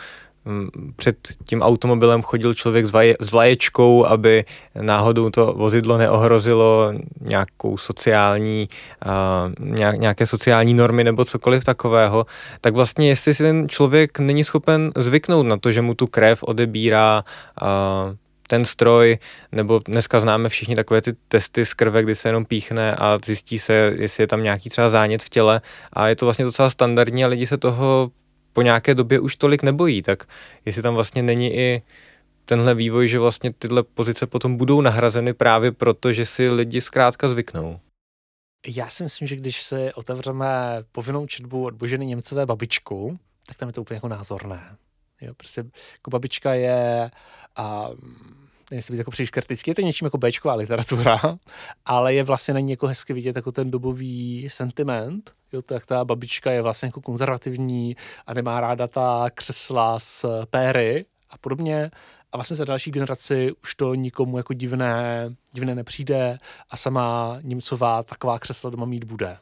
mm, 0.45 0.69
před 0.95 1.17
tím 1.45 1.61
automobilem 1.61 2.21
chodil 2.21 2.53
člověk 2.53 2.85
s, 2.85 2.91
vaje, 2.91 3.15
s 3.19 3.31
vlaječkou, 3.31 4.05
aby 4.05 4.45
náhodou 4.81 5.29
to 5.29 5.53
vozidlo 5.57 5.97
neohrozilo 5.97 6.93
nějakou 7.21 7.77
sociální, 7.77 8.67
uh, 9.05 9.97
nějaké 9.97 10.25
sociální 10.25 10.73
normy 10.73 11.03
nebo 11.03 11.25
cokoliv 11.25 11.63
takového, 11.63 12.25
tak 12.61 12.73
vlastně 12.73 13.09
jestli 13.09 13.33
si 13.33 13.43
ten 13.43 13.69
člověk 13.69 14.19
není 14.19 14.43
schopen 14.43 14.91
zvyknout 14.95 15.45
na 15.45 15.57
to, 15.57 15.71
že 15.71 15.81
mu 15.81 15.93
tu 15.93 16.07
krev 16.07 16.43
odebírá 16.43 17.23
uh, 17.61 18.15
ten 18.53 18.65
stroj, 18.65 19.17
nebo 19.51 19.79
dneska 19.79 20.19
známe 20.19 20.49
všichni 20.49 20.75
takové 20.75 21.01
ty 21.01 21.13
testy 21.27 21.65
z 21.65 21.73
krve, 21.73 22.03
kdy 22.03 22.15
se 22.15 22.29
jenom 22.29 22.45
píchne 22.45 22.95
a 22.95 23.19
zjistí 23.25 23.59
se, 23.59 23.73
jestli 23.73 24.23
je 24.23 24.27
tam 24.27 24.43
nějaký 24.43 24.69
třeba 24.69 24.89
zánět 24.89 25.23
v 25.23 25.29
těle 25.29 25.61
a 25.93 26.07
je 26.07 26.15
to 26.15 26.25
vlastně 26.25 26.45
docela 26.45 26.69
standardní 26.69 27.25
a 27.25 27.27
lidi 27.27 27.47
se 27.47 27.57
toho 27.57 28.11
po 28.53 28.61
nějaké 28.61 28.95
době 28.95 29.19
už 29.19 29.35
tolik 29.35 29.63
nebojí, 29.63 30.01
tak 30.01 30.23
jestli 30.65 30.81
tam 30.81 30.93
vlastně 30.93 31.23
není 31.23 31.55
i 31.55 31.81
tenhle 32.45 32.75
vývoj, 32.75 33.07
že 33.07 33.19
vlastně 33.19 33.53
tyhle 33.53 33.83
pozice 33.83 34.27
potom 34.27 34.57
budou 34.57 34.81
nahrazeny 34.81 35.33
právě 35.33 35.71
proto, 35.71 36.13
že 36.13 36.25
si 36.25 36.49
lidi 36.49 36.81
zkrátka 36.81 37.29
zvyknou. 37.29 37.79
Já 38.67 38.89
si 38.89 39.03
myslím, 39.03 39.27
že 39.27 39.35
když 39.35 39.63
se 39.63 39.93
otevřeme 39.93 40.47
povinnou 40.91 41.27
četbu 41.27 41.65
od 41.65 41.73
Boženy 41.73 42.05
Němcové 42.05 42.45
babičku, 42.45 43.19
tak 43.47 43.57
tam 43.57 43.69
je 43.69 43.73
to 43.73 43.81
úplně 43.81 43.95
jako 43.95 44.07
názorné. 44.07 44.77
Jo, 45.21 45.33
prostě 45.33 45.63
jako 45.93 46.09
babička 46.09 46.53
je 46.53 47.11
a 47.55 47.89
nechci 48.75 48.93
být 48.93 48.97
jako 48.97 49.11
příliš 49.11 49.29
kritický, 49.29 49.71
je 49.71 49.75
to 49.75 49.81
něčím 49.81 50.05
jako 50.05 50.17
Bčková 50.17 50.53
literatura, 50.53 51.19
ale 51.85 52.13
je 52.13 52.23
vlastně 52.23 52.53
na 52.53 52.59
ní 52.59 52.71
jako 52.71 52.87
hezky 52.87 53.13
vidět 53.13 53.35
jako 53.35 53.51
ten 53.51 53.71
dobový 53.71 54.49
sentiment, 54.49 55.31
jo, 55.53 55.61
tak 55.61 55.85
ta 55.85 56.05
babička 56.05 56.51
je 56.51 56.61
vlastně 56.61 56.87
jako 56.87 57.01
konzervativní 57.01 57.95
a 58.27 58.33
nemá 58.33 58.61
ráda 58.61 58.87
ta 58.87 59.25
křesla 59.35 59.99
z 59.99 60.25
péry 60.49 61.05
a 61.29 61.37
podobně 61.37 61.91
a 62.31 62.37
vlastně 62.37 62.55
za 62.55 62.65
další 62.65 62.91
generaci 62.91 63.51
už 63.63 63.75
to 63.75 63.95
nikomu 63.95 64.37
jako 64.37 64.53
divné, 64.53 65.29
divné 65.51 65.75
nepřijde 65.75 66.37
a 66.69 66.77
sama 66.77 67.37
Němcová 67.41 68.03
taková 68.03 68.39
křesla 68.39 68.69
doma 68.69 68.85
mít 68.85 69.03
bude. 69.03 69.37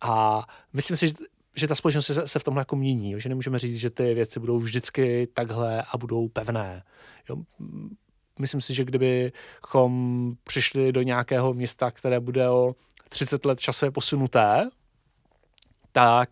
A 0.00 0.42
myslím 0.72 0.96
si, 0.96 1.14
že 1.56 1.68
ta 1.68 1.74
společnost 1.74 2.06
se, 2.06 2.28
se 2.28 2.38
v 2.38 2.44
tomhle 2.44 2.60
jako 2.60 2.76
mění, 2.76 3.20
že 3.20 3.28
nemůžeme 3.28 3.58
říct, 3.58 3.76
že 3.76 3.90
ty 3.90 4.14
věci 4.14 4.40
budou 4.40 4.58
vždycky 4.58 5.28
takhle 5.34 5.82
a 5.82 5.98
budou 5.98 6.28
pevné. 6.28 6.82
Jo? 7.28 7.36
Myslím 8.40 8.60
si, 8.60 8.74
že 8.74 8.84
kdybychom 8.84 10.32
přišli 10.44 10.92
do 10.92 11.02
nějakého 11.02 11.54
města, 11.54 11.90
které 11.90 12.20
bude 12.20 12.48
o 12.48 12.74
30 13.08 13.44
let 13.44 13.60
časově 13.60 13.90
posunuté, 13.90 14.70
tak 15.92 16.30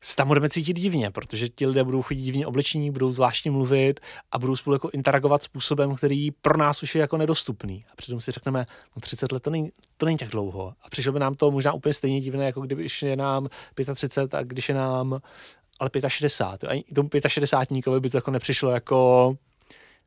se 0.00 0.16
tam 0.16 0.28
budeme 0.28 0.48
cítit 0.48 0.72
divně, 0.72 1.10
protože 1.10 1.48
ti 1.48 1.66
lidé 1.66 1.84
budou 1.84 2.02
chodit 2.02 2.20
divně 2.20 2.46
oblečení, 2.46 2.90
budou 2.90 3.10
zvláštně 3.10 3.50
mluvit 3.50 4.00
a 4.32 4.38
budou 4.38 4.56
spolu 4.56 4.74
jako 4.74 4.90
interagovat 4.92 5.42
způsobem, 5.42 5.94
který 5.94 6.30
pro 6.30 6.58
nás 6.58 6.82
už 6.82 6.94
je 6.94 7.00
jako 7.00 7.16
nedostupný. 7.16 7.84
A 7.92 7.96
přitom 7.96 8.20
si 8.20 8.32
řekneme, 8.32 8.66
no 8.96 9.00
30 9.00 9.32
let 9.32 9.42
to 9.42 9.50
není, 9.50 9.70
to 9.96 10.06
není 10.06 10.18
tak 10.18 10.28
dlouho. 10.28 10.74
A 10.82 10.90
přišlo 10.90 11.12
by 11.12 11.18
nám 11.18 11.34
to 11.34 11.50
možná 11.50 11.72
úplně 11.72 11.92
stejně 11.92 12.20
divné, 12.20 12.44
jako 12.44 12.60
když 12.60 13.02
je 13.02 13.16
nám 13.16 13.48
35 13.94 14.34
a 14.34 14.42
když 14.42 14.68
je 14.68 14.74
nám 14.74 15.20
ale 15.80 15.90
65. 16.08 16.70
A 16.70 16.84
tomu 16.94 17.08
65 17.28 18.00
by 18.00 18.10
to 18.10 18.16
jako 18.16 18.30
nepřišlo 18.30 18.70
jako 18.70 19.32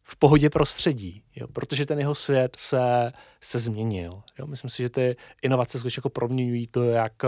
v 0.10 0.16
pohodě 0.16 0.50
prostředí, 0.50 1.24
jo, 1.36 1.48
protože 1.48 1.86
ten 1.86 2.00
jeho 2.00 2.16
svět 2.16 2.56
se, 2.60 3.12
se 3.42 3.60
změnil. 3.60 4.22
Jo. 4.40 4.48
Myslím 4.48 4.70
si, 4.70 4.84
že 4.84 4.90
ty 4.90 5.16
inovace 5.42 5.80
skutečně 5.80 6.00
jako 6.00 6.10
proměňují 6.10 6.68
to, 6.68 6.84
jak 6.84 7.24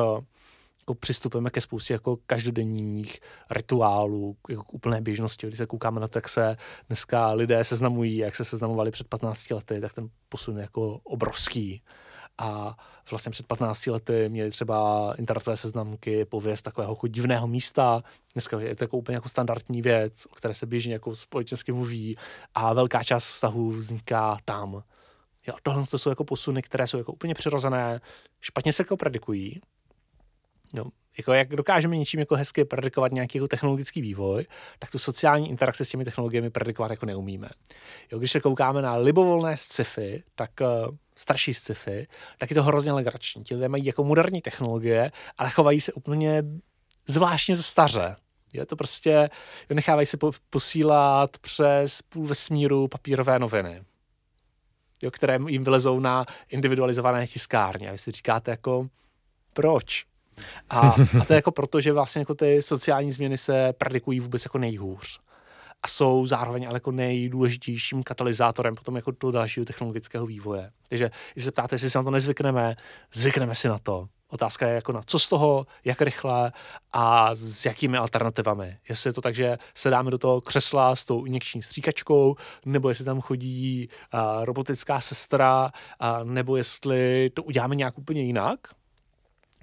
jako 0.82 0.99
přistupujeme 0.99 1.49
ke 1.49 1.61
spoustě 1.61 1.93
jako 1.93 2.17
každodenních 2.25 3.19
rituálů, 3.49 4.38
jako 4.49 4.63
k 4.63 4.73
úplné 4.73 5.01
běžnosti. 5.01 5.47
Když 5.47 5.57
se 5.57 5.65
koukáme 5.65 5.99
na 5.99 6.07
to, 6.07 6.17
jak 6.17 6.29
se 6.29 6.57
dneska 6.88 7.32
lidé 7.32 7.63
seznamují, 7.63 8.17
jak 8.17 8.36
se 8.36 8.45
seznamovali 8.45 8.91
před 8.91 9.07
15 9.07 9.51
lety, 9.51 9.82
tak 9.82 9.93
ten 9.93 10.09
posun 10.29 10.57
je 10.57 10.61
jako 10.61 10.99
obrovský. 11.03 11.82
A 12.38 12.77
vlastně 13.11 13.29
před 13.29 13.47
15 13.47 13.88
lety 13.88 14.29
měli 14.29 14.51
třeba 14.51 15.13
internetové 15.17 15.57
seznamky, 15.57 16.25
pověst 16.25 16.61
takového 16.61 16.91
jako 16.91 17.07
divného 17.07 17.47
místa. 17.47 18.03
Dneska 18.34 18.59
je 18.59 18.75
to 18.75 18.84
jako 18.84 18.97
úplně 18.97 19.15
jako 19.15 19.29
standardní 19.29 19.82
věc, 19.82 20.25
o 20.25 20.36
které 20.36 20.53
se 20.53 20.65
běžně 20.65 20.93
jako 20.93 21.15
společensky 21.15 21.71
mluví 21.71 22.17
a 22.55 22.73
velká 22.73 23.03
část 23.03 23.25
vztahů 23.25 23.69
vzniká 23.69 24.38
tam. 24.45 24.84
Jo, 25.47 25.53
tohle 25.63 25.88
to 25.88 25.97
jsou 25.97 26.09
jako 26.09 26.23
posuny, 26.23 26.61
které 26.61 26.88
jsou 26.88 26.97
jako 26.97 27.13
úplně 27.13 27.34
přirozené, 27.34 28.01
špatně 28.41 28.73
se 28.73 28.82
jako 28.82 28.97
predikují, 28.97 29.61
No, 30.73 30.84
jako 31.22 31.34
jak 31.34 31.55
dokážeme 31.55 31.97
něčím 31.97 32.19
jako 32.19 32.36
hezky 32.36 32.65
predikovat 32.65 33.11
nějaký 33.11 33.38
jako 33.38 33.47
technologický 33.47 34.01
vývoj, 34.01 34.45
tak 34.80 34.91
tu 34.91 34.99
sociální 34.99 35.49
interakci 35.49 35.86
s 35.86 35.89
těmi 35.89 36.05
technologiemi 36.05 36.49
predikovat 36.49 36.91
jako 36.91 37.05
neumíme. 37.05 37.49
Jo, 38.11 38.19
když 38.19 38.32
se 38.32 38.39
koukáme 38.39 38.82
na 38.82 38.95
libovolné 38.95 39.57
sci-fi, 39.57 40.24
tak 40.36 40.51
uh, 40.61 40.95
starší 41.15 41.53
sci-fi, 41.53 42.07
tak 42.38 42.51
je 42.51 42.55
to 42.55 42.63
hrozně 42.63 42.91
legrační. 42.91 43.43
Ti 43.43 43.55
lidé 43.55 43.69
mají 43.69 43.86
jako 43.86 44.03
moderní 44.03 44.41
technologie, 44.41 45.11
ale 45.38 45.49
chovají 45.49 45.82
se 45.82 45.93
úplně 45.93 46.43
zvláštně 47.07 47.55
ze 47.55 47.63
staře. 47.63 48.15
Je 48.53 48.65
to 48.65 48.76
prostě, 48.76 49.30
jo, 49.69 49.76
nechávají 49.76 50.05
se 50.05 50.17
po, 50.17 50.32
posílat 50.49 51.38
přes 51.38 52.01
půl 52.01 52.28
vesmíru 52.28 52.88
papírové 52.88 53.39
noviny, 53.39 53.84
jo, 55.01 55.11
které 55.11 55.39
jim 55.47 55.63
vylezou 55.63 55.99
na 55.99 56.26
individualizované 56.49 57.28
tiskárně. 57.28 57.89
A 57.89 57.91
vy 57.91 57.97
si 57.97 58.11
říkáte 58.11 58.51
jako, 58.51 58.88
proč? 59.53 60.11
A, 60.69 60.79
a 61.21 61.25
to 61.27 61.34
je 61.34 61.36
jako 61.36 61.51
proto, 61.51 61.82
že 61.82 61.93
vlastně 61.93 62.19
jako 62.19 62.36
ty 62.36 62.61
sociální 62.61 63.11
změny 63.11 63.38
se 63.38 63.73
predikují 63.77 64.19
vůbec 64.19 64.45
jako 64.45 64.57
nejhůř 64.57 65.19
a 65.84 65.88
jsou 65.88 66.25
zároveň 66.25 66.65
ale 66.65 66.75
jako 66.75 66.91
nejdůležitějším 66.91 68.03
katalyzátorem 68.03 68.75
potom 68.75 68.95
jako 68.95 69.11
do 69.11 69.32
dalšího 69.32 69.65
technologického 69.65 70.25
vývoje. 70.25 70.71
Takže 70.89 71.11
když 71.34 71.45
se 71.45 71.51
ptáte, 71.51 71.75
jestli 71.75 71.89
si 71.89 71.97
na 71.97 72.03
to 72.03 72.11
nezvykneme, 72.11 72.75
zvykneme 73.13 73.55
si 73.55 73.67
na 73.67 73.77
to. 73.79 74.07
Otázka 74.29 74.67
je 74.67 74.75
jako 74.75 74.91
na 74.91 75.01
co 75.05 75.19
z 75.19 75.29
toho, 75.29 75.65
jak 75.86 76.01
rychle 76.01 76.51
a 76.93 77.36
s 77.36 77.65
jakými 77.65 77.97
alternativami. 77.97 78.77
Jestli 78.89 79.07
je 79.07 79.13
to 79.13 79.21
tak, 79.21 79.36
že 79.36 79.57
se 79.75 79.89
dáme 79.89 80.11
do 80.11 80.17
toho 80.17 80.41
křesla 80.41 80.95
s 80.95 81.05
tou 81.05 81.25
injekční 81.25 81.61
stříkačkou, 81.61 82.36
nebo 82.65 82.89
jestli 82.89 83.05
tam 83.05 83.21
chodí 83.21 83.89
uh, 84.13 84.45
robotická 84.45 85.01
sestra, 85.01 85.71
uh, 86.01 86.29
nebo 86.29 86.57
jestli 86.57 87.32
to 87.34 87.43
uděláme 87.43 87.75
nějak 87.75 87.97
úplně 87.97 88.21
jinak, 88.21 88.59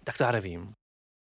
tak 0.09 0.19
to 0.19 0.25
já 0.25 0.33
nevím. 0.33 0.69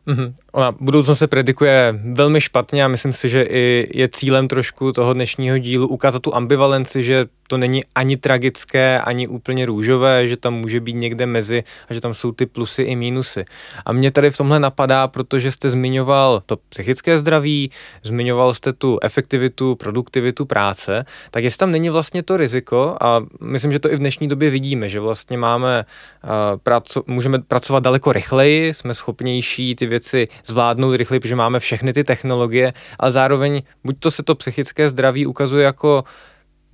Mm-hmm. 0.06 0.34
Ona 0.52 0.72
budoucnost 0.72 1.18
se 1.18 1.26
predikuje 1.26 2.00
velmi 2.12 2.40
špatně 2.40 2.84
a 2.84 2.88
myslím 2.88 3.12
si, 3.12 3.28
že 3.28 3.42
i 3.42 3.88
je 3.94 4.08
cílem 4.08 4.48
trošku 4.48 4.92
toho 4.92 5.14
dnešního 5.14 5.58
dílu 5.58 5.88
ukázat 5.88 6.22
tu 6.22 6.34
ambivalenci, 6.34 7.02
že 7.02 7.26
to 7.48 7.56
není 7.56 7.82
ani 7.94 8.16
tragické, 8.16 9.00
ani 9.00 9.28
úplně 9.28 9.66
růžové, 9.66 10.28
že 10.28 10.36
tam 10.36 10.54
může 10.54 10.80
být 10.80 10.96
někde 10.96 11.26
mezi 11.26 11.64
a 11.88 11.94
že 11.94 12.00
tam 12.00 12.14
jsou 12.14 12.32
ty 12.32 12.46
plusy 12.46 12.82
i 12.82 12.96
mínusy. 12.96 13.44
A 13.84 13.92
mě 13.92 14.10
tady 14.10 14.30
v 14.30 14.36
tomhle 14.36 14.60
napadá, 14.60 15.08
protože 15.08 15.52
jste 15.52 15.70
zmiňoval 15.70 16.42
to 16.46 16.56
psychické 16.68 17.18
zdraví, 17.18 17.70
zmiňoval 18.02 18.54
jste 18.54 18.72
tu 18.72 18.98
efektivitu, 19.02 19.74
produktivitu 19.74 20.44
práce, 20.44 21.04
tak 21.30 21.44
jestli 21.44 21.58
tam 21.58 21.70
není 21.70 21.90
vlastně 21.90 22.22
to 22.22 22.36
riziko, 22.36 22.96
a 23.00 23.20
myslím, 23.40 23.72
že 23.72 23.78
to 23.78 23.92
i 23.92 23.96
v 23.96 23.98
dnešní 23.98 24.28
době 24.28 24.50
vidíme, 24.50 24.88
že 24.88 25.00
vlastně 25.00 25.38
máme, 25.38 25.84
uh, 26.24 26.30
praco- 26.56 27.02
můžeme 27.06 27.38
pracovat 27.38 27.82
daleko 27.82 28.12
rychleji, 28.12 28.74
jsme 28.74 28.94
schopnější 28.94 29.74
ty 29.74 29.86
věci 29.86 30.28
zvládnout 30.46 30.96
rychleji, 30.96 31.20
protože 31.20 31.36
máme 31.36 31.60
všechny 31.60 31.92
ty 31.92 32.04
technologie, 32.04 32.72
ale 32.98 33.12
zároveň 33.12 33.62
buď 33.84 33.96
to 33.98 34.10
se 34.10 34.22
to 34.22 34.34
psychické 34.34 34.90
zdraví 34.90 35.26
ukazuje 35.26 35.64
jako 35.64 36.04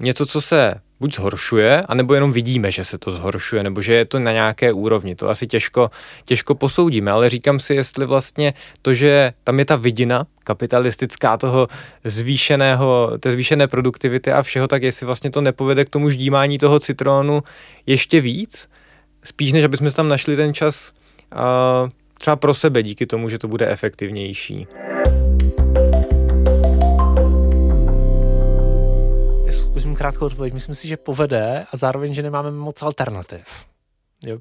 něco, 0.03 0.27
co 0.27 0.41
se 0.41 0.75
buď 1.01 1.15
zhoršuje, 1.15 1.83
anebo 1.89 2.15
jenom 2.15 2.33
vidíme, 2.33 2.73
že 2.73 2.85
se 2.85 2.99
to 2.99 3.11
zhoršuje, 3.11 3.63
nebo 3.63 3.83
že 3.83 3.93
je 3.95 4.05
to 4.05 4.19
na 4.19 4.33
nějaké 4.33 4.73
úrovni. 4.73 5.15
To 5.15 5.29
asi 5.29 5.47
těžko, 5.47 5.91
těžko 6.25 6.55
posoudíme, 6.55 7.11
ale 7.11 7.31
říkám 7.31 7.59
si, 7.59 7.75
jestli 7.75 8.07
vlastně 8.07 8.55
to, 8.83 8.95
že 8.95 9.33
tam 9.45 9.59
je 9.59 9.65
ta 9.65 9.77
vidina 9.77 10.27
kapitalistická 10.45 11.37
toho 11.37 11.69
zvýšeného, 12.05 13.13
té 13.21 13.33
zvýšené 13.33 13.69
produktivity 13.69 14.33
a 14.33 14.43
všeho, 14.43 14.69
tak 14.69 14.83
jestli 14.83 15.07
vlastně 15.07 15.31
to 15.31 15.41
nepovede 15.41 15.85
k 15.85 15.91
tomu 15.91 16.11
ždímání 16.11 16.59
toho 16.59 16.81
citronu 16.81 17.43
ještě 17.87 18.21
víc, 18.21 18.69
spíš 19.25 19.53
než 19.53 19.65
aby 19.65 19.77
jsme 19.77 19.91
tam 19.91 20.09
našli 20.09 20.37
ten 20.37 20.55
čas 20.55 20.93
uh, 21.33 21.91
třeba 22.19 22.37
pro 22.37 22.55
sebe 22.55 22.83
díky 22.83 23.07
tomu, 23.07 23.29
že 23.29 23.39
to 23.39 23.49
bude 23.49 23.69
efektivnější. 23.69 24.67
Krátkou 30.01 30.27
odpověď. 30.27 30.55
Myslím 30.55 30.75
si, 30.75 30.89
že 30.89 30.97
povede 30.97 31.67
a 31.73 31.77
zároveň, 31.77 32.15
že 32.15 32.23
nemáme 32.23 32.51
moc 32.51 32.83
alternativ. 32.83 33.45
Jo, 34.23 34.39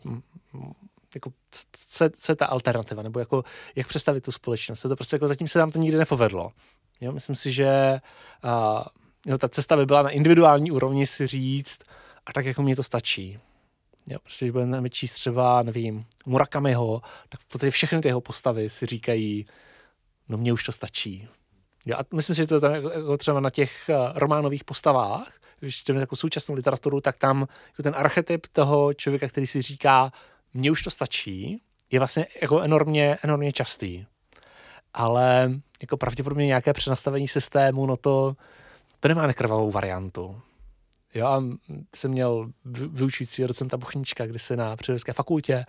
jako, 1.15 1.31
co, 1.71 2.09
co 2.19 2.31
je 2.31 2.35
ta 2.35 2.45
alternativa, 2.45 3.03
nebo 3.03 3.19
jako, 3.19 3.43
jak 3.75 3.87
představit 3.87 4.21
tu 4.21 4.31
společnost. 4.31 4.81
To 4.81 4.95
prostě 4.95 5.15
jako 5.15 5.27
zatím 5.27 5.47
se 5.47 5.59
nám 5.59 5.71
to 5.71 5.79
nikdy 5.79 5.97
nepovedlo. 5.97 6.51
Jo, 7.01 7.11
myslím 7.11 7.35
si, 7.35 7.51
že 7.51 8.01
uh, 8.43 8.83
jo, 9.25 9.37
ta 9.37 9.49
cesta 9.49 9.75
by 9.75 9.85
byla 9.85 10.01
na 10.01 10.09
individuální 10.09 10.71
úrovni 10.71 11.07
si 11.07 11.27
říct, 11.27 11.79
a 12.25 12.33
tak 12.33 12.45
jako 12.45 12.61
mě 12.61 12.75
to 12.75 12.83
stačí. 12.83 13.39
Jo, 14.07 14.19
prostě, 14.19 14.45
když 14.45 14.51
budeme 14.51 14.89
číst 14.89 15.13
třeba, 15.13 15.63
nevím, 15.63 16.05
Murakamiho, 16.25 17.01
tak 17.29 17.41
v 17.41 17.45
podstatě 17.45 17.71
všechny 17.71 18.01
ty 18.01 18.07
jeho 18.07 18.21
postavy 18.21 18.69
si 18.69 18.85
říkají, 18.85 19.45
no 20.29 20.37
mně 20.37 20.53
už 20.53 20.63
to 20.63 20.71
stačí. 20.71 21.27
Jo, 21.85 21.97
a 21.97 22.15
myslím 22.15 22.35
si, 22.35 22.41
že 22.41 22.47
to 22.47 22.55
je 22.55 22.61
tam 22.61 22.73
jako, 22.73 23.17
třeba 23.17 23.39
na 23.39 23.49
těch 23.49 23.89
uh, 23.89 23.95
románových 24.15 24.63
postavách, 24.63 25.31
když 25.59 25.77
čteme 25.77 25.99
jako 25.99 26.15
současnou 26.15 26.55
literaturu, 26.55 27.01
tak 27.01 27.19
tam 27.19 27.47
jako 27.67 27.83
ten 27.83 27.93
archetyp 27.97 28.47
toho 28.51 28.93
člověka, 28.93 29.27
který 29.27 29.47
si 29.47 29.61
říká, 29.61 30.11
mně 30.53 30.71
už 30.71 30.83
to 30.83 30.89
stačí, 30.89 31.61
je 31.91 31.99
vlastně 31.99 32.27
jako 32.41 32.61
enormně, 32.61 33.17
enormně 33.23 33.51
častý. 33.51 34.05
Ale 34.93 35.51
jako 35.81 35.97
pravděpodobně 35.97 36.45
nějaké 36.45 36.73
přenastavení 36.73 37.27
systému, 37.27 37.85
no 37.85 37.97
to, 37.97 38.35
to 38.99 39.07
nemá 39.07 39.27
nekrvavou 39.27 39.71
variantu. 39.71 40.41
Jo, 41.13 41.27
a 41.27 41.43
jsem 41.95 42.11
měl 42.11 42.51
vyučující 42.65 43.43
docenta 43.43 43.77
Bochnička, 43.77 44.25
kdy 44.25 44.39
se 44.39 44.55
na 44.55 44.75
přírodovědecké 44.75 45.13
fakultě 45.13 45.65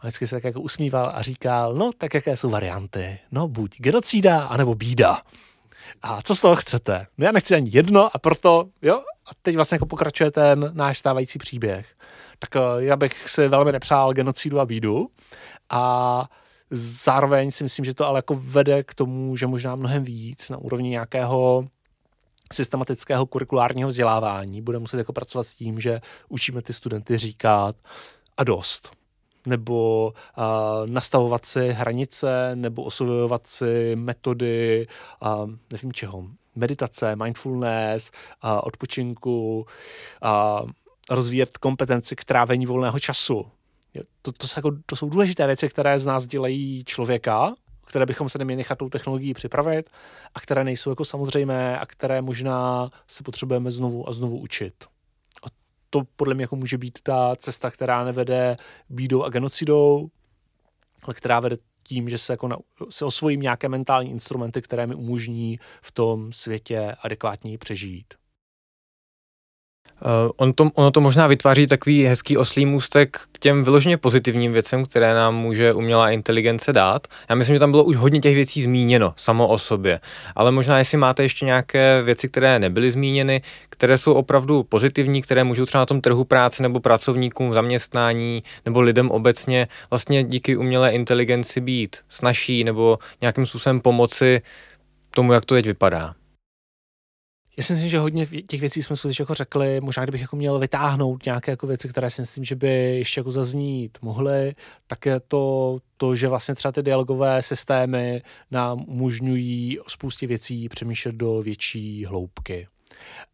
a 0.00 0.06
vždycky 0.06 0.26
se 0.26 0.36
tak 0.36 0.44
jako 0.44 0.60
usmíval 0.60 1.12
a 1.14 1.22
říkal, 1.22 1.74
no 1.74 1.90
tak 1.98 2.14
jaké 2.14 2.36
jsou 2.36 2.50
varianty? 2.50 3.18
No 3.30 3.48
buď 3.48 3.76
genocída, 3.80 4.44
anebo 4.44 4.74
bída. 4.74 5.22
A 6.02 6.22
co 6.22 6.34
z 6.34 6.40
toho 6.40 6.56
chcete? 6.56 7.06
No 7.18 7.26
já 7.26 7.32
nechci 7.32 7.54
ani 7.54 7.70
jedno 7.72 8.16
a 8.16 8.18
proto, 8.18 8.68
jo, 8.82 9.02
a 9.26 9.30
teď 9.42 9.54
vlastně 9.54 9.74
jako 9.74 9.86
pokračuje 9.86 10.30
ten 10.30 10.70
náš 10.74 10.98
stávající 10.98 11.38
příběh. 11.38 11.86
Tak 12.38 12.56
eh, 12.56 12.60
já 12.78 12.96
bych 12.96 13.28
si 13.28 13.48
velmi 13.48 13.72
nepřál 13.72 14.12
genocidu 14.12 14.60
a 14.60 14.66
bídu 14.66 15.08
a 15.70 16.24
zároveň 16.70 17.50
si 17.50 17.64
myslím, 17.64 17.84
že 17.84 17.94
to 17.94 18.06
ale 18.06 18.18
jako 18.18 18.34
vede 18.34 18.82
k 18.82 18.94
tomu, 18.94 19.36
že 19.36 19.46
možná 19.46 19.76
mnohem 19.76 20.04
víc 20.04 20.50
na 20.50 20.56
úrovni 20.56 20.88
nějakého 20.88 21.64
systematického 22.52 23.26
kurikulárního 23.26 23.88
vzdělávání 23.88 24.62
bude 24.62 24.78
muset 24.78 24.98
jako 24.98 25.12
pracovat 25.12 25.46
s 25.46 25.54
tím, 25.54 25.80
že 25.80 26.00
učíme 26.28 26.62
ty 26.62 26.72
studenty 26.72 27.18
říkat 27.18 27.76
a 28.36 28.44
dost 28.44 28.99
nebo 29.50 30.12
uh, 30.38 30.44
nastavovat 30.90 31.44
si 31.46 31.68
hranice, 31.68 32.50
nebo 32.54 32.82
osvojovat 32.82 33.46
si 33.46 33.96
metody, 33.96 34.86
uh, 35.22 35.50
nevím 35.72 35.92
čeho, 35.92 36.24
meditace, 36.54 37.16
mindfulness, 37.16 38.10
uh, 38.44 38.60
odpočinku, 38.62 39.66
uh, 40.24 40.70
rozvíjet 41.10 41.58
kompetenci 41.58 42.16
k 42.16 42.24
trávení 42.24 42.66
volného 42.66 42.98
času. 42.98 43.46
To, 44.22 44.32
to, 44.32 44.48
jsou 44.48 44.58
jako, 44.58 44.70
to 44.86 44.96
jsou 44.96 45.08
důležité 45.08 45.46
věci, 45.46 45.68
které 45.68 45.98
z 45.98 46.06
nás 46.06 46.26
dělají 46.26 46.84
člověka, 46.84 47.54
které 47.86 48.06
bychom 48.06 48.28
se 48.28 48.38
neměli 48.38 48.56
nechat 48.56 48.78
tou 48.78 48.88
technologií 48.88 49.34
připravit 49.34 49.90
a 50.34 50.40
které 50.40 50.64
nejsou 50.64 50.90
jako 50.90 51.04
samozřejmé 51.04 51.78
a 51.78 51.86
které 51.86 52.22
možná 52.22 52.88
se 53.06 53.22
potřebujeme 53.22 53.70
znovu 53.70 54.08
a 54.08 54.12
znovu 54.12 54.38
učit 54.38 54.74
to 55.90 56.02
podle 56.16 56.34
mě 56.34 56.42
jako 56.42 56.56
může 56.56 56.78
být 56.78 56.98
ta 57.02 57.36
cesta, 57.36 57.70
která 57.70 58.04
nevede 58.04 58.56
bídou 58.88 59.22
a 59.22 59.28
genocidou, 59.28 60.10
ale 61.02 61.14
která 61.14 61.40
vede 61.40 61.56
tím, 61.82 62.08
že 62.08 62.18
se, 62.18 62.32
jako 62.32 62.48
na, 62.48 62.56
se 62.90 63.04
osvojím 63.04 63.40
nějaké 63.40 63.68
mentální 63.68 64.10
instrumenty, 64.10 64.62
které 64.62 64.86
mi 64.86 64.94
umožní 64.94 65.58
v 65.82 65.92
tom 65.92 66.32
světě 66.32 66.96
adekvátně 67.02 67.58
přežít. 67.58 68.19
Uh, 70.04 70.30
on 70.36 70.52
to, 70.52 70.70
ono 70.74 70.90
to 70.90 71.00
možná 71.00 71.26
vytváří 71.26 71.66
takový 71.66 72.04
hezký 72.04 72.36
oslý 72.36 72.66
můstek 72.66 73.20
k 73.32 73.38
těm 73.38 73.64
vyloženě 73.64 73.96
pozitivním 73.96 74.52
věcem, 74.52 74.84
které 74.84 75.14
nám 75.14 75.36
může 75.36 75.72
umělá 75.72 76.10
inteligence 76.10 76.72
dát. 76.72 77.06
Já 77.28 77.34
myslím, 77.34 77.56
že 77.56 77.60
tam 77.60 77.70
bylo 77.70 77.84
už 77.84 77.96
hodně 77.96 78.20
těch 78.20 78.34
věcí 78.34 78.62
zmíněno 78.62 79.12
samo 79.16 79.48
o 79.48 79.58
sobě, 79.58 80.00
ale 80.36 80.50
možná 80.50 80.78
jestli 80.78 80.98
máte 80.98 81.22
ještě 81.22 81.46
nějaké 81.46 82.02
věci, 82.02 82.28
které 82.28 82.58
nebyly 82.58 82.90
zmíněny, 82.90 83.42
které 83.68 83.98
jsou 83.98 84.12
opravdu 84.12 84.62
pozitivní, 84.62 85.22
které 85.22 85.44
můžou 85.44 85.66
třeba 85.66 85.82
na 85.82 85.86
tom 85.86 86.00
trhu 86.00 86.24
práce 86.24 86.62
nebo 86.62 86.80
pracovníkům 86.80 87.50
v 87.50 87.54
zaměstnání 87.54 88.42
nebo 88.66 88.80
lidem 88.80 89.10
obecně 89.10 89.68
vlastně 89.90 90.24
díky 90.24 90.56
umělé 90.56 90.90
inteligenci 90.90 91.60
být 91.60 91.96
snažší 92.08 92.64
nebo 92.64 92.98
nějakým 93.20 93.46
způsobem 93.46 93.80
pomoci 93.80 94.42
tomu, 95.10 95.32
jak 95.32 95.44
to 95.44 95.54
teď 95.54 95.66
vypadá. 95.66 96.14
Já 97.56 97.64
si 97.64 97.72
myslím, 97.72 97.90
že 97.90 97.98
hodně 97.98 98.26
těch 98.26 98.60
věcí 98.60 98.82
jsme 98.82 98.96
skutečně 98.96 99.22
jako 99.22 99.34
řekli, 99.34 99.80
možná 99.80 100.02
kdybych 100.02 100.20
jako 100.20 100.36
měl 100.36 100.58
vytáhnout 100.58 101.24
nějaké 101.26 101.50
jako 101.50 101.66
věci, 101.66 101.88
které 101.88 102.10
si 102.10 102.22
myslím, 102.22 102.44
že 102.44 102.56
by 102.56 102.68
ještě 102.98 103.20
jako 103.20 103.30
zaznít 103.30 103.98
mohly, 104.02 104.54
tak 104.86 105.06
je 105.06 105.20
to, 105.20 105.78
to, 105.96 106.14
že 106.14 106.28
vlastně 106.28 106.54
třeba 106.54 106.72
ty 106.72 106.82
dialogové 106.82 107.42
systémy 107.42 108.22
nám 108.50 108.84
umožňují 108.86 109.80
o 109.80 109.90
spoustě 109.90 110.26
věcí 110.26 110.68
přemýšlet 110.68 111.14
do 111.14 111.42
větší 111.42 112.04
hloubky. 112.04 112.68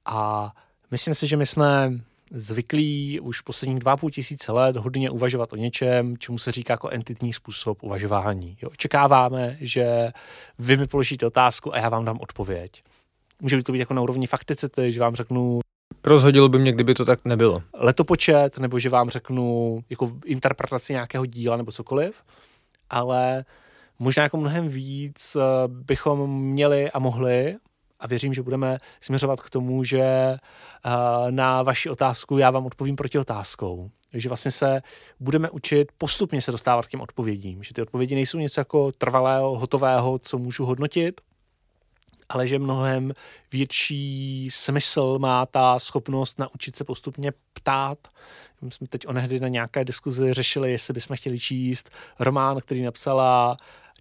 A 0.05 0.53
myslím 0.91 1.15
si, 1.15 1.27
že 1.27 1.37
my 1.37 1.47
jsme 1.47 1.93
zvyklí 2.31 3.21
už 3.21 3.41
posledních 3.41 3.79
dva 3.79 3.97
půl 3.97 4.11
tisíce 4.11 4.53
let 4.53 4.77
hodně 4.77 5.11
uvažovat 5.11 5.53
o 5.53 5.57
něčem, 5.57 6.17
čemu 6.17 6.39
se 6.39 6.53
říká 6.53 6.73
jako 6.73 6.89
entitní 6.89 7.33
způsob 7.33 7.83
uvažování. 7.83 8.57
Jo, 8.63 8.71
očekáváme, 8.71 9.57
že 9.61 10.13
vy 10.59 10.77
mi 10.77 10.87
položíte 10.87 11.27
otázku 11.27 11.75
a 11.75 11.79
já 11.79 11.89
vám 11.89 12.05
dám 12.05 12.19
odpověď. 12.21 12.83
Může 13.43 13.63
to 13.63 13.73
být 13.73 13.79
jako 13.79 13.95
na 13.95 14.03
úrovni 14.03 14.27
fakticity, 14.27 14.93
že 14.93 15.01
vám 15.01 15.15
řeknu, 15.15 15.61
Rozhodilo 16.05 16.49
by 16.49 16.59
mě, 16.59 16.73
kdyby 16.73 16.95
to 16.95 17.05
tak 17.05 17.25
nebylo. 17.25 17.63
Letopočet, 17.75 18.59
nebo 18.59 18.79
že 18.79 18.89
vám 18.89 19.11
řeknu 19.11 19.79
jako 19.91 20.13
interpretaci 20.25 20.93
nějakého 20.93 21.27
díla 21.27 21.57
nebo 21.57 21.73
cokoliv, 21.73 22.23
ale 22.91 23.45
možná 23.99 24.23
jako 24.23 24.37
mnohem 24.37 24.69
víc 24.69 25.37
eh, 25.37 25.41
bychom 25.69 26.31
měli 26.41 26.91
a 26.91 26.99
mohli 26.99 27.57
a 28.01 28.07
věřím, 28.07 28.35
že 28.35 28.43
budeme 28.43 28.79
směřovat 29.01 29.41
k 29.41 29.51
tomu, 29.51 29.85
že 29.85 30.01
eh, 30.01 30.39
na 31.31 31.63
vaši 31.63 31.91
otázku 31.91 32.39
já 32.39 32.51
vám 32.51 32.67
odpovím 32.67 32.97
proti 32.97 33.19
otázkou. 33.19 33.91
Že 34.13 34.29
vlastně 34.29 34.51
se 34.51 34.83
budeme 35.21 35.51
učit 35.51 35.93
postupně 35.99 36.43
se 36.43 36.53
dostávat 36.53 36.87
k 36.87 36.91
těm 36.91 37.01
odpovědím. 37.01 37.63
Že 37.63 37.75
ty 37.75 37.83
odpovědi 37.83 38.15
nejsou 38.15 38.39
něco 38.39 38.61
jako 38.61 38.93
trvalého, 38.93 39.59
hotového, 39.59 40.19
co 40.19 40.39
můžu 40.39 40.65
hodnotit, 40.65 41.21
ale 42.29 42.47
že 42.47 42.59
mnohem 42.59 43.13
větší 43.53 44.49
smysl 44.51 45.19
má 45.19 45.47
ta 45.47 45.79
schopnost 45.79 46.39
naučit 46.39 46.77
se 46.77 46.85
postupně 46.85 47.33
ptát. 47.53 47.99
My 48.63 48.71
jsme 48.71 48.87
teď 48.87 49.07
onehdy 49.07 49.41
na 49.41 49.49
nějaké 49.49 49.85
diskuzi 49.85 50.33
řešili, 50.33 50.71
jestli 50.71 50.95
bychom 50.95 51.17
chtěli 51.17 51.39
číst 51.39 51.91
román, 52.19 52.61
který 52.61 52.83
napsala 52.83 53.57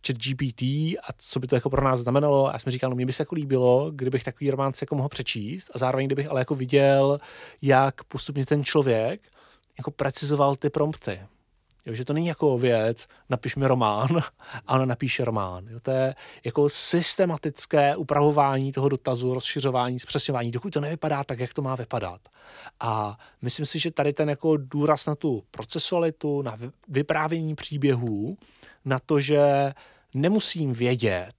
chat 0.07 0.17
GPT 0.17 0.61
a 0.61 1.07
co 1.17 1.39
by 1.39 1.47
to 1.47 1.55
jako 1.55 1.69
pro 1.69 1.85
nás 1.85 1.99
znamenalo. 1.99 2.47
A 2.47 2.53
já 2.53 2.59
jsem 2.59 2.71
říkal, 2.71 2.89
no 2.89 2.95
mě 2.95 3.05
by 3.05 3.13
se 3.13 3.21
jako 3.21 3.35
líbilo, 3.35 3.91
kdybych 3.91 4.23
takový 4.23 4.51
román 4.51 4.71
si 4.71 4.83
jako 4.83 4.95
mohl 4.95 5.09
přečíst 5.09 5.71
a 5.73 5.77
zároveň 5.77 6.05
kdybych 6.05 6.29
ale 6.29 6.41
jako 6.41 6.55
viděl, 6.55 7.19
jak 7.61 8.03
postupně 8.03 8.45
ten 8.45 8.63
člověk 8.63 9.21
jako 9.77 9.91
precizoval 9.91 10.55
ty 10.55 10.69
prompty. 10.69 11.19
Jo, 11.85 11.93
že 11.93 12.05
to 12.05 12.13
není 12.13 12.27
jako 12.27 12.57
věc, 12.57 13.07
napiš 13.29 13.55
mi 13.55 13.67
román 13.67 14.21
a 14.67 14.73
ona 14.75 14.85
napíše 14.85 15.25
román. 15.25 15.67
Jo, 15.67 15.79
to 15.79 15.91
je 15.91 16.15
jako 16.43 16.69
systematické 16.69 17.95
upravování 17.95 18.71
toho 18.71 18.89
dotazu, 18.89 19.33
rozšiřování, 19.33 19.99
zpřesňování, 19.99 20.51
dokud 20.51 20.73
to 20.73 20.81
nevypadá 20.81 21.23
tak, 21.23 21.39
jak 21.39 21.53
to 21.53 21.61
má 21.61 21.75
vypadat. 21.75 22.21
A 22.79 23.17
myslím 23.41 23.65
si, 23.65 23.79
že 23.79 23.91
tady 23.91 24.13
ten 24.13 24.29
jako 24.29 24.57
důraz 24.57 25.05
na 25.05 25.15
tu 25.15 25.43
procesualitu, 25.51 26.41
na 26.41 26.57
vyprávění 26.87 27.55
příběhů, 27.55 28.37
na 28.85 28.99
to, 28.99 29.19
že 29.19 29.73
nemusím 30.15 30.73
vědět, 30.73 31.33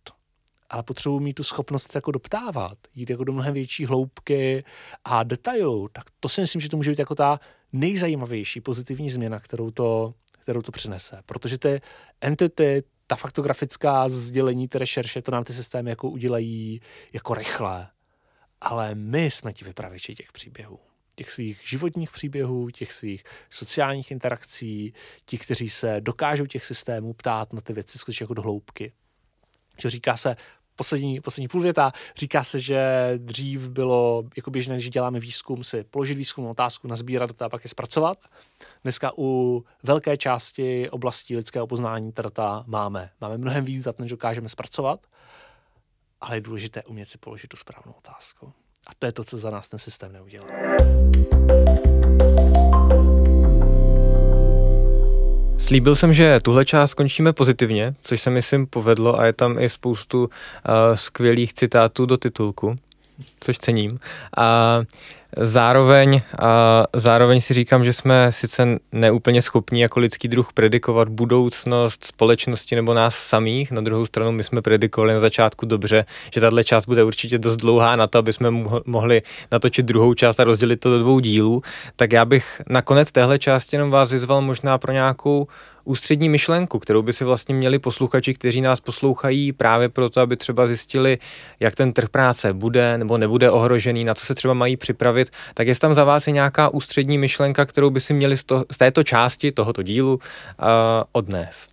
ale 0.71 0.83
potřebuji 0.83 1.21
mít 1.21 1.35
tu 1.35 1.43
schopnost 1.43 1.95
jako 1.95 2.11
doptávat, 2.11 2.79
jít 2.95 3.11
jako 3.11 3.25
do 3.25 3.33
mnohem 3.33 3.55
větší 3.55 3.87
hloubky 3.87 4.65
a 5.05 5.23
detailu, 5.23 5.89
tak 5.93 6.05
to 6.21 6.29
si 6.29 6.41
myslím, 6.41 6.61
že 6.61 6.69
to 6.69 6.77
může 6.77 6.91
být 6.91 6.99
jako 6.99 7.15
ta 7.15 7.41
nejzajímavější 7.73 8.61
pozitivní 8.61 9.11
změna, 9.11 9.41
kterou 9.41 9.71
to, 9.71 10.15
kterou 10.47 10.63
to 10.63 10.73
přinese. 10.73 11.23
Protože 11.27 11.59
ty 11.59 11.81
entity, 12.21 12.83
ta 13.07 13.17
faktografická 13.17 14.09
sdělení, 14.09 14.69
ty 14.69 14.79
rešerše, 14.79 15.23
to 15.23 15.31
nám 15.31 15.45
ty 15.45 15.53
systémy 15.53 15.91
jako 15.91 16.11
udělají 16.11 16.81
jako 17.13 17.35
rychle. 17.35 17.89
Ale 18.61 18.95
my 18.95 19.31
jsme 19.31 19.53
ti 19.53 19.65
vypravěči 19.65 20.15
těch 20.15 20.33
příběhů 20.33 20.79
těch 21.17 21.31
svých 21.31 21.61
životních 21.65 22.11
příběhů, 22.11 22.71
těch 22.71 22.93
svých 22.93 23.25
sociálních 23.51 24.11
interakcí, 24.11 24.95
ti, 25.25 25.39
kteří 25.39 25.71
se 25.71 26.01
dokážou 26.01 26.47
těch 26.47 26.65
systémů 26.65 27.13
ptát 27.13 27.53
na 27.53 27.61
ty 27.61 27.73
věci 27.73 27.99
skutečně 27.99 28.25
jako 28.25 28.35
do 28.35 28.43
hloubky. 28.43 28.93
Že 29.79 29.91
říká 29.91 30.17
se, 30.17 30.37
poslední, 30.77 31.21
poslední 31.21 31.49
půlvěta. 31.49 31.93
Říká 32.17 32.45
se, 32.45 32.59
že 32.59 33.13
dřív 33.17 33.69
bylo 33.69 34.25
jako 34.37 34.51
běžné, 34.51 34.81
že 34.81 34.91
děláme 34.91 35.21
výzkum, 35.21 35.65
si 35.65 35.85
položit 35.85 36.15
výzkumnou 36.15 36.51
otázku, 36.51 36.89
nazbírat 36.89 37.31
data 37.31 37.47
a 37.47 37.49
pak 37.49 37.65
je 37.65 37.71
zpracovat. 37.71 38.19
Dneska 38.83 39.13
u 39.19 39.65
velké 39.83 40.17
části 40.17 40.91
oblastí 40.91 41.37
lidského 41.37 41.67
poznání 41.67 42.13
ta 42.13 42.23
data 42.23 42.65
máme. 42.67 43.11
Máme 43.21 43.39
mnohem 43.39 43.65
víc 43.65 43.85
dat, 43.85 43.99
než 43.99 44.11
dokážeme 44.11 44.49
zpracovat, 44.49 45.07
ale 46.21 46.37
je 46.37 46.41
důležité 46.41 46.83
umět 46.83 47.09
si 47.09 47.19
položit 47.19 47.49
tu 47.49 47.57
správnou 47.57 47.93
otázku. 47.93 48.53
A 48.87 48.91
to 48.99 49.07
je 49.07 49.13
to, 49.13 49.25
co 49.25 49.39
za 49.39 49.51
nás 49.51 49.69
ten 49.69 49.79
systém 49.79 50.13
neudělá. 50.13 50.47
Slíbil 55.59 55.95
jsem, 55.95 56.13
že 56.13 56.41
tuhle 56.43 56.65
část 56.65 56.91
skončíme 56.91 57.33
pozitivně, 57.33 57.95
což 58.03 58.23
se 58.23 58.31
myslím 58.31 58.67
povedlo 58.67 59.21
a 59.21 59.27
je 59.27 59.33
tam 59.33 59.59
i 59.59 59.69
spoustu 59.69 60.25
uh, 60.25 60.29
skvělých 60.95 61.55
citátů 61.55 62.07
do 62.07 62.17
titulku, 62.17 62.79
což 63.41 63.59
cením. 63.59 63.99
A 64.37 64.79
Zároveň, 65.41 66.21
a 66.39 66.85
zároveň 66.93 67.41
si 67.41 67.55
říkám, 67.55 67.85
že 67.85 67.93
jsme 67.93 68.33
sice 68.33 68.79
neúplně 68.93 69.43
schopni 69.43 69.83
jako 69.83 70.01
lidský 70.01 70.29
druh 70.29 70.53
predikovat 70.53 71.09
budoucnost 71.09 72.05
společnosti 72.05 72.77
nebo 72.77 72.95
nás 72.95 73.15
samých, 73.15 73.73
na 73.73 73.81
druhou 73.81 74.07
stranu 74.07 74.33
my 74.33 74.45
jsme 74.45 74.63
predikovali 74.63 75.15
na 75.15 75.21
začátku 75.21 75.67
dobře, 75.67 76.05
že 76.35 76.41
tahle 76.41 76.65
část 76.65 76.87
bude 76.87 77.05
určitě 77.05 77.39
dost 77.39 77.57
dlouhá 77.57 77.97
na 77.97 78.07
to, 78.07 78.19
aby 78.19 78.33
jsme 78.33 78.51
mohli 78.87 79.23
natočit 79.53 79.87
druhou 79.87 80.15
část 80.15 80.41
a 80.41 80.45
rozdělit 80.45 80.77
to 80.77 80.91
do 80.91 80.99
dvou 80.99 81.21
dílů, 81.21 81.63
tak 81.97 82.13
já 82.13 82.25
bych 82.25 82.63
nakonec 82.69 83.13
téhle 83.13 83.39
části 83.39 83.77
jenom 83.77 83.91
vás 83.91 84.13
vyzval 84.13 84.41
možná 84.41 84.79
pro 84.79 84.93
nějakou 84.93 85.47
ústřední 85.87 86.29
myšlenku, 86.29 86.79
kterou 86.79 87.03
by 87.03 87.13
si 87.13 87.25
vlastně 87.25 87.55
měli 87.55 87.79
posluchači, 87.79 88.35
kteří 88.35 88.61
nás 88.61 88.81
poslouchají 88.81 89.53
právě 89.53 89.89
proto, 89.89 90.21
aby 90.21 90.37
třeba 90.37 90.67
zjistili, 90.67 91.19
jak 91.61 91.75
ten 91.75 91.93
trh 91.93 92.09
práce 92.09 92.53
bude 92.53 92.99
nebo 92.99 93.19
nebude 93.19 93.51
ohrožený, 93.51 94.05
na 94.05 94.15
co 94.15 94.27
se 94.27 94.35
třeba 94.35 94.55
mají 94.55 94.77
připravit, 94.77 95.31
tak 95.55 95.67
jestli 95.67 95.81
tam 95.81 95.95
za 95.95 96.05
vás 96.05 96.27
je 96.27 96.33
nějaká 96.33 96.69
ústřední 96.69 97.19
myšlenka, 97.19 97.65
kterou 97.65 97.91
by 97.91 98.01
si 98.01 98.15
měli 98.15 98.37
z, 98.37 98.45
to, 98.45 98.65
z 98.73 98.79
této 98.79 99.03
části 99.03 99.53
tohoto 99.53 99.83
dílu 99.83 100.15
uh, 100.15 100.21
odnést. 101.13 101.71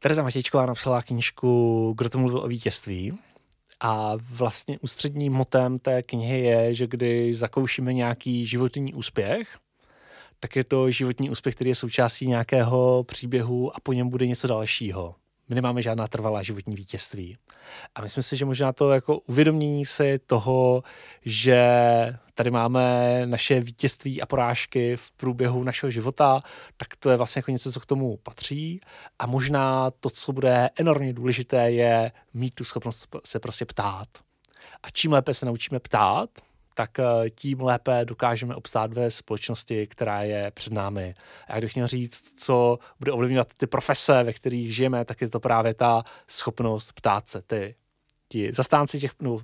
Tereza 0.00 0.22
Matějčková 0.22 0.66
napsala 0.66 1.02
knížku 1.02 1.94
Kdo 1.98 2.08
to 2.10 2.18
mluvil 2.18 2.38
o 2.38 2.48
vítězství. 2.48 3.18
A 3.80 4.12
vlastně 4.30 4.78
ústředním 4.78 5.32
motem 5.32 5.78
té 5.78 6.02
knihy 6.02 6.40
je, 6.40 6.74
že 6.74 6.86
když 6.86 7.38
zakoušíme 7.38 7.92
nějaký 7.92 8.46
životní 8.46 8.94
úspěch, 8.94 9.58
tak 10.40 10.56
je 10.56 10.64
to 10.64 10.90
životní 10.90 11.30
úspěch, 11.30 11.54
který 11.54 11.70
je 11.70 11.74
součástí 11.74 12.26
nějakého 12.26 13.04
příběhu 13.04 13.76
a 13.76 13.80
po 13.82 13.92
něm 13.92 14.08
bude 14.08 14.26
něco 14.26 14.46
dalšího. 14.46 15.14
My 15.48 15.54
nemáme 15.54 15.82
žádná 15.82 16.08
trvalá 16.08 16.42
životní 16.42 16.76
vítězství. 16.76 17.36
A 17.94 18.02
myslím 18.02 18.22
si, 18.22 18.36
že 18.36 18.44
možná 18.44 18.72
to 18.72 18.90
jako 18.90 19.18
uvědomění 19.18 19.86
si 19.86 20.18
toho, 20.26 20.82
že 21.24 21.66
tady 22.34 22.50
máme 22.50 23.22
naše 23.26 23.60
vítězství 23.60 24.22
a 24.22 24.26
porážky 24.26 24.96
v 24.96 25.10
průběhu 25.10 25.64
našeho 25.64 25.90
života, 25.90 26.40
tak 26.76 26.96
to 26.96 27.10
je 27.10 27.16
vlastně 27.16 27.38
jako 27.38 27.50
něco, 27.50 27.72
co 27.72 27.80
k 27.80 27.86
tomu 27.86 28.16
patří. 28.16 28.80
A 29.18 29.26
možná 29.26 29.90
to, 29.90 30.10
co 30.10 30.32
bude 30.32 30.70
enormně 30.76 31.12
důležité, 31.12 31.70
je 31.70 32.12
mít 32.34 32.54
tu 32.54 32.64
schopnost 32.64 33.08
se 33.24 33.40
prostě 33.40 33.64
ptát. 33.64 34.08
A 34.82 34.90
čím 34.90 35.12
lépe 35.12 35.34
se 35.34 35.46
naučíme 35.46 35.80
ptát, 35.80 36.30
tak 36.78 36.98
eh, 36.98 37.30
tím 37.30 37.60
lépe 37.60 38.04
dokážeme 38.04 38.54
obstát 38.54 38.92
ve 38.92 39.10
společnosti, 39.10 39.86
která 39.86 40.22
je 40.22 40.50
před 40.50 40.72
námi. 40.72 41.14
A 41.48 41.58
když 41.58 41.74
měl 41.74 41.86
říct, 41.86 42.40
co 42.40 42.78
bude 42.98 43.12
ovlivňovat 43.12 43.54
ty 43.56 43.66
profese, 43.66 44.22
ve 44.22 44.32
kterých 44.32 44.74
žijeme, 44.74 45.04
tak 45.04 45.20
je 45.20 45.28
to 45.28 45.40
právě 45.40 45.74
ta 45.74 46.02
schopnost 46.28 46.92
ptát 46.92 47.28
se. 47.28 47.42
Ty, 47.42 47.74
ti 48.28 48.52
zastánci 48.52 49.00
těch, 49.00 49.12
no, 49.20 49.38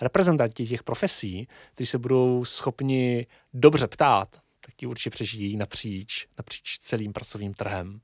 reprezentanti 0.00 0.66
těch 0.66 0.82
profesí, 0.82 1.48
kteří 1.74 1.86
se 1.86 1.98
budou 1.98 2.44
schopni 2.44 3.26
dobře 3.54 3.86
ptát, 3.86 4.28
tak 4.60 4.74
ti 4.76 4.86
určitě 4.86 5.10
přežijí 5.10 5.56
napříč, 5.56 6.26
napříč 6.38 6.78
celým 6.78 7.12
pracovním 7.12 7.54
trhem. 7.54 8.00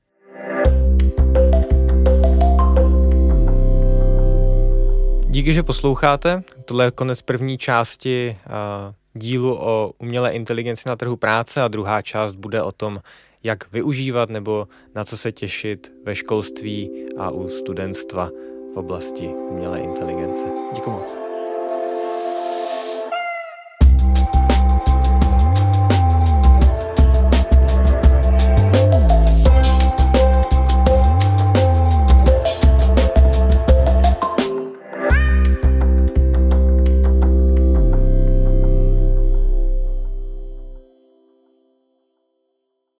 Díky, 5.31 5.53
že 5.53 5.63
posloucháte. 5.63 6.43
Tohle 6.65 6.85
je 6.85 6.91
konec 6.91 7.21
první 7.21 7.57
části 7.57 8.37
uh, 8.45 9.21
dílu 9.21 9.57
o 9.59 9.91
umělé 9.99 10.31
inteligenci 10.31 10.89
na 10.89 10.95
trhu 10.95 11.15
práce 11.15 11.61
a 11.61 11.67
druhá 11.67 12.01
část 12.01 12.33
bude 12.33 12.61
o 12.61 12.71
tom, 12.71 12.99
jak 13.43 13.71
využívat 13.71 14.29
nebo 14.29 14.67
na 14.95 15.03
co 15.03 15.17
se 15.17 15.31
těšit 15.31 15.93
ve 16.05 16.15
školství 16.15 17.05
a 17.17 17.29
u 17.29 17.49
studentstva 17.49 18.29
v 18.73 18.77
oblasti 18.77 19.27
umělé 19.27 19.79
inteligence. 19.79 20.45
Děkuji 20.75 20.91
moc. 20.91 21.28